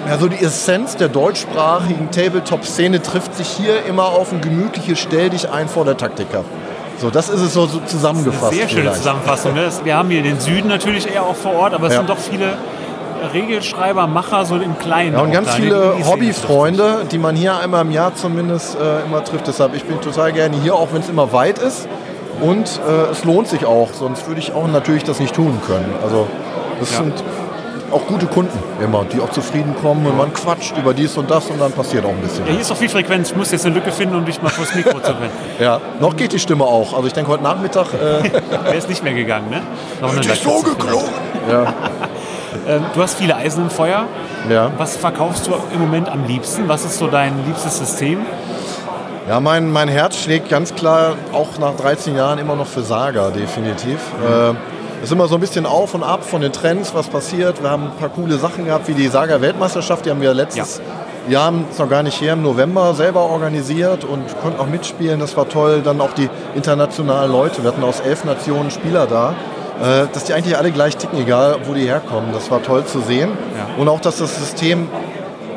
ja, 0.09 0.19
so 0.19 0.29
die 0.29 0.43
Essenz 0.43 0.97
der 0.97 1.09
deutschsprachigen 1.09 2.11
Tabletop-Szene 2.11 3.03
trifft 3.03 3.35
sich 3.35 3.49
hier 3.49 3.85
immer 3.87 4.05
auf 4.07 4.33
ein 4.33 4.41
gemütliches 4.41 4.99
Stell 5.01 5.31
dich 5.31 5.51
ein 5.51 5.69
vor 5.69 5.85
der 5.85 5.97
Taktika. 5.97 6.45
So, 6.99 7.11
das 7.11 7.29
ist 7.29 7.41
es 7.43 7.53
so, 7.53 7.67
so 7.67 7.81
zusammengefasst. 7.81 8.55
Sehr 8.55 8.69
schöne 8.69 8.83
vielleicht. 8.83 8.99
Zusammenfassung. 8.99 9.55
Ne? 9.55 9.69
Wir 9.85 9.97
haben 9.97 10.09
hier 10.09 10.23
den 10.23 10.41
Süden 10.41 10.69
natürlich 10.69 11.13
eher 11.13 11.25
auch 11.25 11.35
vor 11.35 11.55
Ort, 11.55 11.75
aber 11.75 11.89
es 11.89 11.93
Ja. 11.95 11.99
sind 12.01 12.09
doch 12.09 12.19
viele 12.19 12.55
Regelschreiber, 13.35 14.07
Macher, 14.07 14.45
so 14.45 14.57
im 14.57 14.79
Kleinen. 14.79 15.15
Ja, 15.15 15.21
und 15.21 15.33
ganz 15.33 15.55
viele 15.55 15.95
Hobbyfreunde, 16.07 17.07
die 17.11 17.19
man 17.19 17.35
hier 17.35 17.57
einmal 17.57 17.83
im 17.83 17.91
Jahr 17.91 18.15
zumindest 18.15 18.77
äh, 18.77 19.05
immer 19.05 19.25
trifft. 19.25 19.47
Deshalb, 19.47 19.75
ich 19.75 19.85
bin 19.85 20.01
total 20.01 20.33
gerne 20.33 20.57
hier, 20.63 20.75
auch 20.75 20.89
wenn 20.93 21.01
es 21.03 21.09
immer 21.09 21.33
weit 21.33 21.59
ist. 21.59 21.89
Und 22.41 22.81
äh, 22.87 23.11
es 23.13 23.25
lohnt 23.25 23.49
sich 23.49 23.65
auch, 23.65 23.93
sonst 23.93 24.27
würde 24.27 24.41
ich 24.41 24.53
auch 24.53 24.67
natürlich 24.69 25.05
das 25.05 25.21
nicht 25.21 25.35
tun 25.35 25.59
können. 25.67 25.95
Also 26.03 26.27
das 26.81 26.93
Ja. 26.93 26.99
sind 26.99 27.15
auch 27.93 28.05
gute 28.07 28.27
Kunden 28.27 28.59
immer, 28.83 29.05
die 29.05 29.21
auch 29.21 29.31
zufrieden 29.31 29.75
kommen 29.81 30.05
und 30.07 30.17
man 30.19 30.33
quatscht 30.35 30.77
über 30.77 30.93
dies 30.93 31.17
und 31.17 31.31
das 31.31 31.47
und 31.47 31.61
dann 31.61 31.71
passiert 31.73 32.05
auch 32.05 32.11
ein 32.11 32.21
bisschen. 32.21 32.45
Ja, 32.45 32.51
hier 32.53 32.61
ist 32.61 32.71
doch 32.71 32.77
viel 32.77 32.89
Frequenz. 32.89 33.31
Ich 33.31 33.37
muss 33.37 33.53
jetzt 33.53 33.65
eine 33.65 33.75
Lücke 33.77 33.93
finden, 33.93 34.17
um 34.17 34.25
dich 34.25 34.43
mal 34.43 34.49
vors 34.51 34.75
Mikro 34.75 34.99
zu 34.99 35.07
finden. 35.15 35.31
Ja, 35.61 35.81
noch 36.01 36.17
geht 36.17 36.33
die 36.33 36.39
Stimme 36.41 36.65
auch. 36.65 36.95
Also 36.95 37.07
ich 37.07 37.13
denke 37.13 37.31
heute 37.31 37.45
Nachmittag, 37.45 37.87
äh, 37.95 38.25
Wäre 38.65 38.75
ist 38.77 38.89
nicht 38.89 39.03
mehr 39.05 39.15
gegangen, 39.15 39.49
ne? 39.51 39.63
Noch 40.01 40.11
eine 40.13 40.21
ist 40.21 40.43
so 40.43 40.61
geklungen. 40.63 41.07
Ja, 41.51 41.73
Ähm, 42.69 42.85
du 42.95 43.03
hast 43.03 43.19
viele 43.19 43.37
Eisen 43.37 43.65
im 43.65 43.71
Feuer. 43.71 44.07
ja. 44.51 44.73
Was 44.79 44.97
verkaufst 44.97 45.47
du 45.47 45.53
im 45.73 45.79
Moment 45.81 46.09
am 46.09 46.25
liebsten? 46.27 46.67
Was 46.69 46.85
ist 46.85 46.99
so 46.99 47.07
dein 47.07 47.45
liebstes 47.47 47.79
System? 47.79 48.21
Ja, 49.29 49.41
mein, 49.41 49.73
mein 49.73 49.89
Herz 49.89 50.17
schlägt 50.19 50.49
ganz 50.49 50.75
klar 50.75 51.17
auch 51.33 51.59
nach 51.59 51.75
13 51.75 52.15
Jahren 52.15 52.39
immer 52.39 52.55
noch 52.55 52.69
für 52.69 52.83
Saga, 52.83 53.31
definitiv. 53.31 53.99
Äh, 54.25 55.03
ist 55.03 55.11
immer 55.11 55.27
so 55.27 55.35
ein 55.35 55.41
bisschen 55.41 55.67
auf 55.67 55.95
und 55.95 56.05
ab 56.05 56.23
von 56.25 56.43
den 56.43 56.53
Trends, 56.53 56.95
was 56.95 57.09
passiert. 57.09 57.61
Wir 57.61 57.71
haben 57.71 57.87
ein 57.87 57.97
paar 57.99 58.09
coole 58.09 58.39
Sachen 58.39 58.67
gehabt, 58.67 58.87
wie 58.87 58.95
die 58.95 59.09
Saga-Weltmeisterschaft, 59.09 60.07
die 60.07 60.11
haben 60.11 60.21
wir 60.21 60.33
letztes 60.33 60.81
Jahr, 61.29 61.53
ist 61.69 61.79
noch 61.81 61.89
gar 61.89 62.05
nicht 62.05 62.21
her, 62.21 62.35
im 62.35 62.43
November 62.43 62.95
selber 62.95 63.23
organisiert 63.23 64.05
und 64.05 64.23
konnten 64.43 64.61
auch 64.61 64.69
mitspielen. 64.69 65.19
Das 65.19 65.37
war 65.37 65.49
toll. 65.49 65.83
Dann 65.85 66.01
auch 66.01 66.13
die 66.13 66.31
internationalen 66.55 67.33
Leute. 67.33 67.65
Wir 67.65 67.73
hatten 67.73 67.83
aus 67.83 67.99
elf 67.99 68.25
Nationen 68.25 68.71
Spieler 68.71 69.07
da. 69.07 69.35
Äh, 69.83 70.07
dass 70.13 70.25
die 70.25 70.33
eigentlich 70.33 70.57
alle 70.57 70.71
gleich 70.71 70.97
ticken, 70.97 71.19
egal 71.19 71.57
wo 71.65 71.75
die 71.75 71.87
herkommen. 71.87 72.31
Das 72.33 72.51
war 72.51 72.63
toll 72.63 72.85
zu 72.87 73.01
sehen. 73.01 73.31
Ja. 73.57 73.75
Und 73.77 73.89
auch, 73.89 74.01
dass 74.01 74.19
das 74.19 74.39
System 74.39 74.89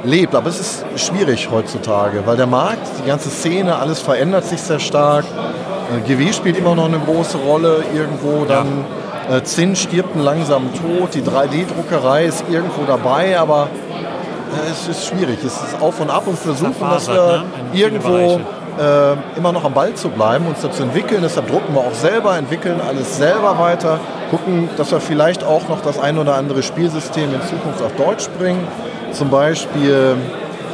lebt. 0.03 0.35
Aber 0.35 0.49
es 0.49 0.59
ist 0.59 0.85
schwierig 0.95 1.49
heutzutage, 1.51 2.23
weil 2.25 2.38
der 2.38 2.47
Markt, 2.47 2.88
die 3.03 3.07
ganze 3.07 3.29
Szene, 3.29 3.75
alles 3.77 3.99
verändert 3.99 4.45
sich 4.45 4.62
sehr 4.62 4.79
stark. 4.79 5.25
Äh, 5.25 6.07
GW 6.07 6.33
spielt 6.33 6.57
immer 6.57 6.75
noch 6.75 6.85
eine 6.85 6.99
große 6.99 7.38
Rolle 7.38 7.83
irgendwo. 7.93 8.45
Dann 8.45 8.85
äh, 9.29 9.43
Zinn 9.43 9.75
stirbt 9.75 10.15
einen 10.15 10.23
langsamen 10.23 10.69
Tod. 10.73 11.13
Die 11.13 11.21
3D-Druckerei 11.21 12.25
ist 12.25 12.43
irgendwo 12.49 12.83
dabei, 12.85 13.38
aber 13.38 13.67
äh, 13.67 14.71
es 14.71 14.88
ist 14.88 15.07
schwierig. 15.07 15.39
Es 15.45 15.53
ist 15.53 15.81
auf 15.81 15.99
und 15.99 16.09
ab 16.09 16.23
und 16.25 16.38
versuchen, 16.38 16.75
dass 16.79 17.07
wir 17.07 17.15
ne? 17.15 17.43
Irgendwo 17.73 18.39
äh, 18.79 19.38
immer 19.38 19.51
noch 19.51 19.65
am 19.65 19.73
Ball 19.73 19.93
zu 19.93 20.09
bleiben, 20.09 20.47
uns 20.47 20.62
da 20.62 20.71
zu 20.71 20.83
entwickeln. 20.83 21.21
Deshalb 21.21 21.47
drucken 21.47 21.73
wir 21.73 21.81
auch 21.81 21.93
selber, 21.93 22.38
entwickeln 22.38 22.79
alles 22.88 23.17
selber 23.17 23.59
weiter, 23.59 23.99
gucken, 24.31 24.69
dass 24.77 24.91
wir 24.91 24.99
vielleicht 24.99 25.43
auch 25.43 25.67
noch 25.67 25.81
das 25.81 25.99
ein 25.99 26.17
oder 26.17 26.35
andere 26.35 26.63
Spielsystem 26.63 27.33
in 27.33 27.41
Zukunft 27.41 27.81
auf 27.83 27.93
Deutsch 27.95 28.29
bringen. 28.38 28.65
Zum 29.12 29.30
Beispiel 29.30 30.15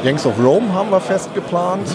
Gangs 0.03 0.25
of 0.25 0.33
Rome 0.43 0.73
haben 0.73 0.91
wir 0.91 0.99
fest 0.99 1.33
geplant. 1.33 1.87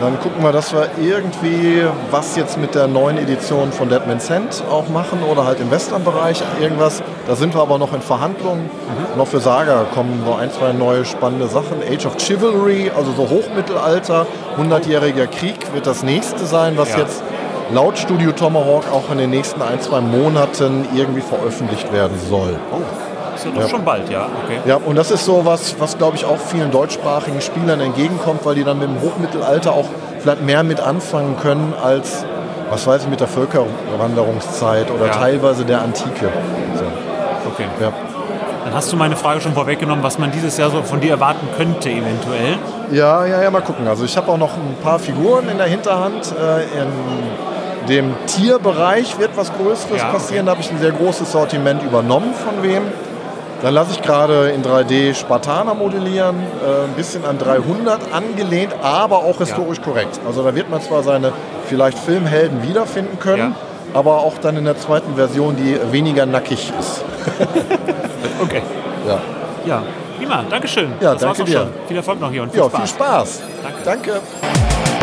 Dann 0.00 0.18
gucken 0.20 0.42
wir, 0.42 0.50
dass 0.50 0.72
wir 0.72 0.88
irgendwie 1.00 1.84
was 2.10 2.34
jetzt 2.36 2.58
mit 2.58 2.74
der 2.74 2.88
neuen 2.88 3.16
Edition 3.16 3.70
von 3.72 3.88
Deadman's 3.88 4.28
Hand 4.28 4.62
auch 4.70 4.88
machen 4.88 5.20
oder 5.22 5.44
halt 5.46 5.60
im 5.60 5.70
Western-Bereich 5.70 6.42
irgendwas. 6.60 7.00
Da 7.28 7.36
sind 7.36 7.54
wir 7.54 7.62
aber 7.62 7.78
noch 7.78 7.94
in 7.94 8.00
Verhandlungen. 8.02 8.68
Noch 9.16 9.28
für 9.28 9.38
Saga 9.38 9.84
kommen 9.94 10.22
so 10.26 10.34
ein, 10.34 10.50
zwei 10.50 10.72
neue 10.72 11.04
spannende 11.04 11.46
Sachen. 11.46 11.80
Age 11.88 12.06
of 12.06 12.16
Chivalry, 12.18 12.90
also 12.94 13.12
so 13.12 13.28
Hochmittelalter, 13.30 14.26
100-jähriger 14.58 15.28
Krieg 15.28 15.72
wird 15.72 15.86
das 15.86 16.02
nächste 16.02 16.44
sein, 16.44 16.76
was 16.76 16.90
Ja. 16.90 16.98
jetzt 16.98 17.22
laut 17.72 17.96
Studio 17.96 18.32
Tomahawk 18.32 18.84
auch 18.92 19.10
in 19.12 19.18
den 19.18 19.30
nächsten 19.30 19.62
ein, 19.62 19.80
zwei 19.80 20.00
Monaten 20.00 20.86
irgendwie 20.94 21.22
veröffentlicht 21.22 21.92
werden 21.92 22.18
soll. 22.28 22.56
Ist 23.34 23.44
ja 23.44 23.50
doch 23.52 23.68
schon 23.68 23.84
bald, 23.84 24.08
ja. 24.10 24.26
Okay. 24.44 24.58
Ja, 24.66 24.76
und 24.76 24.96
das 24.96 25.10
ist 25.10 25.24
so 25.24 25.44
was, 25.44 25.78
was 25.80 25.96
glaube 25.98 26.16
ich 26.16 26.24
auch 26.24 26.38
vielen 26.38 26.70
deutschsprachigen 26.70 27.40
Spielern 27.40 27.80
entgegenkommt, 27.80 28.44
weil 28.44 28.54
die 28.54 28.64
dann 28.64 28.78
mit 28.78 28.88
dem 28.88 29.00
Hochmittelalter 29.00 29.72
auch 29.72 29.86
vielleicht 30.20 30.42
mehr 30.42 30.62
mit 30.62 30.80
anfangen 30.80 31.36
können 31.42 31.74
als, 31.82 32.24
was 32.70 32.86
weiß 32.86 33.02
ich, 33.04 33.08
mit 33.08 33.20
der 33.20 33.28
Völkerwanderungszeit 33.28 34.90
oder 34.90 35.06
Ja. 35.06 35.12
teilweise 35.12 35.64
der 35.64 35.82
Antike. 35.82 36.28
So, 36.74 36.84
okay. 37.50 37.66
ja. 37.80 37.92
Dann 38.64 38.74
hast 38.74 38.90
du 38.92 38.96
meine 38.96 39.14
Frage 39.16 39.40
schon 39.42 39.52
vorweggenommen, 39.52 40.02
was 40.02 40.18
man 40.18 40.30
dieses 40.30 40.56
Jahr 40.56 40.70
so 40.70 40.82
von 40.82 40.98
dir 41.00 41.10
erwarten 41.10 41.46
könnte, 41.56 41.90
eventuell. 41.90 42.56
ja, 42.90 43.26
ja, 43.26 43.42
ja, 43.42 43.50
mal 43.50 43.60
gucken. 43.60 43.86
Also 43.86 44.04
ich 44.04 44.16
habe 44.16 44.30
auch 44.32 44.38
noch 44.38 44.54
ein 44.54 44.76
paar 44.82 44.98
Figuren 44.98 45.48
in 45.50 45.58
der 45.58 45.66
Hinterhand. 45.66 46.32
Äh, 46.32 46.62
in 46.80 46.88
dem 47.88 48.14
Tierbereich 48.26 49.18
wird 49.18 49.32
was 49.36 49.52
Größeres 49.52 49.98
Ja, 49.98 50.04
okay. 50.04 50.12
passieren. 50.14 50.46
Da 50.46 50.52
habe 50.52 50.62
ich 50.62 50.70
ein 50.70 50.78
sehr 50.78 50.92
großes 50.92 51.30
Sortiment 51.30 51.82
übernommen 51.82 52.32
von 52.32 52.62
wem. 52.62 52.84
Dann 53.64 53.72
lasse 53.72 53.92
ich 53.92 54.02
gerade 54.02 54.50
in 54.50 54.62
3D 54.62 55.14
Spartaner 55.14 55.72
modellieren, 55.72 56.36
äh, 56.36 56.84
ein 56.84 56.92
bisschen 56.96 57.24
an 57.24 57.38
300 57.38 58.12
angelehnt, 58.12 58.74
aber 58.82 59.16
auch 59.24 59.38
historisch 59.38 59.80
korrekt. 59.80 60.20
Also 60.26 60.42
da 60.44 60.54
wird 60.54 60.68
man 60.68 60.82
zwar 60.82 61.02
seine 61.02 61.32
vielleicht 61.64 61.98
Filmhelden 61.98 62.62
wiederfinden 62.62 63.18
können, 63.18 63.54
aber 63.94 64.18
auch 64.18 64.36
dann 64.36 64.58
in 64.58 64.66
der 64.66 64.76
zweiten 64.76 65.14
Version, 65.14 65.56
die 65.56 65.78
weniger 65.90 66.26
nackig 66.26 66.72
ist. 66.78 67.02
Okay. 68.42 68.62
Ja, 69.06 69.18
Ja, 69.64 69.82
prima. 70.18 70.44
Dankeschön. 70.50 70.92
Ja, 71.00 71.14
das 71.14 71.22
war's 71.22 71.38
danke 71.38 71.42
auch 71.42 71.46
dir. 71.46 71.58
schon. 71.60 71.68
Viel 71.88 71.96
Erfolg 71.96 72.20
noch 72.20 72.30
hier 72.30 72.42
und 72.42 72.50
viel 72.50 72.60
ja 72.60 72.66
Spaß. 72.66 72.80
viel 72.80 72.88
Spaß. 72.88 73.42
Danke. 73.62 73.78
Danke. 73.84 74.93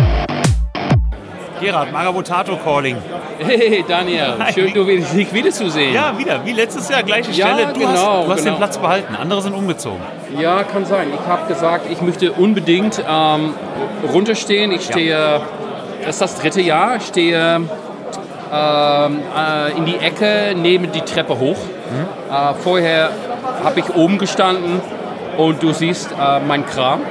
Gerhard, 1.61 1.91
Magabotato 1.91 2.57
Calling. 2.57 2.97
Hey 3.39 3.83
Daniel, 3.87 4.33
schön 4.53 4.73
du 4.73 4.85
wieder- 4.87 5.05
dich 5.07 5.33
wiederzusehen. 5.33 5.93
Ja, 5.93 6.17
wieder. 6.17 6.43
Wie 6.45 6.51
letztes 6.53 6.89
Jahr, 6.89 7.03
gleiche 7.03 7.31
Ja, 7.31 7.47
Stelle. 7.55 7.73
Du 7.73 7.79
genau, 7.79 7.89
hast, 7.91 8.25
du 8.27 8.31
hast 8.31 8.37
den 8.39 8.45
genau. 8.45 8.57
Platz 8.57 8.77
behalten. 8.77 9.15
Andere 9.15 9.41
sind 9.41 9.53
umgezogen. 9.53 9.99
Ja, 10.39 10.63
kann 10.63 10.85
sein. 10.85 11.07
Ich 11.13 11.27
habe 11.29 11.47
gesagt, 11.47 11.85
ich 11.91 12.01
möchte 12.01 12.31
unbedingt 12.33 13.01
ähm, 13.07 13.53
runterstehen. 14.11 14.71
Ich 14.71 14.85
stehe, 14.85 15.41
das 16.01 16.09
ist 16.15 16.21
das 16.21 16.35
dritte 16.39 16.61
Jahr, 16.61 16.95
ich 16.97 17.03
stehe 17.07 17.61
ähm, 18.53 19.19
äh, 19.35 19.71
in 19.77 19.85
die 19.85 19.97
Ecke 19.97 20.53
neben 20.55 20.91
die 20.91 21.01
Treppe 21.01 21.37
hoch. 21.39 21.57
Äh, 22.31 22.53
vorher 22.63 23.09
habe 23.63 23.79
ich 23.79 23.95
oben 23.95 24.17
gestanden 24.17 24.81
und 25.37 25.61
du 25.63 25.73
siehst 25.73 26.11
äh, 26.11 26.39
mein 26.39 26.65
Kram. 26.65 27.01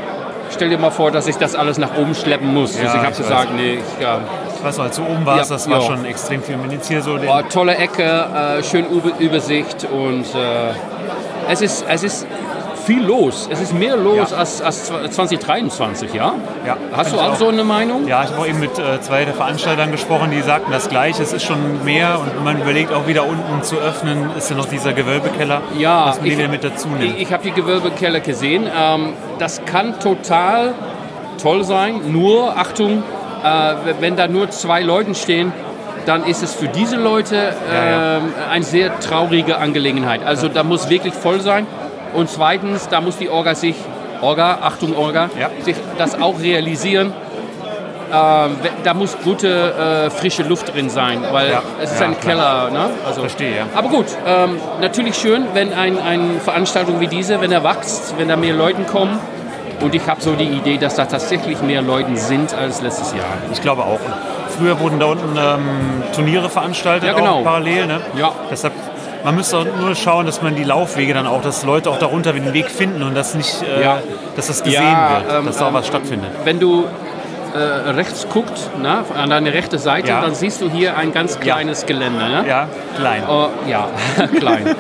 Stell 0.53 0.69
dir 0.69 0.79
mal 0.79 0.91
vor, 0.91 1.11
dass 1.11 1.27
ich 1.27 1.37
das 1.37 1.55
alles 1.55 1.79
nach 1.79 1.97
oben 1.97 2.15
schleppen 2.15 2.53
muss. 2.53 2.77
Ja, 2.77 2.85
also 2.87 2.97
ich 2.99 3.05
habe 3.05 3.17
gesagt, 3.17 3.49
nee, 3.57 3.75
ich, 3.75 4.07
Ich 4.57 4.65
weiß 4.65 4.77
noch, 4.79 4.85
als 4.85 4.97
du 4.97 5.03
oben 5.03 5.25
warst, 5.25 5.51
Ja, 5.51 5.57
das 5.57 5.71
war 5.71 5.81
ja. 5.81 5.87
schon 5.87 6.05
extrem 6.05 6.43
viel. 6.43 6.57
Wenn 6.63 6.71
jetzt 6.71 6.89
hier 6.89 7.01
so 7.03 7.17
Oh, 7.27 7.43
tolle 7.49 7.77
Ecke, 7.77 8.03
äh, 8.03 8.63
schön 8.63 8.87
Über 8.91 9.11
Übersicht 9.19 9.87
und 9.91 10.25
äh, 10.35 10.73
es, 11.51 11.63
ist, 11.63 11.85
es 11.89 12.03
ist 12.03 12.27
viel 12.91 13.05
los. 13.05 13.49
Es 13.53 13.61
ist 13.61 13.73
mehr 13.73 13.97
los 13.97 14.31
Ja. 14.33 14.37
als, 14.39 14.61
als 14.61 14.87
2023, 14.87 16.13
ja? 16.13 16.35
Ja, 16.67 16.77
Hast 16.93 17.13
du 17.13 17.19
auch 17.21 17.33
auch. 17.33 17.37
so 17.37 17.49
eine 17.49 17.63
Meinung? 17.63 18.07
Ja, 18.09 18.25
ich 18.25 18.31
habe 18.31 18.49
eben 18.49 18.59
mit 18.59 18.77
äh, 18.79 19.01
zwei 19.01 19.25
der 19.25 19.35
Veranstaltern 19.35 19.93
gesprochen, 19.93 20.31
die 20.33 20.41
sagten 20.43 20.73
das 20.73 20.89
gleiche. 20.89 21.23
Es 21.23 21.33
ist 21.33 21.45
schon 21.45 21.85
mehr 21.85 22.19
und 22.19 22.45
man 22.45 22.61
überlegt, 22.61 22.93
auch 22.93 23.07
wieder 23.07 23.25
unten 23.27 23.63
zu 23.63 23.77
öffnen, 23.77 24.31
ist 24.37 24.51
ja 24.51 24.57
noch 24.57 24.67
dieser 24.67 24.93
Gewölbekeller, 24.93 25.63
Ja, 25.79 26.07
dass 26.07 26.17
man 26.17 26.25
den 26.25 26.33
ich- 26.33 26.39
wieder 26.39 26.49
mit 26.49 26.65
dazu 26.65 26.89
nimmt. 26.89 27.05
Ich, 27.17 27.23
ich 27.23 27.33
habe 27.33 27.43
die 27.45 27.53
Gewölbekeller 27.53 28.21
gesehen. 28.21 28.65
Ähm, 28.77 29.13
das 29.39 29.65
kann 29.65 30.01
total 30.01 30.75
toll 31.41 31.63
sein. 31.65 32.01
Nur, 32.13 32.57
Achtung, 32.57 33.03
äh, 33.45 33.75
wenn 34.01 34.17
da 34.17 34.27
nur 34.27 34.51
zwei 34.51 34.83
Leute 34.83 35.15
stehen, 35.15 35.53
dann 36.07 36.25
ist 36.25 36.43
es 36.43 36.55
für 36.55 36.67
diese 36.69 36.97
Leute 36.97 37.37
Ja, 37.37 37.85
ja. 37.85 38.17
ähm, 38.17 38.33
eine 38.51 38.65
sehr 38.65 38.99
traurige 39.01 39.59
Angelegenheit. 39.59 40.25
Also 40.25 40.49
da 40.49 40.65
muss 40.65 40.89
wirklich 40.91 41.15
voll 41.15 41.41
sein. 41.41 41.67
Und 42.15 42.29
zweitens, 42.31 42.89
da 42.89 43.01
muss 43.01 43.17
die 43.19 43.29
Orga 43.29 43.55
sich, 43.55 43.77
Orga, 44.21 44.59
Achtung 44.63 44.97
Orga, 44.97 45.31
Ja. 45.39 45.49
sich 45.63 45.77
das 45.99 46.21
auch 46.21 46.39
realisieren. 46.41 47.13
We- 48.11 48.71
da 48.83 48.93
muss 48.95 49.17
gute 49.23 50.07
äh, 50.07 50.11
frische 50.11 50.43
Luft 50.43 50.75
drin 50.75 50.91
sein, 50.91 51.23
weil 51.31 51.51
Ja. 51.53 51.63
es 51.81 51.93
ist 51.93 52.01
Ja, 52.01 52.07
ein 52.07 52.19
klar. 52.21 52.69
Keller. 52.69 52.71
Ne? 52.71 52.91
Also, 53.07 53.21
Verstehe, 53.21 53.57
ja. 53.59 53.63
aber 53.75 53.89
gut, 53.89 54.07
ähm, 54.27 54.57
natürlich 54.81 55.15
schön, 55.17 55.45
wenn 55.55 55.73
ein, 55.73 55.97
eine 56.01 56.41
Veranstaltung 56.41 56.99
wie 56.99 57.07
diese, 57.07 57.41
wenn 57.41 57.53
er 57.53 57.63
wächst, 57.63 58.15
wenn 58.19 58.27
da 58.29 58.35
mehr 58.37 58.55
Leute 58.55 58.83
kommen. 58.83 59.19
Und 59.81 59.95
ich 59.95 60.07
habe 60.09 60.21
so 60.21 60.33
die 60.35 60.45
Idee, 60.49 60.77
dass 60.77 60.97
da 60.97 61.05
tatsächlich 61.07 61.63
mehr 61.63 61.81
Leute 61.83 62.15
sind 62.17 62.53
als 62.53 62.83
letztes 62.83 63.13
Jahr. 63.13 63.25
Ich 63.53 63.63
glaube 63.63 63.83
auch. 63.83 64.01
Früher 64.59 64.79
wurden 64.81 64.99
da 64.99 65.07
unten 65.07 65.37
ähm, 65.39 66.03
Turniere 66.13 66.51
veranstaltet, 66.51 67.09
Ja, 67.09 67.15
genau. 67.15 67.43
parallel. 67.43 67.87
Ne? 67.87 68.01
Ja. 68.19 68.33
Deshalb, 68.51 68.75
man 69.25 69.35
müsste 69.37 69.59
auch 69.59 69.65
nur 69.81 69.95
schauen, 69.95 70.27
dass 70.27 70.43
man 70.43 70.55
die 70.55 70.65
Laufwege 70.65 71.15
dann 71.15 71.27
auch, 71.27 71.43
dass 71.43 71.65
Leute 71.65 71.91
auch 71.91 71.99
darunter 71.99 72.33
den 72.33 72.53
Weg 72.53 72.71
finden 72.71 73.03
und 73.03 73.15
dass 73.15 73.35
nicht, 73.35 73.63
äh, 73.63 73.83
Ja. 73.83 73.99
dass 74.37 74.47
das 74.49 74.63
gesehen 74.63 74.83
Ja, 74.83 75.23
wird, 75.27 75.39
ähm, 75.41 75.47
dass 75.47 75.59
da 75.59 75.69
ähm, 75.69 75.75
was 75.75 75.87
stattfindet. 75.87 76.31
Wenn 76.45 76.59
du 76.61 76.85
äh, 77.53 77.59
rechts 77.91 78.27
guckst, 78.33 78.71
na, 78.81 79.05
an 79.21 79.31
deine 79.31 79.53
rechte 79.53 79.79
Seite, 79.79 80.09
Ja. 80.09 80.21
dann 80.21 80.35
siehst 80.35 80.61
du 80.61 80.71
hier 80.71 80.97
ein 80.97 81.13
ganz 81.13 81.41
kleines 81.41 81.85
Gelände. 81.85 82.25
Ne? 82.29 82.45
Ja, 82.49 82.69
klein. 82.97 83.23
Oh, 83.29 83.49
ja, 83.69 83.89
klein. 84.39 84.75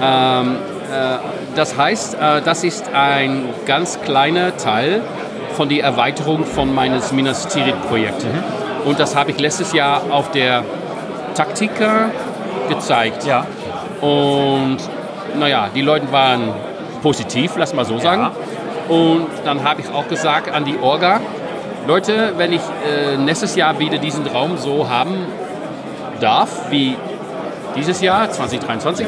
ähm, 0.00 0.56
äh, 0.92 1.16
das 1.56 1.76
heißt, 1.76 2.14
äh, 2.14 2.40
das 2.42 2.62
ist 2.64 2.84
ein 2.94 3.46
ganz 3.66 4.00
kleiner 4.02 4.56
Teil 4.56 5.00
von 5.54 5.68
der 5.68 5.82
Erweiterung 5.84 6.44
von 6.46 6.72
meines 6.74 7.12
Minas 7.12 7.48
Tirith-Projekts. 7.48 8.24
Und 8.84 8.98
das 9.00 9.14
habe 9.16 9.32
ich 9.32 9.38
letztes 9.40 9.72
Jahr 9.72 10.02
auf 10.10 10.30
der 10.30 10.62
Taktika 11.34 12.10
gezeigt. 12.68 13.24
Ja. 13.26 13.46
Und 14.02 14.78
naja, 15.38 15.70
die 15.74 15.80
Leute 15.80 16.12
waren 16.12 16.52
positiv, 17.02 17.52
lass 17.56 17.72
mal 17.72 17.86
so 17.86 17.98
sagen. 17.98 18.30
Und 18.88 19.28
dann 19.44 19.64
habe 19.64 19.80
ich 19.80 19.88
auch 19.90 20.08
gesagt 20.08 20.52
an 20.52 20.64
die 20.64 20.76
Orga, 20.78 21.20
Leute, 21.86 22.34
wenn 22.36 22.52
ich 22.52 22.60
äh, 22.60 23.16
nächstes 23.16 23.56
Jahr 23.56 23.78
wieder 23.78 23.98
diesen 23.98 24.26
Raum 24.26 24.58
so 24.58 24.88
haben 24.88 25.16
darf 26.20 26.70
wie 26.70 26.96
dieses 27.74 28.00
Jahr, 28.00 28.30
2023, 28.30 29.06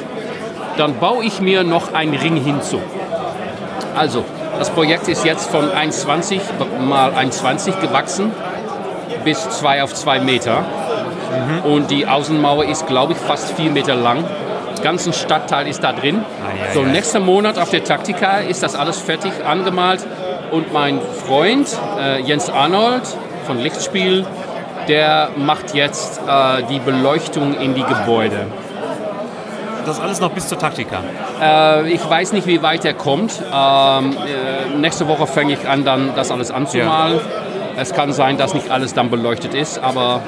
dann 0.76 0.94
baue 0.98 1.24
ich 1.24 1.40
mir 1.40 1.62
noch 1.62 1.92
einen 1.92 2.14
Ring 2.14 2.36
hinzu. 2.36 2.80
Also, 3.96 4.24
das 4.58 4.70
Projekt 4.70 5.06
ist 5.08 5.24
jetzt 5.24 5.50
von 5.50 5.70
1,20 5.70 6.40
mal 6.80 7.12
1,20 7.12 7.80
gewachsen 7.80 8.32
bis 9.24 9.48
2 9.50 9.82
auf 9.82 9.94
2 9.94 10.20
Meter. 10.20 10.64
Und 11.64 11.90
die 11.90 12.06
Außenmauer 12.06 12.64
ist, 12.64 12.86
glaube 12.86 13.12
ich, 13.12 13.18
fast 13.18 13.52
4 13.52 13.70
Meter 13.70 13.94
lang. 13.94 14.24
Der 14.84 14.90
ganze 14.90 15.14
Stadtteil 15.14 15.66
ist 15.66 15.82
da 15.82 15.94
drin. 15.94 16.22
so, 16.74 16.82
nächsten 16.82 17.24
Monat 17.24 17.56
auf 17.56 17.70
der 17.70 17.84
Taktika 17.84 18.40
ist 18.40 18.62
das 18.62 18.74
alles 18.74 18.98
fertig 18.98 19.32
angemalt. 19.42 20.06
Und 20.50 20.74
mein 20.74 21.00
Freund 21.26 21.66
äh, 21.98 22.20
Jens 22.20 22.50
Arnold 22.50 23.00
von 23.46 23.58
Lichtspiel, 23.60 24.26
der 24.86 25.30
macht 25.36 25.74
jetzt 25.74 26.20
äh, 26.28 26.64
die 26.68 26.80
Beleuchtung 26.80 27.58
in 27.58 27.74
die 27.74 27.82
Gebäude. 27.82 28.46
Das 29.86 30.00
alles 30.00 30.20
noch 30.20 30.32
bis 30.32 30.48
zur 30.48 30.58
Taktika. 30.58 30.98
Äh, 31.40 31.90
ich 31.90 32.06
weiß 32.06 32.34
nicht, 32.34 32.46
wie 32.46 32.60
weit 32.60 32.84
er 32.84 32.92
kommt. 32.92 33.40
Ähm, 33.40 34.12
äh, 34.12 34.76
nächste 34.76 35.08
Woche 35.08 35.26
fange 35.26 35.54
ich 35.54 35.66
an, 35.66 35.86
dann 35.86 36.14
das 36.14 36.30
alles 36.30 36.50
anzumalen. 36.50 37.20
Es 37.76 37.94
kann 37.94 38.12
sein, 38.12 38.36
dass 38.36 38.52
nicht 38.52 38.70
alles 38.70 38.92
dann 38.92 39.08
beleuchtet 39.08 39.54
ist, 39.54 39.78
aber 39.78 40.20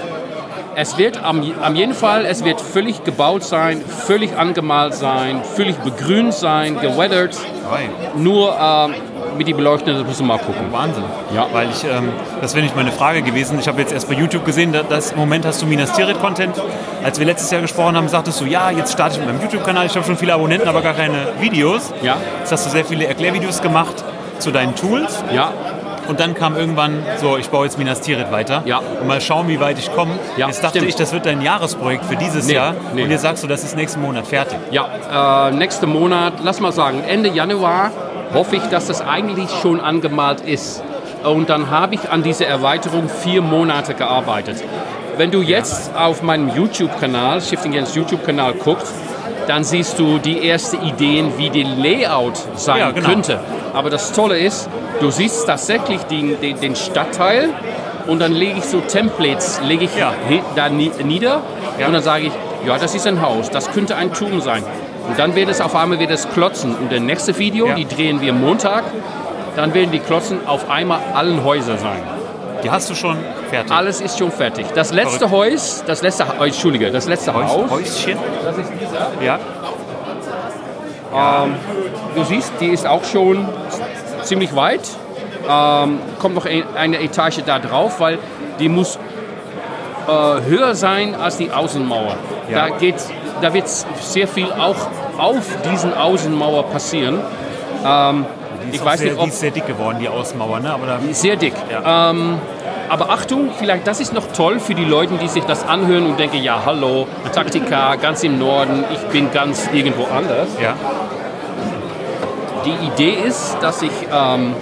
es 0.78 0.98
wird 0.98 1.24
am, 1.24 1.42
am 1.62 1.74
jeden 1.74 1.94
Fall, 1.94 2.26
es 2.26 2.44
wird 2.44 2.60
völlig 2.60 3.02
gebaut 3.02 3.42
sein, 3.42 3.80
völlig 4.06 4.36
angemalt 4.36 4.92
sein, 4.94 5.40
völlig 5.56 5.76
begrünt 5.78 6.34
sein, 6.34 6.78
geweathert. 6.78 7.36
Nur 8.14 8.54
ähm, 8.60 8.94
mit 9.38 9.48
die 9.48 9.54
Beleuchtung, 9.54 9.94
das 9.94 10.04
müssen 10.06 10.26
wir 10.26 10.36
mal 10.36 10.38
gucken. 10.38 10.66
Wahnsinn. 10.70 11.02
Ja. 11.34 11.46
Weil 11.52 11.68
ich, 11.70 11.82
ähm, 11.84 12.10
das 12.42 12.54
wäre 12.54 12.62
nicht 12.62 12.76
meine 12.76 12.92
Frage 12.92 13.22
gewesen. 13.22 13.58
Ich 13.58 13.68
habe 13.68 13.80
jetzt 13.80 13.92
erst 13.92 14.08
bei 14.08 14.14
YouTube 14.14 14.44
gesehen, 14.44 14.72
da- 14.72 14.82
dass 14.82 15.12
im 15.12 15.18
Moment 15.18 15.46
hast 15.46 15.62
du 15.62 15.66
Minas 15.66 15.92
Tirith-Content. 15.94 16.54
Als 17.02 17.18
wir 17.18 17.26
letztes 17.26 17.50
Jahr 17.50 17.62
gesprochen 17.62 17.96
haben, 17.96 18.08
sagtest 18.08 18.40
du, 18.40 18.44
ja, 18.44 18.70
jetzt 18.70 18.92
starte 18.92 19.14
ich 19.14 19.20
mit 19.20 19.28
meinem 19.28 19.42
YouTube-Kanal. 19.42 19.86
Ich 19.86 19.94
habe 19.96 20.04
schon 20.04 20.16
viele 20.18 20.34
Abonnenten, 20.34 20.68
aber 20.68 20.82
gar 20.82 20.94
keine 20.94 21.28
Videos. 21.40 21.92
Ja. 22.02 22.16
Jetzt 22.40 22.52
hast 22.52 22.66
du 22.66 22.70
sehr 22.70 22.84
viele 22.84 23.06
Erklärvideos 23.06 23.62
gemacht 23.62 24.04
zu 24.38 24.50
deinen 24.50 24.74
Tools. 24.74 25.24
Ja, 25.32 25.50
Und 26.08 26.20
dann 26.20 26.34
kam 26.34 26.56
irgendwann 26.56 27.02
so, 27.20 27.36
ich 27.36 27.48
baue 27.50 27.64
jetzt 27.66 27.78
Minas 27.78 28.00
Tirith 28.00 28.30
weiter. 28.30 28.62
Ja. 28.64 28.78
Und 28.78 29.06
mal 29.06 29.20
schauen, 29.20 29.48
wie 29.48 29.60
weit 29.60 29.78
ich 29.78 29.92
komme. 29.94 30.12
Ja, 30.36 30.46
jetzt 30.46 30.62
dachte 30.62 30.78
stimmt. 30.78 30.88
ich, 30.90 30.96
das 30.96 31.12
wird 31.12 31.26
dein 31.26 31.40
Jahresprojekt 31.42 32.04
für 32.04 32.16
dieses 32.16 32.46
Nee, 32.46 32.54
Jahr. 32.54 32.74
nee. 32.94 33.02
Und 33.02 33.10
jetzt 33.10 33.22
sagst 33.22 33.42
du, 33.42 33.46
das 33.48 33.64
ist 33.64 33.76
nächsten 33.76 34.00
Monat 34.00 34.26
fertig. 34.26 34.58
Ja, 34.70 35.48
äh, 35.48 35.52
nächsten 35.52 35.88
Monat, 35.90 36.34
lass 36.42 36.60
mal 36.60 36.72
sagen, 36.72 37.02
Ende 37.06 37.28
Januar 37.30 37.90
hoffe 38.34 38.56
ich, 38.56 38.62
dass 38.64 38.86
das 38.86 39.00
eigentlich 39.00 39.50
schon 39.62 39.80
angemalt 39.80 40.40
ist. 40.40 40.82
Und 41.24 41.48
dann 41.48 41.70
habe 41.70 41.94
ich 41.94 42.10
an 42.10 42.22
dieser 42.22 42.46
Erweiterung 42.46 43.08
vier 43.08 43.42
Monate 43.42 43.94
gearbeitet. 43.94 44.62
Wenn 45.16 45.30
du 45.30 45.40
jetzt 45.40 45.90
auf 45.96 46.22
meinem 46.22 46.54
YouTube-Kanal, 46.54 47.40
Shifting 47.40 47.72
Jens 47.72 47.94
YouTube-Kanal 47.94 48.52
guckst, 48.54 48.92
dann 49.46 49.64
siehst 49.64 49.98
du 49.98 50.18
die 50.18 50.48
ersten 50.48 50.82
Ideen, 50.82 51.32
wie 51.38 51.50
die 51.50 51.62
Layout 51.62 52.34
sein 52.56 52.78
Ja, 52.78 52.90
genau. 52.90 53.08
könnte. 53.08 53.40
Aber 53.74 53.90
das 53.90 54.12
Tolle 54.12 54.38
ist, 54.38 54.68
du 55.00 55.10
siehst 55.10 55.46
tatsächlich 55.46 56.02
den, 56.04 56.40
den, 56.40 56.58
den 56.60 56.74
Stadtteil 56.76 57.50
und 58.06 58.20
dann 58.20 58.32
lege 58.32 58.58
ich 58.58 58.64
so 58.64 58.80
Templates, 58.80 59.60
lege 59.64 59.84
ich 59.84 59.96
Ja. 59.96 60.12
da 60.54 60.68
nie- 60.68 60.90
nieder 61.04 61.42
Ja. 61.78 61.86
und 61.86 61.92
dann 61.92 62.02
sage 62.02 62.26
ich, 62.26 62.32
ja, 62.66 62.78
das 62.78 62.94
ist 62.94 63.06
ein 63.06 63.20
Haus, 63.22 63.50
das 63.50 63.70
könnte 63.72 63.96
ein 63.96 64.12
Turm 64.12 64.40
sein. 64.40 64.64
Und 65.08 65.18
dann 65.18 65.36
wird 65.36 65.48
es 65.48 65.60
auf 65.60 65.76
einmal 65.76 66.00
wird 66.00 66.10
es 66.10 66.28
klotzen. 66.30 66.74
Und 66.74 66.90
das 66.90 66.98
nächste 67.00 67.38
Video, 67.38 67.68
die 67.76 67.86
drehen 67.86 68.20
wir 68.20 68.32
Montag, 68.32 68.82
dann 69.54 69.72
werden 69.72 69.92
die 69.92 70.00
Klotzen 70.00 70.40
auf 70.46 70.68
einmal 70.68 70.98
allen 71.14 71.44
Häuser 71.44 71.78
sein. 71.78 72.02
Die 72.66 72.70
hast 72.72 72.90
du 72.90 72.96
schon 72.96 73.16
fertig. 73.48 73.70
Alles 73.72 74.00
ist 74.00 74.18
schon 74.18 74.32
fertig. 74.32 74.66
Das 74.74 74.92
letzte 74.92 75.30
Haus, 75.30 75.84
das 75.86 76.02
letzte, 76.02 76.26
oh, 76.36 76.42
Entschuldige, 76.42 76.90
das 76.90 77.06
letzte 77.06 77.32
Häus, 77.32 77.48
Haus, 77.48 77.70
Häuschen. 77.70 78.18
das 78.44 78.58
ist 78.58 78.70
dieser. 78.80 79.24
Ja. 79.24 79.38
Du 82.16 82.24
siehst, 82.24 82.52
die 82.60 82.66
ist 82.66 82.84
auch 82.84 83.04
schon 83.04 83.46
ziemlich 84.22 84.54
weit. 84.56 84.80
Ähm, 85.48 86.00
kommt 86.18 86.34
noch 86.34 86.44
ein- 86.44 86.64
eine 86.76 87.00
Etage 87.00 87.38
da 87.46 87.60
drauf, 87.60 88.00
weil 88.00 88.18
die 88.58 88.68
muss 88.68 88.98
äh, 90.08 90.10
höher 90.48 90.74
sein 90.74 91.14
als 91.14 91.36
die 91.36 91.52
Außenmauer. 91.52 92.16
Ja. 92.50 92.68
Da, 92.68 92.76
geht, 92.76 92.96
da 93.42 93.54
wird 93.54 93.68
sehr 93.68 94.26
viel 94.26 94.48
auch 94.52 94.76
auf 95.18 95.44
diesen 95.70 95.94
Außenmauer 95.96 96.64
passieren. 96.64 97.20
Ähm, 97.84 98.26
Die 98.64 98.70
ist 98.70 98.74
ich 98.76 98.84
weiß 98.84 98.98
sehr, 98.98 99.08
nicht, 99.10 99.18
die 99.18 99.22
ob 99.22 99.28
ist 99.28 99.38
sehr 99.40 99.50
dick 99.52 99.66
geworden, 99.68 99.98
die 100.00 100.08
Außenmauer. 100.08 100.58
Ne? 100.60 100.72
Aber 100.72 100.86
da, 100.86 100.98
sehr 101.12 101.36
dick. 101.36 101.54
Ja. 101.70 102.10
Ähm, 102.10 102.38
aber 102.88 103.10
Achtung, 103.10 103.50
vielleicht 103.58 103.86
das 103.86 104.00
ist 104.00 104.12
noch 104.12 104.26
toll 104.32 104.60
für 104.60 104.74
die 104.74 104.84
Leute, 104.84 105.14
die 105.14 105.28
sich 105.28 105.44
das 105.44 105.66
anhören 105.66 106.06
und 106.06 106.18
denken, 106.18 106.42
ja 106.42 106.62
hallo, 106.64 107.06
Taktika, 107.32 107.96
ganz 107.96 108.22
im 108.22 108.38
Norden, 108.38 108.84
ich 108.92 109.00
bin 109.12 109.30
ganz 109.32 109.68
irgendwo 109.72 110.04
anders. 110.04 110.48
ja. 110.62 110.74
Die 112.64 112.86
Idee 112.86 113.16
ist, 113.26 113.56
dass 113.60 113.80
ich 113.82 113.92
ähm, 114.12 114.54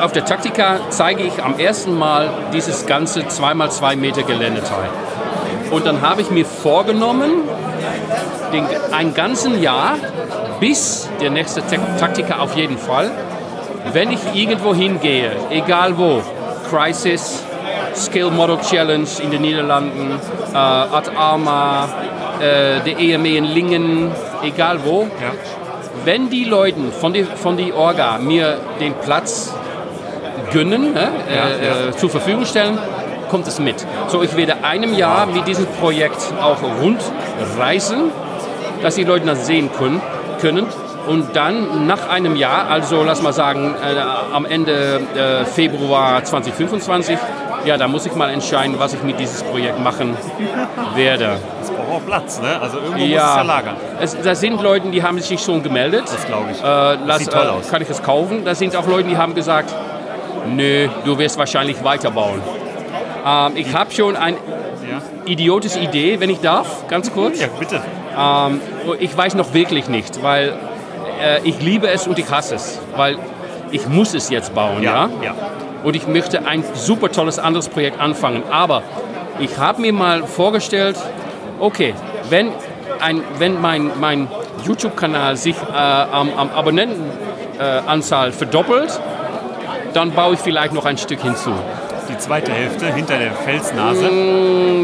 auf 0.00 0.12
der 0.12 0.24
Taktika 0.24 0.78
zeige 0.90 1.22
ich 1.22 1.42
am 1.42 1.58
ersten 1.58 1.96
Mal 1.96 2.28
dieses 2.52 2.84
ganze 2.86 3.20
2x2 3.20 3.96
Meter 3.96 4.22
Geländeteil. 4.24 4.88
Und 5.70 5.86
dann 5.86 6.02
habe 6.02 6.20
ich 6.20 6.30
mir 6.30 6.44
vorgenommen, 6.44 7.30
den, 8.52 8.66
ein 8.92 9.14
ganzen 9.14 9.62
Jahr 9.62 9.94
bis 10.60 11.08
der 11.20 11.30
nächste 11.30 11.60
Tak- 11.66 11.98
Taktika 11.98 12.38
auf 12.40 12.54
jeden 12.56 12.76
Fall, 12.78 13.10
wenn 13.92 14.10
ich 14.10 14.20
irgendwo 14.34 14.74
hingehe, 14.74 15.32
egal 15.50 15.96
wo, 15.96 16.22
Crisis, 16.70 17.44
Skill 17.94 18.30
Model 18.30 18.58
Challenge 18.60 19.06
in 19.22 19.30
den 19.30 19.42
Niederlanden, 19.42 20.18
äh, 20.52 20.56
Ad 20.56 21.10
Arma, 21.16 21.88
äh, 22.40 22.80
der 22.80 22.98
EME 22.98 23.36
in 23.36 23.44
Lingen, 23.44 24.10
egal 24.42 24.78
wo, 24.84 25.02
Ja. 25.02 25.32
wenn 26.04 26.28
die 26.28 26.44
Leute 26.44 26.80
von 27.00 27.12
die, 27.12 27.24
von 27.24 27.56
die 27.56 27.72
Orga 27.72 28.18
mir 28.18 28.56
den 28.80 28.94
Platz 28.94 29.54
gönnen, 30.52 30.92
ne, 30.94 31.08
äh, 31.28 31.88
Äh, 31.88 31.96
zur 31.96 32.10
Verfügung 32.10 32.44
stellen, 32.44 32.78
kommt 33.30 33.46
es 33.46 33.58
mit. 33.58 33.84
So, 34.08 34.22
ich 34.22 34.36
werde 34.36 34.56
einem 34.62 34.94
Jahr 34.94 35.26
mit 35.26 35.46
diesem 35.46 35.66
Projekt 35.80 36.20
auch 36.42 36.58
rund 36.82 37.00
reisen, 37.58 38.10
dass 38.82 38.96
die 38.96 39.04
Leute 39.04 39.26
das 39.26 39.46
sehen 39.46 39.70
können. 39.78 40.00
können. 40.40 40.66
Und 41.06 41.36
dann 41.36 41.86
nach 41.86 42.08
einem 42.08 42.34
Jahr, 42.36 42.68
also 42.70 43.02
lass 43.02 43.20
mal 43.22 43.32
sagen 43.32 43.74
äh, 43.74 44.00
am 44.34 44.46
Ende 44.46 45.00
äh, 45.14 45.44
Februar 45.44 46.24
2025, 46.24 47.18
ja, 47.66 47.76
da 47.76 47.88
muss 47.88 48.06
ich 48.06 48.14
mal 48.14 48.30
entscheiden, 48.30 48.76
was 48.78 48.92
ich 48.94 49.02
mit 49.02 49.18
dieses 49.18 49.42
Projekt 49.42 49.78
machen 49.82 50.16
werde. 50.94 51.36
Das 51.60 51.70
braucht 51.70 51.90
auch 52.02 52.06
Platz, 52.06 52.40
ne? 52.40 52.60
Also 52.60 52.76
irgendwo 52.78 52.98
muss 52.98 53.04
es 53.06 53.10
ja 53.10 53.36
Ja, 53.36 53.42
lagern. 53.42 53.76
es, 54.00 54.16
da 54.22 54.34
sind 54.34 54.62
Leute, 54.62 54.88
die 54.90 55.02
haben 55.02 55.18
sich 55.18 55.40
schon 55.40 55.62
gemeldet. 55.62 56.04
Das 56.06 56.26
glaube 56.26 56.50
ich. 56.52 56.62
Äh, 56.62 56.64
lass, 57.06 57.18
sieht 57.18 57.30
toll 57.32 57.46
äh, 57.46 57.48
aus. 57.50 57.70
Kann 57.70 57.82
ich 57.82 57.88
es 57.90 58.02
kaufen? 58.02 58.44
Da 58.44 58.54
sind 58.54 58.74
auch 58.76 58.86
Leute, 58.86 59.08
die 59.08 59.16
haben 59.16 59.34
gesagt, 59.34 59.74
nö, 60.48 60.88
du 61.04 61.18
wirst 61.18 61.38
wahrscheinlich 61.38 61.82
weiterbauen. 61.84 62.40
Ähm, 63.26 63.52
ich 63.56 63.74
habe 63.74 63.90
schon 63.92 64.16
eine 64.16 64.36
Ja. 64.36 65.00
idiotische 65.26 65.78
Idee, 65.78 66.20
wenn 66.20 66.28
ich 66.30 66.40
darf, 66.40 66.86
ganz 66.88 67.12
kurz. 67.12 67.40
ja, 67.40 67.46
bitte. 67.58 67.80
Ähm, 68.18 68.60
ich 69.00 69.16
weiß 69.16 69.34
noch 69.36 69.54
wirklich 69.54 69.88
nicht, 69.88 70.22
weil 70.22 70.52
äh, 71.24 71.40
ich 71.44 71.60
liebe 71.60 71.88
es 71.88 72.06
und 72.06 72.18
ich 72.18 72.30
hasse 72.30 72.56
es, 72.56 72.78
weil 72.96 73.18
ich 73.70 73.88
muss 73.88 74.14
es 74.14 74.30
jetzt 74.30 74.54
bauen, 74.54 74.82
ja. 74.82 75.08
Ja. 75.20 75.24
ja. 75.24 75.34
Und 75.82 75.96
ich 75.96 76.06
möchte 76.06 76.46
ein 76.46 76.64
super 76.74 77.10
tolles 77.10 77.38
anderes 77.38 77.68
Projekt 77.68 78.00
anfangen. 78.00 78.42
Aber 78.50 78.82
ich 79.38 79.58
habe 79.58 79.80
mir 79.82 79.92
mal 79.92 80.24
vorgestellt, 80.24 80.96
okay, 81.60 81.94
wenn, 82.30 82.52
ein, 83.00 83.22
wenn 83.38 83.60
mein, 83.60 83.90
mein 84.00 84.28
YouTube-Kanal 84.64 85.36
sich 85.36 85.56
äh, 85.56 85.76
am, 85.76 86.30
am 86.36 86.50
Abonnentenanzahl 86.50 88.32
verdoppelt, 88.32 88.98
dann 89.92 90.12
baue 90.12 90.34
ich 90.34 90.40
vielleicht 90.40 90.72
noch 90.72 90.86
ein 90.86 90.96
Stück 90.98 91.20
hinzu. 91.20 91.50
Die 92.08 92.18
zweite 92.18 92.52
Hälfte 92.52 92.92
hinter 92.92 93.18
der 93.18 93.32
Felsnase. 93.32 94.10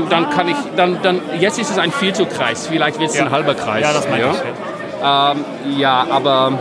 Dann 0.09 0.31
kann 0.31 0.49
ich, 0.49 0.57
dann, 0.77 0.99
dann, 1.03 1.21
jetzt 1.39 1.59
ist 1.59 1.71
es 1.71 1.79
ein 1.79 1.93
Viertelkreis, 1.93 2.67
vielleicht 2.67 2.99
wird 2.99 3.11
es 3.11 3.17
Ja. 3.17 3.27
ein 3.27 3.31
halber 3.31 3.55
Kreis. 3.55 3.83
Ja, 3.83 3.93
das 3.93 4.09
meine 4.09 4.25
ja? 4.25 4.31
ich. 4.33 4.70
Ähm, 5.03 5.45
ja, 5.79 6.07
aber 6.11 6.53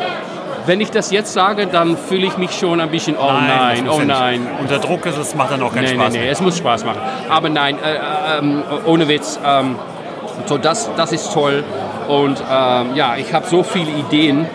wenn 0.65 0.81
ich 0.81 0.91
das 0.91 1.11
jetzt 1.11 1.33
sage, 1.33 1.67
dann 1.67 1.97
fühle 1.97 2.27
ich 2.27 2.37
mich 2.37 2.51
schon 2.51 2.79
ein 2.79 2.89
bisschen, 2.89 3.15
oh 3.17 3.31
nein, 3.31 3.85
muss 3.85 3.95
oh 3.95 3.99
nicht. 3.99 4.07
nein. 4.07 4.47
Unter 4.61 4.79
Druck 4.79 5.05
ist 5.05 5.17
es, 5.17 5.35
macht 5.35 5.51
dann 5.51 5.61
auch 5.63 5.73
keinen 5.73 5.85
Nee, 5.85 5.93
nee, 5.93 5.99
Spaß 6.01 6.13
nee, 6.13 6.19
mehr. 6.19 6.31
es 6.31 6.41
muss 6.41 6.57
Spaß 6.57 6.85
machen. 6.85 6.99
Aber 7.29 7.49
nein, 7.49 7.77
äh, 7.83 7.95
äh, 8.39 8.41
ohne 8.85 9.07
Witz, 9.07 9.39
ähm, 9.45 9.75
so 10.45 10.57
das, 10.57 10.89
das 10.95 11.11
ist 11.11 11.33
toll. 11.33 11.63
Und 12.07 12.41
ähm, 12.51 12.95
ja, 12.95 13.15
ich 13.17 13.33
habe 13.33 13.45
so 13.47 13.63
viele 13.63 13.91
Ideen. 13.91 14.47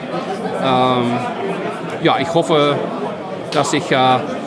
Ähm, 0.63 1.13
ja, 2.03 2.19
ich 2.21 2.33
hoffe, 2.35 2.77
dass 3.51 3.73
ich 3.73 3.91
äh, 3.91 3.97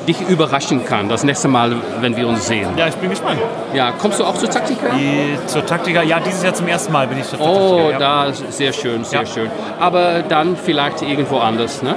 dich 0.08 0.22
überraschen 0.22 0.86
kann, 0.86 1.10
das 1.10 1.24
nächste 1.24 1.48
Mal, 1.48 1.76
wenn 2.02 2.16
wir 2.16 2.28
uns 2.28 2.48
sehen. 2.48 2.70
Ja, 2.78 2.88
ich 2.88 2.96
bin 2.96 3.10
gespannt. 3.10 3.40
Ja, 3.74 3.92
kommst 3.92 4.20
du 4.20 4.24
auch 4.26 4.36
zur 4.36 4.50
Taktika? 4.50 4.88
Die, 4.98 5.38
zur 5.48 5.66
Taktika, 5.66 6.02
ja, 6.02 6.20
dieses 6.20 6.44
Jahr 6.44 6.54
zum 6.54 6.68
ersten 6.68 6.94
Mal 6.94 7.08
bin 7.08 7.20
ich 7.20 7.28
zur 7.28 7.40
Oh, 7.42 7.78
Taktika. 7.78 7.90
Ja. 7.92 8.26
da 8.28 8.34
sehr 8.50 8.72
schön, 8.74 9.04
sehr 9.04 9.22
Ja. 9.22 9.26
schön. 9.26 9.52
Aber 9.80 10.24
dann 10.28 10.56
vielleicht 10.56 11.02
irgendwo 11.02 11.40
anders, 11.40 11.82
ne? 11.84 11.96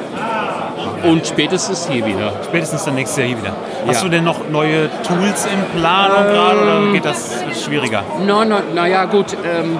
Und 1.04 1.26
spätestens 1.26 1.88
hier 1.90 2.04
wieder. 2.04 2.32
Spätestens 2.44 2.84
dann 2.84 2.94
nächstes 2.94 3.18
Jahr 3.18 3.28
hier 3.28 3.38
wieder. 3.38 3.52
Hast 3.86 3.98
Ja. 3.98 4.02
du 4.04 4.08
denn 4.10 4.24
noch 4.24 4.48
neue 4.50 4.88
Tools 5.02 5.46
in 5.46 5.80
Planung 5.80 6.24
gerade 6.24 6.60
oder 6.62 6.92
geht 6.92 7.04
das 7.04 7.36
schwieriger? 7.64 8.02
Nein, 8.26 8.48
nein, 8.48 8.62
naja, 8.74 9.04
gut, 9.04 9.36
ähm, 9.44 9.78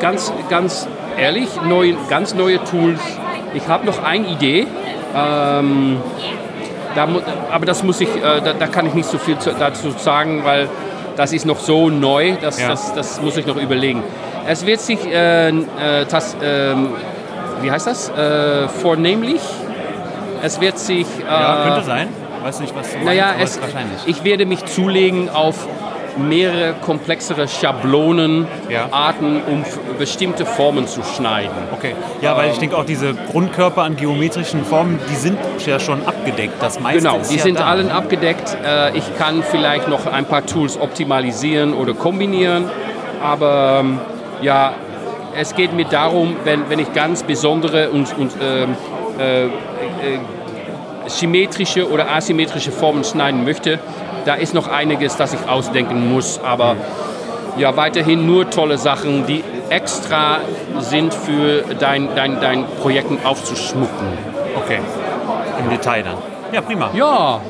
ganz, 0.00 0.32
ganz 0.50 0.86
ehrlich, 1.16 1.48
neu, 1.66 1.94
ganz 2.08 2.34
neue 2.34 2.62
Tools. 2.64 3.00
Ich 3.54 3.66
habe 3.68 3.86
noch 3.86 4.02
eine 4.02 4.26
Idee, 4.28 4.66
ähm, 5.16 5.98
da, 6.94 7.08
aber 7.50 7.66
das 7.66 7.82
muss 7.82 8.00
ich, 8.00 8.08
äh, 8.08 8.40
da, 8.44 8.52
da 8.52 8.66
kann 8.66 8.86
ich 8.86 8.94
nicht 8.94 9.08
so 9.08 9.18
viel 9.18 9.38
zu, 9.38 9.52
dazu 9.52 9.90
sagen, 9.90 10.44
weil 10.44 10.68
das 11.16 11.32
ist 11.32 11.46
noch 11.46 11.58
so 11.58 11.90
neu, 11.90 12.34
das, 12.40 12.60
Ja. 12.60 12.68
das, 12.68 12.94
das 12.94 13.20
muss 13.20 13.36
ich 13.36 13.46
noch 13.46 13.56
überlegen. 13.56 14.02
Es 14.46 14.64
wird 14.66 14.80
sich, 14.80 14.98
äh, 15.06 15.48
äh, 15.48 15.52
das, 16.08 16.36
ähm, 16.42 16.90
wie 17.60 17.70
heißt 17.70 17.86
das, 17.86 18.08
äh, 18.10 18.68
vornehmlich, 18.68 19.40
es 20.42 20.60
wird 20.60 20.78
sich... 20.78 21.06
Ja, 21.28 21.62
äh, 21.64 21.68
könnte 21.68 21.84
sein. 21.84 22.08
Weiß 22.42 22.60
nicht, 22.60 22.74
was 22.74 22.90
du 22.92 23.04
naja, 23.04 23.34
meinst, 23.36 23.56
es, 23.56 23.62
wahrscheinlich. 23.62 24.00
ich 24.06 24.24
werde 24.24 24.46
mich 24.46 24.64
zulegen 24.64 25.28
auf 25.28 25.66
mehrere 26.28 26.74
komplexere 26.84 27.48
Schablonen, 27.48 28.46
Ja. 28.68 28.88
Arten, 28.92 29.40
um 29.50 29.64
bestimmte 29.98 30.46
Formen 30.46 30.86
zu 30.86 31.02
schneiden. 31.02 31.50
Okay. 31.72 31.94
Ja, 32.20 32.36
weil 32.36 32.50
ich 32.50 32.58
denke 32.58 32.76
auch 32.76 32.84
diese 32.84 33.14
Grundkörper 33.32 33.82
an 33.82 33.96
geometrischen 33.96 34.64
Formen, 34.64 34.98
die 35.10 35.16
sind 35.16 35.38
ja 35.66 35.80
schon 35.80 36.06
abgedeckt. 36.06 36.54
Das 36.62 36.78
meiste 36.80 37.00
Genau, 37.08 37.18
die 37.28 37.36
ja 37.36 37.42
sind 37.42 37.58
da. 37.58 37.66
allen 37.66 37.90
abgedeckt. 37.90 38.56
Äh, 38.64 38.96
Ich 38.96 39.16
kann 39.18 39.42
vielleicht 39.42 39.88
noch 39.88 40.06
ein 40.06 40.24
paar 40.24 40.44
Tools 40.46 40.78
optimalisieren 40.80 41.74
oder 41.74 41.94
kombinieren, 41.94 42.64
aber 43.22 43.78
ähm, 43.80 43.98
ja, 44.42 44.72
es 45.38 45.54
geht 45.54 45.72
mir 45.74 45.84
darum, 45.84 46.36
wenn, 46.44 46.68
wenn 46.68 46.78
ich 46.78 46.92
ganz 46.92 47.22
besondere 47.22 47.90
und, 47.90 48.16
und 48.18 48.32
ähm, 48.42 48.74
äh, 49.18 49.44
äh, 49.44 49.48
symmetrische 51.06 51.88
oder 51.90 52.10
asymmetrische 52.10 52.70
Formen 52.72 53.04
schneiden 53.04 53.44
möchte, 53.44 53.78
da 54.24 54.34
ist 54.34 54.54
noch 54.54 54.68
einiges, 54.68 55.16
das 55.16 55.32
ich 55.34 55.48
ausdenken 55.48 56.12
muss, 56.12 56.40
aber 56.44 56.76
ja, 57.56 57.76
weiterhin 57.76 58.26
nur 58.26 58.48
tolle 58.50 58.78
Sachen, 58.78 59.26
die 59.26 59.42
extra 59.70 60.38
sind 60.78 61.12
für 61.14 61.62
dein, 61.78 62.08
dein, 62.14 62.40
dein 62.40 62.64
Projekten 62.80 63.18
aufzuschmucken. 63.24 64.08
Okay. 64.56 64.78
Im 65.62 65.70
Detail 65.70 66.02
dann. 66.02 66.16
Ja, 66.52 66.60
prima. 66.60 66.90
Ja, 66.94 67.40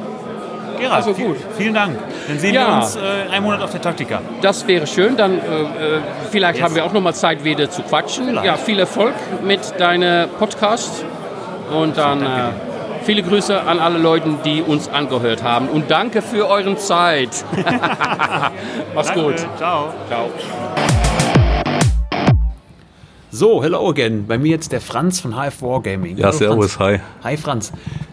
Gerald, 0.78 0.94
also 1.06 1.12
gut. 1.12 1.36
vielen 1.56 1.74
Dank. 1.74 1.98
Dann 2.28 2.38
sehen 2.38 2.54
Ja. 2.54 2.68
wir 2.68 2.74
uns 2.76 2.96
äh, 2.96 3.32
einen 3.32 3.44
Monat 3.44 3.62
auf 3.62 3.70
der 3.70 3.80
Taktika. 3.82 4.20
Das 4.40 4.66
wäre 4.66 4.86
schön. 4.86 5.16
Dann 5.16 5.32
äh, 5.38 5.38
äh, 5.38 6.00
vielleicht 6.30 6.62
haben 6.62 6.74
wir 6.74 6.84
auch 6.84 6.92
noch 6.92 7.00
mal 7.02 7.12
Zeit, 7.14 7.44
wieder 7.44 7.70
zu 7.70 7.82
quatschen. 7.82 8.26
Vielleicht. 8.28 8.46
Ja, 8.46 8.56
viel 8.56 8.78
Erfolg 8.78 9.14
mit 9.44 9.60
deinem 9.78 10.28
Podcast 10.38 11.04
und 11.72 11.96
dann 11.98 12.22
äh, 12.22 12.26
viele 13.10 13.24
Grüße 13.24 13.60
an 13.62 13.80
alle 13.80 13.98
Leute, 13.98 14.36
die 14.44 14.62
uns 14.62 14.86
angehört 14.86 15.42
haben 15.42 15.68
und 15.68 15.90
danke 15.90 16.22
für 16.22 16.46
euren 16.46 16.78
Zeit. 16.78 17.44
Mach's 18.94 19.12
gut. 19.12 19.34
Ciao. 19.58 19.92
Ciao. 20.06 20.30
So, 23.32 23.64
hello 23.64 23.88
again. 23.88 24.28
Bei 24.28 24.38
mir 24.38 24.50
jetzt 24.52 24.70
der 24.70 24.80
Franz 24.80 25.18
von 25.18 25.34
HF 25.34 25.60
Wargaming. 25.60 26.18
Ja, 26.18 26.26
Hallo, 26.26 26.36
servus, 26.36 26.74
Franz. 26.74 27.00
hi. 27.24 27.30
Hi 27.30 27.36
Franz. 27.36 27.72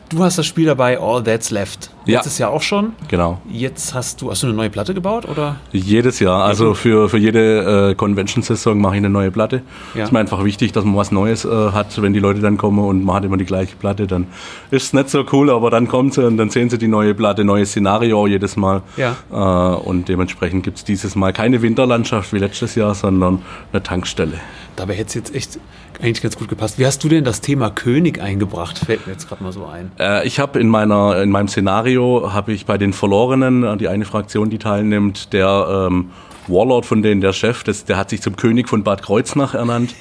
Du 0.09 0.23
hast 0.23 0.39
das 0.39 0.47
Spiel 0.47 0.65
dabei, 0.65 0.99
All 0.99 1.23
That's 1.23 1.51
Left. 1.51 1.91
Ja. 2.07 2.19
Letztes 2.19 2.37
Jahr 2.37 2.51
auch 2.51 2.61
schon. 2.61 2.93
Genau. 3.09 3.39
Jetzt 3.49 3.93
hast 3.93 4.21
du, 4.21 4.31
hast 4.31 4.43
du 4.43 4.47
eine 4.47 4.55
neue 4.55 4.69
Platte 4.69 4.93
gebaut 4.93 5.27
oder? 5.27 5.57
Jedes 5.71 6.19
Jahr, 6.19 6.43
also 6.43 6.73
für, 6.73 7.09
für 7.09 7.17
jede 7.17 7.91
äh, 7.91 7.95
Convention-Saison 7.95 8.79
mache 8.79 8.95
ich 8.95 8.97
eine 8.99 9.09
neue 9.09 9.29
Platte. 9.29 9.61
Ja. 9.93 10.05
Ist 10.05 10.13
mir 10.13 10.19
einfach 10.19 10.43
wichtig, 10.43 10.71
dass 10.71 10.85
man 10.85 10.95
was 10.95 11.11
Neues 11.11 11.43
äh, 11.43 11.49
hat, 11.49 12.01
wenn 12.01 12.13
die 12.13 12.19
Leute 12.19 12.39
dann 12.39 12.57
kommen 12.57 12.79
und 12.79 13.03
man 13.03 13.17
hat 13.17 13.25
immer 13.25 13.37
die 13.37 13.45
gleiche 13.45 13.75
Platte, 13.75 14.07
dann 14.07 14.27
ist 14.71 14.83
es 14.83 14.93
nicht 14.93 15.09
so 15.09 15.25
cool, 15.31 15.49
aber 15.49 15.69
dann 15.69 15.87
kommen 15.87 16.11
sie 16.11 16.25
und 16.25 16.37
dann 16.37 16.49
sehen 16.49 16.69
sie 16.69 16.77
die 16.77 16.87
neue 16.87 17.13
Platte, 17.13 17.43
neues 17.43 17.69
Szenario 17.71 18.25
jedes 18.27 18.55
Mal. 18.55 18.81
Ja. 18.95 19.15
Äh, 19.31 19.75
und 19.77 20.07
dementsprechend 20.07 20.63
gibt 20.63 20.77
es 20.77 20.83
dieses 20.85 21.15
Mal 21.15 21.33
keine 21.33 21.61
Winterlandschaft 21.61 22.31
wie 22.33 22.39
letztes 22.39 22.75
Jahr, 22.75 22.95
sondern 22.95 23.41
eine 23.73 23.83
Tankstelle. 23.83 24.39
Dabei 24.75 24.93
hätte 24.93 25.07
es 25.07 25.13
jetzt 25.15 25.35
echt 25.35 25.59
eigentlich 26.01 26.21
ganz 26.21 26.37
gut 26.37 26.47
gepasst. 26.47 26.77
Wie 26.77 26.85
hast 26.85 27.03
du 27.03 27.09
denn 27.09 27.23
das 27.23 27.41
Thema 27.41 27.69
König 27.69 28.21
eingebracht? 28.21 28.77
Fällt 28.77 29.07
mir 29.07 29.13
jetzt 29.13 29.27
gerade 29.27 29.43
mal 29.43 29.51
so 29.51 29.65
ein. 29.65 29.91
Äh, 29.99 30.27
ich 30.27 30.39
habe 30.39 30.59
in 30.59 30.69
meiner 30.69 31.21
in 31.21 31.31
meinem 31.31 31.47
Szenario 31.47 31.96
habe 31.97 32.53
ich 32.53 32.65
bei 32.65 32.77
den 32.77 32.93
Verlorenen 32.93 33.77
die 33.77 33.87
eine 33.87 34.05
Fraktion, 34.05 34.49
die 34.49 34.57
teilnimmt, 34.57 35.33
der 35.33 35.87
ähm, 35.89 36.11
Warlord 36.47 36.85
von 36.85 37.01
denen, 37.01 37.21
der 37.21 37.33
Chef, 37.33 37.63
das, 37.63 37.85
der 37.85 37.97
hat 37.97 38.09
sich 38.09 38.21
zum 38.21 38.35
König 38.35 38.69
von 38.69 38.83
Bad 38.83 39.01
Kreuznach 39.03 39.53
ernannt 39.53 39.93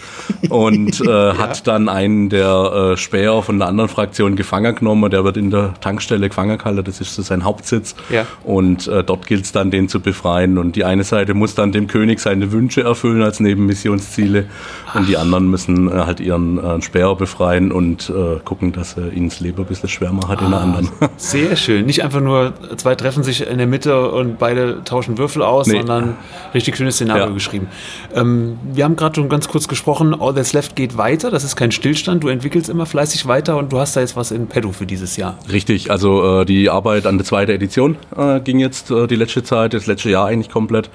und 0.48 1.00
äh, 1.06 1.32
hat 1.34 1.66
dann 1.66 1.88
einen 1.88 2.28
der 2.28 2.92
äh, 2.92 2.96
Späher 2.96 3.42
von 3.42 3.58
der 3.58 3.68
anderen 3.68 3.88
Fraktion 3.88 4.36
gefangen 4.36 4.74
genommen. 4.74 5.04
und 5.04 5.12
Der 5.12 5.24
wird 5.24 5.36
in 5.36 5.50
der 5.50 5.74
Tankstelle 5.80 6.28
gefangen 6.28 6.58
gehalten, 6.58 6.84
das 6.84 7.00
ist 7.00 7.14
so 7.14 7.22
sein 7.22 7.44
Hauptsitz. 7.44 7.94
Ja. 8.10 8.26
Und 8.44 8.86
äh, 8.88 9.02
dort 9.04 9.26
gilt 9.26 9.44
es 9.44 9.52
dann, 9.52 9.70
den 9.70 9.88
zu 9.88 10.00
befreien. 10.00 10.58
Und 10.58 10.76
die 10.76 10.84
eine 10.84 11.04
Seite 11.04 11.34
muss 11.34 11.54
dann 11.54 11.72
dem 11.72 11.86
König 11.86 12.20
seine 12.20 12.52
Wünsche 12.52 12.82
erfüllen 12.82 13.22
als 13.22 13.40
Nebenmissionsziele 13.40 14.46
und 14.94 15.08
die 15.08 15.16
anderen 15.16 15.48
müssen 15.50 15.88
äh, 15.90 15.92
halt 15.92 16.20
ihren 16.20 16.58
äh, 16.58 16.80
Späher 16.82 17.14
befreien 17.14 17.72
und 17.72 18.10
äh, 18.10 18.38
gucken, 18.44 18.72
dass 18.72 18.96
er 18.96 19.12
ihnen 19.12 19.28
das 19.28 19.40
Leben 19.40 19.58
ein 19.62 19.66
bisschen 19.66 19.88
schwer 19.88 20.12
macht 20.12 20.40
in 20.40 20.50
der 20.50 20.60
anderen. 20.60 20.88
Sehr 21.16 21.56
schön. 21.56 21.86
Nicht 21.86 22.02
einfach 22.02 22.20
nur 22.20 22.52
zwei 22.76 22.94
treffen 22.94 23.22
sich 23.22 23.46
in 23.46 23.58
der 23.58 23.66
Mitte 23.66 24.10
und 24.10 24.38
beide 24.38 24.82
tauschen 24.84 25.18
Würfel 25.18 25.42
aus, 25.42 25.66
Nee. 25.66 25.78
sondern 25.78 26.14
richtig 26.54 26.76
schönes 26.76 26.96
Szenario 26.96 27.26
Ja. 27.26 27.30
geschrieben. 27.30 27.68
Ähm, 28.14 28.58
wir 28.72 28.84
haben 28.84 28.96
gerade 28.96 29.14
schon 29.16 29.28
ganz 29.28 29.48
kurz 29.48 29.68
gesprochen, 29.68 30.14
All 30.18 30.34
That's 30.34 30.52
Left 30.52 30.76
geht 30.76 30.96
weiter. 30.96 31.30
Das 31.30 31.44
ist 31.44 31.56
kein 31.56 31.72
Stillstand. 31.72 32.24
Du 32.24 32.28
entwickelst 32.28 32.68
immer 32.68 32.86
fleißig 32.86 33.26
weiter 33.26 33.56
und 33.56 33.72
du 33.72 33.78
hast 33.78 33.96
da 33.96 34.00
jetzt 34.00 34.16
was 34.16 34.30
in 34.30 34.46
petto 34.46 34.72
für 34.72 34.86
dieses 34.86 35.16
Jahr. 35.16 35.38
Richtig, 35.50 35.90
also 35.90 36.40
äh, 36.42 36.44
die 36.44 36.70
Arbeit 36.70 37.06
an 37.06 37.18
der 37.18 37.24
zweiten 37.24 37.50
Edition 37.52 37.96
äh, 38.16 38.40
ging 38.40 38.58
jetzt 38.58 38.90
äh, 38.90 39.06
die 39.06 39.16
letzte 39.16 39.42
Zeit, 39.42 39.74
das 39.74 39.86
letzte 39.86 40.10
Jahr 40.10 40.26
eigentlich 40.26 40.50
komplett. 40.50 40.90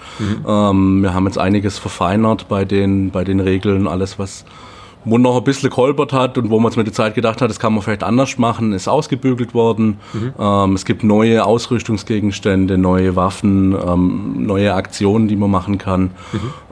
Ähm, 0.47 1.01
wir 1.01 1.13
haben 1.13 1.25
jetzt 1.25 1.37
einiges 1.37 1.77
verfeinert 1.77 2.47
bei 2.47 2.65
den, 2.65 3.11
bei 3.11 3.23
den 3.23 3.39
Regeln, 3.39 3.87
alles 3.87 4.19
was 4.19 4.45
wo 5.03 5.17
noch 5.17 5.37
ein 5.37 5.43
bisschen 5.43 5.69
geholpert 5.69 6.13
hat 6.13 6.37
und 6.37 6.49
wo 6.49 6.59
man 6.59 6.71
es 6.71 6.77
mit 6.77 6.85
der 6.85 6.93
Zeit 6.93 7.15
gedacht 7.15 7.41
hat, 7.41 7.49
das 7.49 7.59
kann 7.59 7.73
man 7.73 7.81
vielleicht 7.81 8.03
anders 8.03 8.37
machen, 8.37 8.73
ist 8.73 8.87
ausgebügelt 8.87 9.53
worden. 9.53 9.99
Ähm, 10.39 10.73
es 10.73 10.85
gibt 10.85 11.03
neue 11.03 11.43
Ausrüstungsgegenstände, 11.45 12.77
neue 12.77 13.15
Waffen, 13.15 13.73
ähm, 13.73 14.45
neue 14.45 14.73
Aktionen, 14.73 15.27
die 15.27 15.35
man 15.35 15.49
machen 15.49 15.77
kann. 15.77 16.11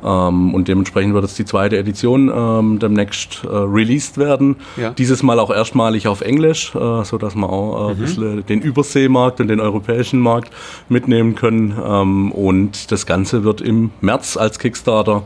Ähm, 0.04 0.54
und 0.54 0.68
dementsprechend 0.68 1.14
wird 1.14 1.24
jetzt 1.26 1.40
die 1.40 1.46
zweite 1.46 1.78
Edition 1.78 2.32
ähm, 2.34 2.80
demnächst 2.80 3.44
äh, 3.44 3.48
released 3.48 4.18
werden. 4.18 4.58
Ja. 4.78 4.92
Dieses 4.92 5.24
Mal 5.24 5.40
auch 5.40 5.50
erstmalig 5.50 6.08
auf 6.08 6.22
Englisch, 6.22 6.74
äh, 6.76 7.04
so 7.04 7.18
dass 7.18 7.36
wir 7.36 7.50
auch 7.50 7.90
äh, 7.90 7.92
ein 7.92 7.98
bisschen 7.98 8.46
den 8.46 8.62
Überseemarkt 8.62 9.42
und 9.42 9.48
den 9.48 9.60
europäischen 9.60 10.20
Markt 10.20 10.54
mitnehmen 10.88 11.36
können. 11.36 11.78
Ähm, 11.84 12.32
und 12.32 12.92
das 12.92 13.06
Ganze 13.06 13.44
wird 13.44 13.62
im 13.62 13.92
März 14.02 14.38
als 14.38 14.60
Kickstarter 14.60 15.24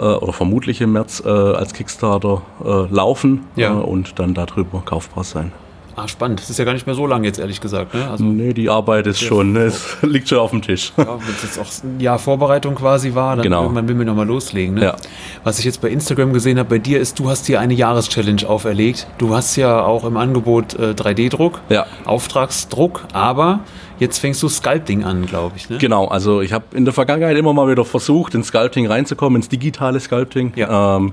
oder 0.00 0.32
vermutlich 0.32 0.80
im 0.80 0.92
März 0.92 1.22
äh, 1.24 1.28
als 1.28 1.74
Kickstarter 1.74 2.42
äh, 2.64 2.92
laufen 2.94 3.44
Ja. 3.56 3.72
äh, 3.72 3.74
und 3.82 4.18
dann 4.18 4.34
darüber 4.34 4.82
kaufbar 4.84 5.24
sein. 5.24 5.52
Ah, 5.94 6.08
spannend. 6.08 6.40
Das 6.40 6.48
ist 6.48 6.58
ja 6.58 6.64
gar 6.64 6.72
nicht 6.72 6.86
mehr 6.86 6.94
so 6.94 7.06
lang 7.06 7.22
jetzt, 7.22 7.38
ehrlich 7.38 7.60
gesagt. 7.60 7.92
Ne? 7.92 8.08
Also, 8.10 8.24
Nee, 8.24 8.54
die 8.54 8.70
Arbeit 8.70 9.06
ist 9.06 9.20
schon, 9.20 9.52
ne, 9.52 9.64
es 9.64 9.98
liegt 10.02 10.26
schon 10.26 10.38
auf 10.38 10.48
dem 10.50 10.62
Tisch. 10.62 10.90
ja, 10.96 11.04
wenn 11.06 11.34
es 11.34 11.42
jetzt 11.42 11.58
auch 11.58 11.84
ein 11.84 12.00
Jahr 12.00 12.18
Vorbereitung 12.18 12.74
quasi 12.76 13.14
war, 13.14 13.36
dann 13.36 13.42
Genau. 13.42 13.60
irgendwann 13.64 13.86
will 13.88 13.98
wir 13.98 14.06
nochmal 14.06 14.26
loslegen. 14.26 14.76
Ne? 14.76 14.84
Ja. 14.84 14.96
Was 15.44 15.58
ich 15.58 15.66
jetzt 15.66 15.82
bei 15.82 15.90
Instagram 15.90 16.32
gesehen 16.32 16.58
habe 16.58 16.70
bei 16.70 16.78
dir 16.78 16.98
ist, 16.98 17.18
du 17.18 17.28
hast 17.28 17.46
dir 17.46 17.60
eine 17.60 17.74
Jahreschallenge 17.74 18.48
auferlegt. 18.48 19.06
Du 19.18 19.34
hast 19.34 19.54
ja 19.56 19.84
auch 19.84 20.04
im 20.04 20.16
Angebot 20.16 20.72
äh, 20.78 20.92
3D-Druck, 20.92 21.60
Ja. 21.68 21.84
Auftragsdruck, 22.06 23.04
aber 23.12 23.60
jetzt 24.02 24.18
fängst 24.18 24.42
du 24.42 24.48
Sculpting 24.48 25.04
an, 25.04 25.26
glaube 25.26 25.56
ich. 25.56 25.70
Ne? 25.70 25.78
Genau, 25.78 26.06
also 26.08 26.40
ich 26.40 26.52
habe 26.52 26.64
in 26.74 26.84
der 26.84 26.92
Vergangenheit 26.92 27.36
immer 27.36 27.52
mal 27.52 27.70
wieder 27.70 27.84
versucht, 27.84 28.34
ins 28.34 28.48
Sculpting 28.48 28.86
reinzukommen, 28.86 29.36
ins 29.36 29.48
digitale 29.48 30.00
Sculpting. 30.00 30.52
Ja. 30.56 30.96
Ähm, 30.96 31.12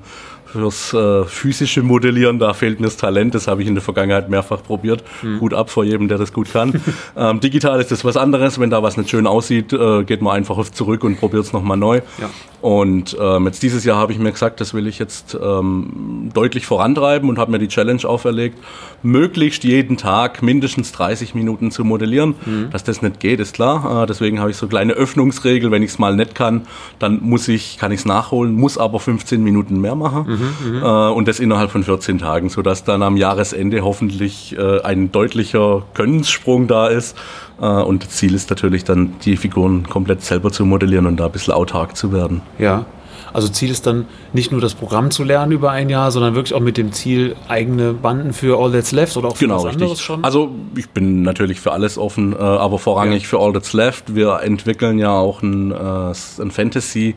fürs 0.52 0.94
äh, 0.94 1.26
physische 1.26 1.84
Modellieren, 1.84 2.40
da 2.40 2.54
fehlt 2.54 2.80
mir 2.80 2.88
das 2.88 2.98
Talent, 2.98 3.36
das 3.36 3.48
habe 3.48 3.62
ich 3.62 3.68
in 3.68 3.76
der 3.76 3.84
Vergangenheit 3.84 4.30
mehrfach 4.30 4.64
probiert. 4.64 5.04
Hm. 5.22 5.40
Hut 5.40 5.54
ab 5.54 5.70
vor 5.70 5.84
jedem, 5.84 6.08
der 6.08 6.18
das 6.18 6.34
gut 6.34 6.52
kann. 6.52 6.82
ähm, 7.18 7.40
digital 7.40 7.80
ist 7.80 7.92
das 7.92 8.04
was 8.04 8.18
anderes, 8.18 8.60
wenn 8.60 8.70
da 8.70 8.82
was 8.82 8.98
nicht 8.98 9.10
schön 9.10 9.28
aussieht, 9.28 9.74
äh, 9.74 10.04
geht 10.04 10.22
man 10.22 10.36
einfach 10.36 10.70
zurück 10.70 11.04
und 11.04 11.20
probiert 11.20 11.46
es 11.46 11.54
nochmal 11.54 11.78
neu. 11.78 12.02
Ja. 12.20 12.30
Und 12.62 13.16
ähm, 13.20 13.46
jetzt 13.46 13.64
dieses 13.64 13.86
Jahr 13.86 13.98
habe 13.98 14.12
ich 14.12 14.20
mir 14.20 14.32
gesagt, 14.32 14.60
das 14.60 14.74
will 14.74 14.88
ich 14.88 15.00
jetzt 15.00 15.38
ähm, 15.42 16.30
deutlich 16.34 16.66
vorantreiben 16.66 17.30
und 17.30 17.38
habe 17.38 17.52
mir 17.52 17.60
die 17.60 17.70
Challenge 17.70 18.04
auferlegt, 18.04 18.60
möglichst 19.02 19.64
jeden 19.64 19.96
Tag 19.96 20.42
mindestens 20.42 20.92
30 20.92 21.36
Minuten 21.36 21.72
zu 21.72 21.86
modellieren. 21.86 22.36
Dass 22.72 22.84
das 22.84 23.02
nicht 23.02 23.22
geht, 23.22 23.40
ist 23.40 23.54
klar. 23.54 24.04
Äh, 24.04 24.08
deswegen 24.08 24.40
habe 24.40 24.52
ich 24.52 24.58
so 24.58 24.68
kleine 24.68 24.94
Öffnungsregel, 24.94 25.72
wenn 25.72 25.84
ich 25.84 25.92
es 25.92 26.00
mal 26.00 26.16
nicht 26.16 26.36
kann, 26.36 26.64
dann 27.00 27.22
muss 27.22 27.48
ich, 27.48 27.78
kann 27.78 27.94
ich 27.94 28.02
es 28.02 28.06
nachholen, 28.06 28.56
muss 28.56 28.78
aber 28.78 29.00
15 29.00 29.42
Minuten 29.42 29.80
mehr 29.80 29.96
machen. 29.96 30.39
Äh, 30.82 31.12
und 31.12 31.28
das 31.28 31.40
innerhalb 31.40 31.72
von 31.72 31.84
14 31.84 32.20
Tagen, 32.20 32.50
sodass 32.50 32.84
dann 32.84 33.04
am 33.04 33.18
Jahresende 33.18 33.82
hoffentlich 33.84 34.58
äh, 34.58 34.82
ein 34.82 35.12
deutlicher 35.12 35.84
Könnenssprung 35.94 36.68
da 36.68 36.88
ist. 36.88 37.18
Äh, 37.62 37.66
und 37.66 38.04
das 38.04 38.12
Ziel 38.12 38.34
ist 38.34 38.50
natürlich 38.50 38.84
dann, 38.84 39.16
die 39.24 39.38
Figuren 39.38 39.88
komplett 39.88 40.22
selber 40.24 40.52
zu 40.52 40.66
modellieren 40.66 41.06
und 41.06 41.18
da 41.18 41.26
ein 41.26 41.32
bisschen 41.32 41.54
autark 41.54 41.96
zu 41.96 42.12
werden. 42.12 42.42
Ja. 42.58 42.86
Also 43.34 43.48
Ziel 43.48 43.70
ist 43.70 43.86
dann 43.86 44.06
nicht 44.34 44.52
nur 44.52 44.60
das 44.60 44.74
Programm 44.74 45.12
zu 45.12 45.24
lernen 45.24 45.52
über 45.52 45.72
ein 45.72 45.90
Jahr, 45.90 46.12
sondern 46.12 46.36
wirklich 46.36 46.56
auch 46.56 46.62
mit 46.62 46.78
dem 46.78 46.92
Ziel, 46.92 47.36
eigene 47.48 47.94
Banden 47.94 48.34
für 48.34 48.60
All 48.60 48.72
That's 48.72 48.92
Left 48.92 49.18
oder 49.18 49.30
auch 49.30 49.38
für 49.38 49.46
Genau, 49.46 49.64
was 49.64 49.74
anderes 49.74 49.92
richtig. 49.92 50.06
schon. 50.06 50.24
Also 50.24 50.50
ich 50.76 50.90
bin 50.90 51.22
natürlich 51.22 51.60
für 51.60 51.72
alles 51.72 51.98
offen, 51.98 52.34
äh, 52.34 52.38
aber 52.38 52.80
vorrangig 52.80 53.28
für 53.28 53.40
All 53.40 53.54
That's 53.54 53.74
Left. 53.74 54.16
Wir 54.16 54.40
entwickeln 54.42 54.98
ja 54.98 55.12
auch 55.12 55.42
ein, 55.44 55.72
äh, 55.72 56.42
ein 56.42 56.52
Fantasy. 56.52 57.16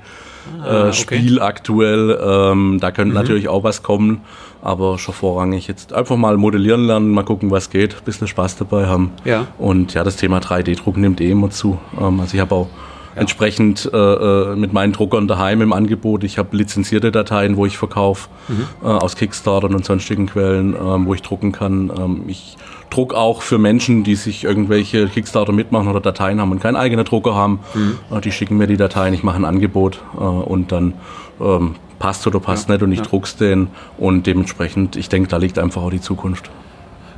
Ah, 0.65 0.89
äh, 0.89 0.93
Spiel 0.93 1.41
aktuell, 1.41 2.19
ähm, 2.23 2.79
da 2.81 2.89
Mhm. 2.91 2.95
könnte 2.95 3.15
natürlich 3.15 3.49
auch 3.49 3.65
was 3.65 3.83
kommen, 3.83 4.21
aber 4.63 4.99
schon 4.99 5.15
vorrangig 5.15 5.67
jetzt 5.69 5.93
einfach 5.93 6.17
mal 6.17 6.37
modellieren 6.37 6.87
lernen, 6.87 7.11
mal 7.11 7.25
gucken, 7.25 7.51
was 7.51 7.71
geht, 7.71 7.95
ein 7.95 8.05
bisschen 8.05 8.29
Spaß 8.29 8.57
dabei 8.57 8.87
haben. 8.87 9.11
Ja. 9.25 9.47
Und 9.59 9.95
ja, 9.95 10.05
das 10.05 10.17
Thema 10.17 10.39
3D-Druck 10.39 10.97
nimmt 10.97 11.21
eh 11.21 11.31
immer 11.31 11.51
zu. 11.51 11.79
Ähm, 12.01 12.21
also 12.21 12.35
ich 12.35 12.41
habe 12.41 12.55
auch 12.55 12.69
entsprechend 13.15 13.91
äh, 13.93 13.97
äh, 13.97 14.57
mit 14.57 14.73
meinen 14.73 14.93
Druckern 14.93 15.29
daheim 15.29 15.61
im 15.63 15.73
Angebot. 15.73 16.25
Ich 16.25 16.39
habe 16.39 16.57
lizenzierte 16.57 17.13
Dateien, 17.13 17.57
wo 17.57 17.67
ich 17.67 17.77
verkaufe, 17.79 18.29
Mhm. 18.49 18.67
äh, 18.83 18.87
aus 18.87 19.17
Kickstartern 19.17 19.75
und 19.75 19.85
sonstigen 19.85 20.27
Quellen, 20.27 20.75
ähm, 20.75 21.07
wo 21.07 21.15
ich 21.15 21.23
drucken 21.23 21.53
kann. 21.53 21.91
Ähm, 21.97 22.23
ich 22.27 22.57
druck 22.91 23.15
auch 23.15 23.43
für 23.43 23.59
Menschen, 23.59 24.05
die 24.05 24.17
sich 24.17 24.45
irgendwelche 24.45 25.09
Kickstarter 25.09 25.53
mitmachen 25.53 25.89
oder 25.89 26.01
Dateien 26.01 26.41
haben 26.41 26.53
und 26.53 26.61
keinen 26.61 26.77
eigenen 26.77 27.05
Drucker 27.05 27.35
haben. 27.35 27.61
Mhm. 27.75 27.99
Äh, 28.11 28.21
die 28.21 28.33
schicken 28.33 28.57
mir 28.59 28.67
die 28.67 28.77
Dateien, 28.77 29.15
ich 29.15 29.23
mache 29.23 29.37
ein 29.37 29.45
Angebot 29.45 30.01
äh, 30.15 30.19
und 30.23 30.73
dann 30.73 30.95
ähm, 31.41 31.77
passt 31.99 32.27
oder 32.27 32.41
passt 32.41 32.69
nicht 32.69 32.83
und 32.83 32.93
ich 32.93 33.01
druck's 33.01 33.37
den 33.37 33.69
und 33.97 34.27
dementsprechend, 34.27 34.97
ich 34.97 35.09
denke, 35.09 35.29
da 35.29 35.37
liegt 35.37 35.59
einfach 35.59 35.83
auch 35.83 35.91
die 35.91 36.01
Zukunft. 36.01 36.51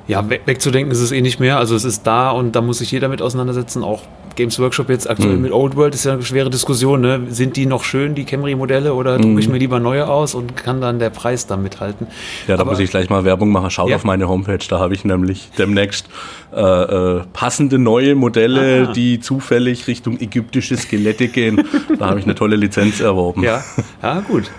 Ja, 0.07 0.29
weg, 0.29 0.43
wegzudenken 0.45 0.93
ist 0.93 1.01
es 1.01 1.13
eh 1.13 1.21
nicht 1.23 1.41
mehr. 1.41 1.57
Also 1.59 1.75
es 1.75 1.85
ist 1.85 2.07
da 2.07 2.31
und 2.31 2.53
da 2.55 2.61
muss 2.61 2.79
sich 2.79 2.91
jeder 2.91 3.09
mit 3.09 3.23
auseinandersetzen. 3.23 3.83
Auch 3.83 4.03
Games 4.37 4.59
Workshop 4.59 4.89
jetzt 4.91 5.09
aktuell 5.09 5.37
Mhm. 5.37 5.43
mit 5.43 5.53
Old 5.53 5.77
World 5.77 5.95
ist 5.95 6.05
ja 6.05 6.13
eine 6.15 6.23
schwere 6.25 6.51
Diskussion. 6.51 7.01
Ne? 7.01 7.21
Sind 7.31 7.57
die 7.57 7.67
noch 7.67 7.85
schön, 7.85 8.15
die 8.17 8.25
Camry-Modelle, 8.25 8.93
oder 8.93 9.17
drucke 9.19 9.39
ich 9.41 9.49
mir 9.49 9.59
lieber 9.59 9.79
neue 9.81 10.09
aus 10.09 10.35
und 10.35 10.57
kann 10.57 10.81
dann 10.81 10.99
der 10.99 11.11
Preis 11.11 11.47
da 11.47 11.57
mithalten? 11.57 12.09
Ja, 12.49 12.57
da 12.57 12.63
Aber- 12.63 12.73
muss 12.73 12.81
ich 12.81 12.91
gleich 12.91 13.09
mal 13.09 13.25
Werbung 13.25 13.51
machen. 13.51 13.71
Schaut 13.71 13.89
Ja. 13.91 13.97
auf 13.97 14.05
meine 14.05 14.29
Homepage, 14.29 14.59
da 14.69 14.79
habe 14.81 14.93
ich 14.93 15.05
nämlich 15.05 15.51
demnächst 15.57 16.07
äh, 16.53 16.61
äh, 16.61 17.23
passende 17.33 17.79
neue 17.79 18.15
Modelle, 18.15 18.89
Ah. 18.89 18.93
die 18.93 19.19
zufällig 19.21 19.87
Richtung 19.89 20.21
ägyptische 20.21 20.77
Skelette 20.77 21.27
gehen. 21.29 21.65
da 21.99 22.11
habe 22.11 22.19
ich 22.21 22.25
eine 22.27 22.35
tolle 22.37 22.55
Lizenz 22.57 23.01
erworben. 23.01 23.43
Ja, 23.43 23.63
ja 24.03 24.21
gut. 24.21 24.51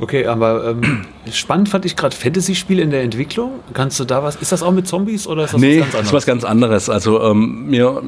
Okay, 0.00 0.26
aber 0.26 0.70
ähm, 0.70 1.04
spannend 1.32 1.68
fand 1.68 1.84
ich 1.84 1.94
gerade 1.96 2.16
Fantasy-Spiele 2.16 2.82
in 2.82 2.90
der 2.90 3.02
Entwicklung. 3.02 3.60
Kannst 3.74 4.00
du 4.00 4.04
da 4.04 4.22
was? 4.22 4.36
Ist 4.36 4.50
das 4.52 4.62
auch 4.62 4.72
mit 4.72 4.86
Zombies 4.88 5.26
oder 5.26 5.44
ist 5.44 5.52
das 5.54 5.60
Nee, 5.60 5.80
was 5.80 5.90
ganz 5.90 5.92
das 5.92 5.94
anderes? 5.94 6.06
ist 6.08 6.12
was 6.14 6.26
ganz 6.26 6.44
anderes. 6.44 6.88
Also 6.90 7.22
ähm, 7.22 7.66
mir, 7.68 8.02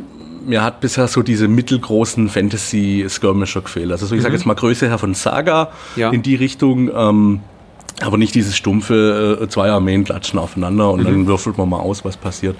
mir 0.47 0.63
hat 0.63 0.81
bisher 0.81 1.07
so 1.09 1.23
diese 1.23 1.49
mittelgroßen 1.49 2.29
Fantasy-Skirmisher 2.29 3.61
gefehlt. 3.61 3.93
Also 3.93 4.07
so, 4.07 4.15
ich 4.15 4.23
sage 4.23 4.35
jetzt 4.35 4.47
mal 4.47 4.55
Größe 4.55 4.89
her 4.89 4.99
von 4.99 5.15
Saga 5.15 5.71
Mhm. 5.97 6.01
Ja. 6.01 6.11
in 6.11 6.23
die 6.23 6.35
Richtung. 6.35 6.91
Ähm, 6.95 7.41
aber 8.01 8.17
nicht 8.19 8.35
dieses 8.35 8.57
stumpfe 8.57 9.39
äh, 9.43 9.49
zwei 9.49 9.71
Armeen 9.71 10.05
klatschen 10.05 10.39
aufeinander 10.39 10.91
und 10.91 11.01
Mhm. 11.01 11.05
dann 11.05 11.27
würfelt 11.27 11.59
man 11.59 11.69
mal 11.69 11.79
aus, 11.81 12.05
was 12.05 12.17
passiert. 12.17 12.57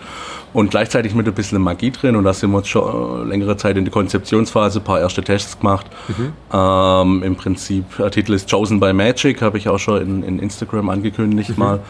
Und 0.53 0.71
gleichzeitig 0.71 1.15
mit 1.15 1.27
ein 1.27 1.33
bisschen 1.35 1.61
Magie 1.63 1.91
drin 1.91 2.15
und 2.17 2.25
da 2.25 2.33
sind 2.35 2.51
wir 2.51 2.59
jetzt 2.59 2.69
schon 2.69 3.27
äh, 3.27 3.29
längere 3.29 3.57
Zeit 3.57 3.77
in 3.77 3.85
der 3.85 3.93
Konzeptionsphase, 3.93 4.81
ein 4.81 4.85
paar 4.85 5.01
erste 5.01 5.23
Tests 5.23 5.59
gemacht. 5.59 5.87
Mhm. 6.09 6.33
Ähm, 6.53 7.23
Im 7.23 7.37
Prinzip, 7.37 7.85
der 7.99 8.11
Titel 8.11 8.35
ist 8.35 8.51
Chosen 8.51 8.79
by 8.79 8.93
Magic, 8.93 9.41
habe 9.43 9.57
ich 9.59 9.69
auch 9.69 9.79
schon 9.79 10.01
in, 10.03 10.23
in 10.23 10.39
Instagram 10.39 10.91
angekündigt 10.91 11.51
Mhm. 11.51 11.59
mal. 11.59 11.81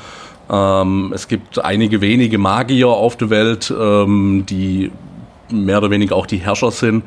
Ähm, 0.50 1.12
es 1.14 1.28
gibt 1.28 1.64
einige 1.64 2.00
wenige 2.00 2.38
Magier 2.38 2.88
auf 2.88 3.16
der 3.16 3.30
Welt, 3.30 3.72
ähm, 3.78 4.44
die 4.48 4.90
mehr 5.52 5.78
oder 5.78 5.90
weniger 5.90 6.16
auch 6.16 6.26
die 6.26 6.38
Herrscher 6.38 6.70
sind. 6.70 7.04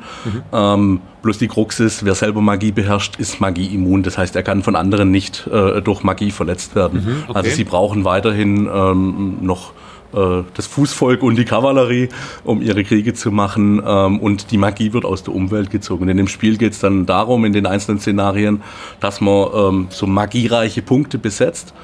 Ähm, 0.52 1.00
bloß 1.22 1.38
die 1.38 1.48
Krux 1.48 1.80
ist, 1.80 2.04
wer 2.04 2.14
selber 2.14 2.40
Magie 2.40 2.72
beherrscht, 2.72 3.16
ist 3.18 3.40
Magie 3.40 3.66
immun. 3.66 4.02
Das 4.02 4.16
heißt, 4.16 4.36
er 4.36 4.42
kann 4.42 4.62
von 4.62 4.76
anderen 4.76 5.10
nicht 5.10 5.46
äh, 5.52 5.82
durch 5.82 6.02
Magie 6.02 6.30
verletzt 6.30 6.74
werden. 6.74 7.24
okay. 7.28 7.38
Also 7.38 7.50
sie 7.50 7.64
brauchen 7.64 8.04
weiterhin 8.04 8.68
ähm, 8.72 9.38
noch 9.40 9.72
äh, 10.12 10.42
das 10.54 10.66
Fußvolk 10.66 11.22
und 11.22 11.36
die 11.36 11.44
Kavallerie, 11.44 12.08
um 12.44 12.62
ihre 12.62 12.84
Kriege 12.84 13.14
zu 13.14 13.30
machen. 13.30 13.82
Ähm, 13.84 14.18
und 14.20 14.50
die 14.50 14.58
Magie 14.58 14.92
wird 14.92 15.04
aus 15.04 15.22
der 15.22 15.34
Umwelt 15.34 15.70
gezogen. 15.70 16.08
In 16.08 16.16
dem 16.16 16.28
Spiel 16.28 16.56
geht 16.56 16.72
es 16.72 16.80
dann 16.80 17.06
darum, 17.06 17.44
in 17.44 17.52
den 17.52 17.66
einzelnen 17.66 18.00
Szenarien, 18.00 18.62
dass 19.00 19.20
man 19.20 19.48
ähm, 19.54 19.86
so 19.90 20.06
magiereiche 20.06 20.82
Punkte 20.82 21.18
besetzt 21.18 21.74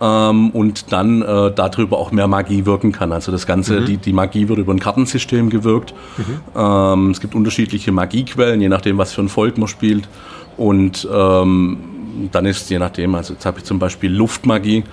ähm, 0.00 0.50
und 0.50 0.92
dann 0.92 1.22
äh, 1.22 1.52
darüber 1.54 1.98
auch 1.98 2.12
mehr 2.12 2.28
Magie 2.28 2.66
wirken 2.66 2.92
kann. 2.92 3.12
Also 3.12 3.32
das 3.32 3.46
Ganze, 3.46 3.84
die, 3.84 3.96
die 3.96 4.12
Magie 4.12 4.48
wird 4.48 4.58
über 4.58 4.72
ein 4.72 4.80
Kartensystem 4.80 5.50
gewirkt. 5.50 5.94
Ähm, 6.56 7.10
es 7.10 7.20
gibt 7.20 7.34
unterschiedliche 7.34 7.92
Magiequellen, 7.92 8.60
je 8.60 8.68
nachdem, 8.68 8.98
was 8.98 9.12
für 9.12 9.22
ein 9.22 9.28
Volk 9.28 9.58
man 9.58 9.68
spielt. 9.68 10.08
Und 10.56 11.08
ähm, 11.12 11.78
dann 12.32 12.46
ist 12.46 12.70
je 12.70 12.78
nachdem, 12.78 13.14
also 13.14 13.34
jetzt 13.34 13.46
habe 13.46 13.58
ich 13.58 13.64
zum 13.64 13.78
Beispiel 13.78 14.12
Luftmagie. 14.12 14.84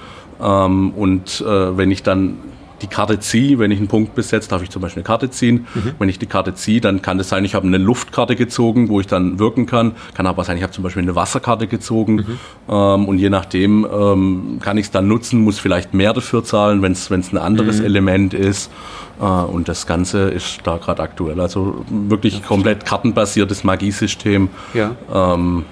Ähm, 0.42 0.92
und 0.92 1.42
äh, 1.42 1.78
wenn 1.78 1.92
ich 1.92 2.04
dann 2.04 2.38
die 2.82 2.88
Karte 2.88 3.20
ziehe, 3.20 3.60
wenn 3.60 3.72
ich 3.72 3.80
einen 3.80 3.88
Punkt 3.88 4.16
besetze, 4.16 4.50
darf 4.50 4.62
ich 4.62 4.70
zum 4.70 4.82
Beispiel 4.82 5.02
eine 5.02 5.08
Karte 5.08 5.30
ziehen. 5.30 5.68
Wenn 6.00 6.10
ich 6.10 6.20
die 6.20 6.26
Karte 6.26 6.54
ziehe, 6.56 6.82
dann 6.82 7.02
kann 7.02 7.20
es 7.20 7.30
sein, 7.30 7.46
ich 7.46 7.56
habe 7.56 7.68
eine 7.68 7.78
Luftkarte 7.78 8.36
gezogen, 8.36 8.90
wo 8.90 9.00
ich 9.00 9.08
dann 9.08 9.40
wirken 9.40 9.66
kann. 9.66 9.94
Kann 10.14 10.28
aber 10.28 10.44
sein, 10.44 10.58
ich 10.58 10.64
habe 10.64 10.74
zum 10.74 10.84
Beispiel 10.84 11.04
eine 11.04 11.16
Wasserkarte 11.16 11.68
gezogen. 11.68 12.26
Ähm, 12.70 13.06
und 13.06 13.18
je 13.18 13.30
nachdem 13.30 13.86
ähm, 13.92 14.60
kann 14.62 14.78
ich 14.78 14.88
es 14.88 14.92
dann 14.92 15.08
nutzen, 15.08 15.42
muss 15.42 15.60
vielleicht 15.60 15.94
mehr 15.94 16.14
dafür 16.14 16.44
zahlen, 16.44 16.82
wenn 16.82 16.92
es 16.92 17.10
ein 17.10 17.38
anderes 17.38 17.80
Element 17.80 18.34
ist. 18.34 18.72
Äh, 19.20 19.24
und 19.24 19.68
das 19.68 19.88
Ganze 19.88 20.30
ist 20.30 20.60
da 20.64 20.78
gerade 20.78 21.02
aktuell. 21.02 21.40
Also 21.40 21.86
wirklich 21.90 22.44
komplett 22.44 22.86
kartenbasiertes 22.86 23.64
Magiesystem. 23.64 24.50
Ja. 24.74 24.96
Ähm, 25.14 25.66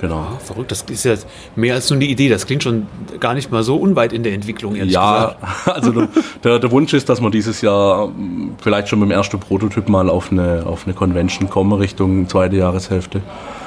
genau. 0.00 0.26
Verrückt, 0.44 0.70
das 0.70 0.82
ist 0.82 1.04
ja 1.04 1.14
mehr 1.56 1.74
als 1.74 1.90
nur 1.90 1.96
eine 1.96 2.06
Idee. 2.06 2.28
Das 2.28 2.46
klingt 2.46 2.62
schon 2.62 2.86
gar 3.20 3.34
nicht 3.34 3.50
mal 3.50 3.62
so 3.62 3.76
unweit 3.76 4.12
in 4.12 4.22
der 4.22 4.32
Entwicklung, 4.32 4.76
ehrlich 4.76 4.94
Ja, 4.94 5.36
gesagt. 5.36 5.68
also 5.76 6.06
der, 6.44 6.58
der, 6.58 6.70
Wunsch 6.70 6.92
ist, 6.94 7.08
dass 7.08 7.20
wir 7.20 7.30
dieses 7.30 7.60
Jahr 7.60 8.06
ähm, 8.06 8.54
vielleicht 8.60 8.88
schon 8.88 9.00
mit 9.00 9.08
dem 9.08 9.12
ersten 9.12 9.38
Prototyp 9.38 9.88
mal 9.88 10.08
auf 10.08 10.30
eine, 10.32 10.64
auf 10.66 10.86
eine 10.86 10.94
Convention 10.94 11.50
kommen, 11.50 11.72
Richtung 11.72 12.28
zweite 12.28 12.56
Jahreshälfte. 12.56 13.22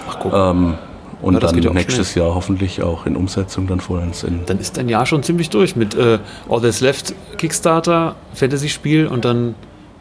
Ach, 0.10 0.20
guck. 0.20 0.34
Ähm, 0.34 0.76
und 1.22 1.36
Ja, 1.36 1.40
dann 1.40 1.62
ja 1.62 1.72
nächstes 1.72 2.16
Jahr 2.16 2.34
hoffentlich 2.34 2.82
auch 2.82 3.06
in 3.06 3.16
Umsetzung 3.16 3.68
dann 3.68 3.80
vollends 3.80 4.24
in. 4.24 4.40
Dann 4.48 4.60
ist 4.60 4.78
dein 4.78 4.90
Jahr 4.90 5.06
schon 5.06 5.22
ziemlich 5.24 5.50
durch 5.50 5.76
mit 5.76 5.94
äh, 5.94 6.18
All 6.50 6.62
That's 6.62 6.82
Left 6.82 7.14
Kickstarter, 7.38 8.16
Fantasy-Spiel 8.34 9.06
und 9.08 9.24
dann, 9.24 9.54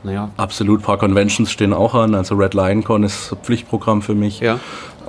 naja, 0.03 0.31
Absolut, 0.39 0.81
ein 0.81 0.83
paar 0.83 0.97
Conventions 0.97 1.51
stehen 1.51 1.75
auch 1.75 1.95
an. 1.95 2.15
Also 2.15 2.37
Red 2.37 2.55
Lion 2.55 2.85
Con 2.85 3.03
ist 3.03 3.37
Pflichtprogramm 3.43 4.01
für 4.01 4.15
mich. 4.15 4.41
ja. 4.41 4.59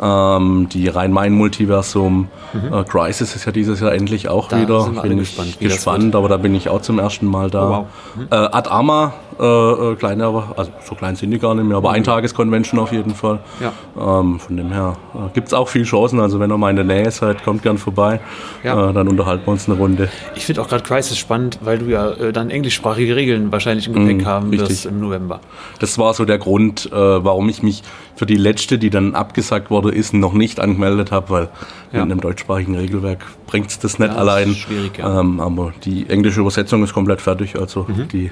Ähm, 0.02 0.68
die 0.72 0.88
Rhein-Main-Multiversum. 0.88 2.28
Äh, 2.54 2.84
Crisis 2.86 3.36
ist 3.36 3.46
ja 3.46 3.52
dieses 3.52 3.80
Jahr 3.82 3.94
endlich 3.94 4.30
auch 4.30 4.46
Mhm. 4.46 4.50
Da 4.52 4.62
wieder. 4.62 4.82
sind 4.82 4.96
wir 4.96 5.02
bin 5.04 5.18
gespannt, 5.20 5.60
gespannt, 5.60 6.16
aber 6.16 6.28
da 6.28 6.38
bin 6.38 6.56
ich 6.56 6.70
auch 6.70 6.82
zum 6.82 6.98
ersten 7.00 7.26
Mal 7.28 7.50
da. 7.52 7.68
Oh, 7.68 7.86
wow. 8.18 8.26
Äh, 8.32 8.36
Ad 8.36 8.70
Arma, 8.70 9.14
äh, 9.40 9.44
äh, 9.46 9.96
kleine, 9.96 10.26
aber, 10.26 10.54
also 10.58 10.72
so 10.84 10.96
klein 10.96 11.16
sind 11.16 11.32
die 11.32 11.40
gar 11.40 11.54
nicht 11.56 11.66
mehr, 11.66 11.78
aber 11.78 11.92
Eintages-Convention 11.92 12.80
auf 12.80 12.92
jeden 12.92 13.14
Fall. 13.16 13.36
Mhm. 13.60 13.66
Ja. 13.98 14.20
Ähm, 14.20 14.40
von 14.40 14.58
dem 14.58 14.72
her 14.72 14.98
äh, 15.14 15.30
gibt 15.34 15.48
es 15.50 15.54
auch 15.54 15.68
viel 15.68 15.84
Chancen. 15.84 16.20
Also 16.20 16.40
wenn 16.40 16.52
ihr 16.52 16.58
mal 16.58 16.70
in 16.72 16.76
der 16.78 16.86
Nähe 16.86 17.10
seid, 17.12 17.44
kommt 17.44 17.62
gern 17.64 17.78
vorbei. 17.78 18.20
Ja. 18.64 18.90
Äh, 18.90 18.94
dann 18.94 19.08
unterhalten 19.08 19.46
wir 19.46 19.52
uns 19.52 19.70
eine 19.70 19.78
Runde. 19.78 20.10
Ich 20.36 20.46
finde 20.46 20.62
auch 20.62 20.68
gerade 20.68 20.84
Crisis 20.84 21.18
spannend, 21.18 21.60
weil 21.64 21.78
du 21.78 21.86
ja 21.86 22.10
äh, 22.12 22.34
dann 22.34 22.50
englischsprachige 22.50 23.16
Regeln 23.16 23.52
wahrscheinlich 23.52 23.88
im 23.88 23.94
Gepäck 23.94 24.24
Mm, 24.24 24.26
haben 24.26 24.52
wirst 24.52 24.86
im 24.86 25.00
November. 25.00 25.40
Das 25.80 25.98
war 25.98 26.14
so 26.14 26.26
der 26.26 26.38
Grund, 26.40 26.90
warum 26.92 27.48
ich 27.50 27.62
mich 27.64 27.84
für 28.22 28.28
die 28.28 28.36
letzte, 28.36 28.78
die 28.78 28.92
dann 28.92 29.16
abgesagt 29.16 29.72
wurde, 29.72 29.90
ist, 29.90 30.14
noch 30.14 30.34
nicht 30.34 30.60
angemeldet 30.60 31.12
habe, 31.12 31.30
weil 31.32 31.50
Ja. 31.92 32.02
mit 32.06 32.12
einem 32.12 32.22
deutschsprachigen 32.22 32.76
Regelwerk 32.76 33.26
bringt 33.48 33.72
es 33.72 33.80
das 33.80 33.98
nicht 33.98 34.10
Ja, 34.10 34.14
das 34.14 34.18
allein. 34.22 34.54
schwierig, 34.54 35.00
ja. 35.00 35.20
ähm, 35.22 35.40
aber 35.40 35.74
die 35.86 36.08
englische 36.08 36.42
Übersetzung 36.42 36.84
ist 36.84 36.94
komplett 36.94 37.20
fertig, 37.20 37.56
also 37.60 37.88
Mhm. 37.90 38.08
die, 38.10 38.30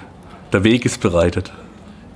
der 0.54 0.64
Weg 0.64 0.86
ist 0.86 1.02
bereitet. 1.02 1.52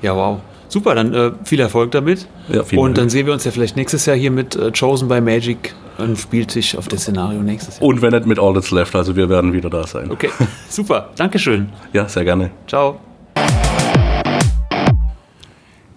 Ja, 0.03 0.15
wow. 0.15 0.37
Super, 0.67 0.93
dann 0.93 1.15
äh, 1.15 1.31
viel 1.45 1.59
Erfolg 1.61 1.89
damit. 1.89 2.27
Ja, 2.49 2.61
vielen 2.63 2.79
und 2.79 2.85
Dank. 2.89 2.95
dann 2.97 3.09
sehen 3.09 3.25
wir 3.25 3.33
uns 3.33 3.43
ja 3.43 3.49
vielleicht 3.49 3.75
nächstes 3.75 4.05
Jahr 4.05 4.15
hier 4.15 4.29
mit 4.29 4.55
äh, 4.55 4.71
Chosen 4.71 5.07
by 5.07 5.19
Magic 5.19 5.73
am 5.97 6.15
Spieltisch 6.15 6.75
auf 6.77 6.87
der 6.87 6.99
Szenario 6.99 7.41
nächstes 7.41 7.79
Jahr. 7.79 7.87
Und 7.87 8.03
wenn 8.03 8.11
nicht 8.11 8.27
mit 8.27 8.37
All 8.37 8.53
That's 8.53 8.69
Left, 8.69 8.95
also 8.95 9.15
wir 9.15 9.29
werden 9.29 9.51
wieder 9.51 9.71
da 9.71 9.87
sein. 9.87 10.11
Okay, 10.11 10.29
super. 10.69 11.09
Dankeschön. 11.15 11.69
Ja, 11.91 12.07
sehr 12.07 12.23
gerne. 12.23 12.51
Ciao. 12.67 12.99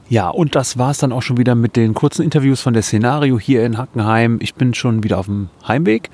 Ja, 0.08 0.28
und 0.28 0.54
das 0.54 0.78
war 0.78 0.92
es 0.92 0.98
dann 0.98 1.12
auch 1.12 1.22
schon 1.22 1.36
wieder 1.36 1.56
mit 1.56 1.74
den 1.74 1.92
kurzen 1.94 2.22
Interviews 2.22 2.60
von 2.60 2.74
der 2.74 2.82
Szenario 2.82 3.40
hier 3.40 3.64
in 3.64 3.76
Hackenheim. 3.76 4.38
Ich 4.40 4.54
bin 4.54 4.72
schon 4.72 5.02
wieder 5.02 5.18
auf 5.18 5.26
dem 5.26 5.48
Heimweg. 5.66 6.10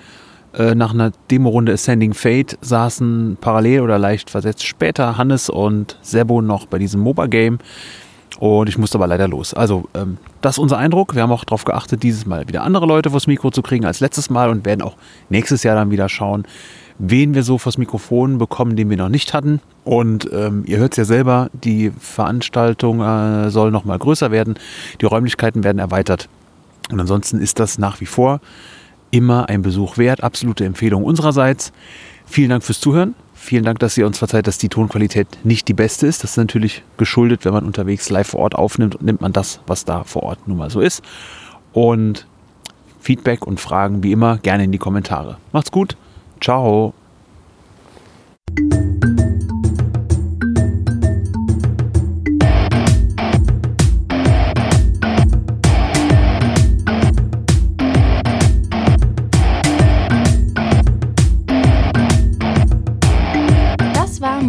Äh, 0.54 0.74
nach 0.74 0.94
einer 0.94 1.12
Demo-Runde 1.30 1.72
Ascending 1.72 2.14
Fate 2.14 2.58
saßen 2.62 3.38
parallel 3.40 3.80
oder 3.80 3.98
leicht 3.98 4.30
versetzt 4.30 4.66
später 4.66 5.18
Hannes 5.18 5.50
und 5.50 5.98
Sebo 6.02 6.40
noch 6.40 6.66
bei 6.66 6.78
diesem 6.78 7.00
MOBA-Game. 7.00 7.58
Und 8.42 8.68
ich 8.68 8.76
musste 8.76 8.98
aber 8.98 9.06
leider 9.06 9.28
los. 9.28 9.54
Also, 9.54 9.84
ähm, 9.94 10.18
das 10.40 10.56
ist 10.56 10.58
unser 10.58 10.76
Eindruck. 10.76 11.14
Wir 11.14 11.22
haben 11.22 11.30
auch 11.30 11.44
darauf 11.44 11.64
geachtet, 11.64 12.02
dieses 12.02 12.26
Mal 12.26 12.48
wieder 12.48 12.64
andere 12.64 12.86
Leute 12.86 13.10
vors 13.10 13.28
Mikro 13.28 13.52
zu 13.52 13.62
kriegen 13.62 13.84
als 13.84 14.00
letztes 14.00 14.30
Mal 14.30 14.50
und 14.50 14.66
werden 14.66 14.82
auch 14.82 14.96
nächstes 15.28 15.62
Jahr 15.62 15.76
dann 15.76 15.92
wieder 15.92 16.08
schauen, 16.08 16.44
wen 16.98 17.34
wir 17.34 17.44
so 17.44 17.56
vors 17.56 17.78
Mikrofon 17.78 18.38
bekommen, 18.38 18.74
den 18.74 18.90
wir 18.90 18.96
noch 18.96 19.10
nicht 19.10 19.32
hatten. 19.32 19.60
Und 19.84 20.28
ähm, 20.32 20.64
ihr 20.66 20.78
hört 20.78 20.94
es 20.94 20.96
ja 20.96 21.04
selber, 21.04 21.50
die 21.52 21.92
Veranstaltung 21.96 23.00
äh, 23.00 23.48
soll 23.50 23.70
noch 23.70 23.84
mal 23.84 24.00
größer 24.00 24.32
werden. 24.32 24.54
Die 25.00 25.06
Räumlichkeiten 25.06 25.62
werden 25.62 25.78
erweitert. 25.78 26.28
Und 26.90 26.98
ansonsten 26.98 27.40
ist 27.40 27.60
das 27.60 27.78
nach 27.78 28.00
wie 28.00 28.06
vor 28.06 28.40
immer 29.12 29.50
ein 29.50 29.62
Besuch 29.62 29.98
wert. 29.98 30.24
Absolute 30.24 30.64
Empfehlung 30.64 31.04
unsererseits. 31.04 31.72
Vielen 32.26 32.50
Dank 32.50 32.64
fürs 32.64 32.80
Zuhören. 32.80 33.14
Vielen 33.44 33.64
Dank, 33.64 33.80
dass 33.80 33.98
ihr 33.98 34.06
uns 34.06 34.18
verzeiht, 34.18 34.46
dass 34.46 34.56
die 34.56 34.68
Tonqualität 34.68 35.26
nicht 35.42 35.66
die 35.66 35.74
beste 35.74 36.06
ist. 36.06 36.22
Das 36.22 36.30
ist 36.30 36.36
natürlich 36.36 36.84
geschuldet, 36.96 37.44
wenn 37.44 37.52
man 37.52 37.64
unterwegs 37.64 38.08
live 38.08 38.28
vor 38.28 38.38
Ort 38.38 38.54
aufnimmt, 38.54 39.02
nimmt 39.02 39.20
man 39.20 39.32
das, 39.32 39.58
was 39.66 39.84
da 39.84 40.04
vor 40.04 40.22
Ort 40.22 40.46
nun 40.46 40.58
mal 40.58 40.70
so 40.70 40.80
ist. 40.80 41.02
Und 41.72 42.28
Feedback 43.00 43.44
und 43.44 43.58
Fragen 43.58 44.04
wie 44.04 44.12
immer 44.12 44.38
gerne 44.38 44.62
in 44.62 44.70
die 44.70 44.78
Kommentare. 44.78 45.38
Macht's 45.50 45.72
gut. 45.72 45.96
Ciao. 46.40 46.94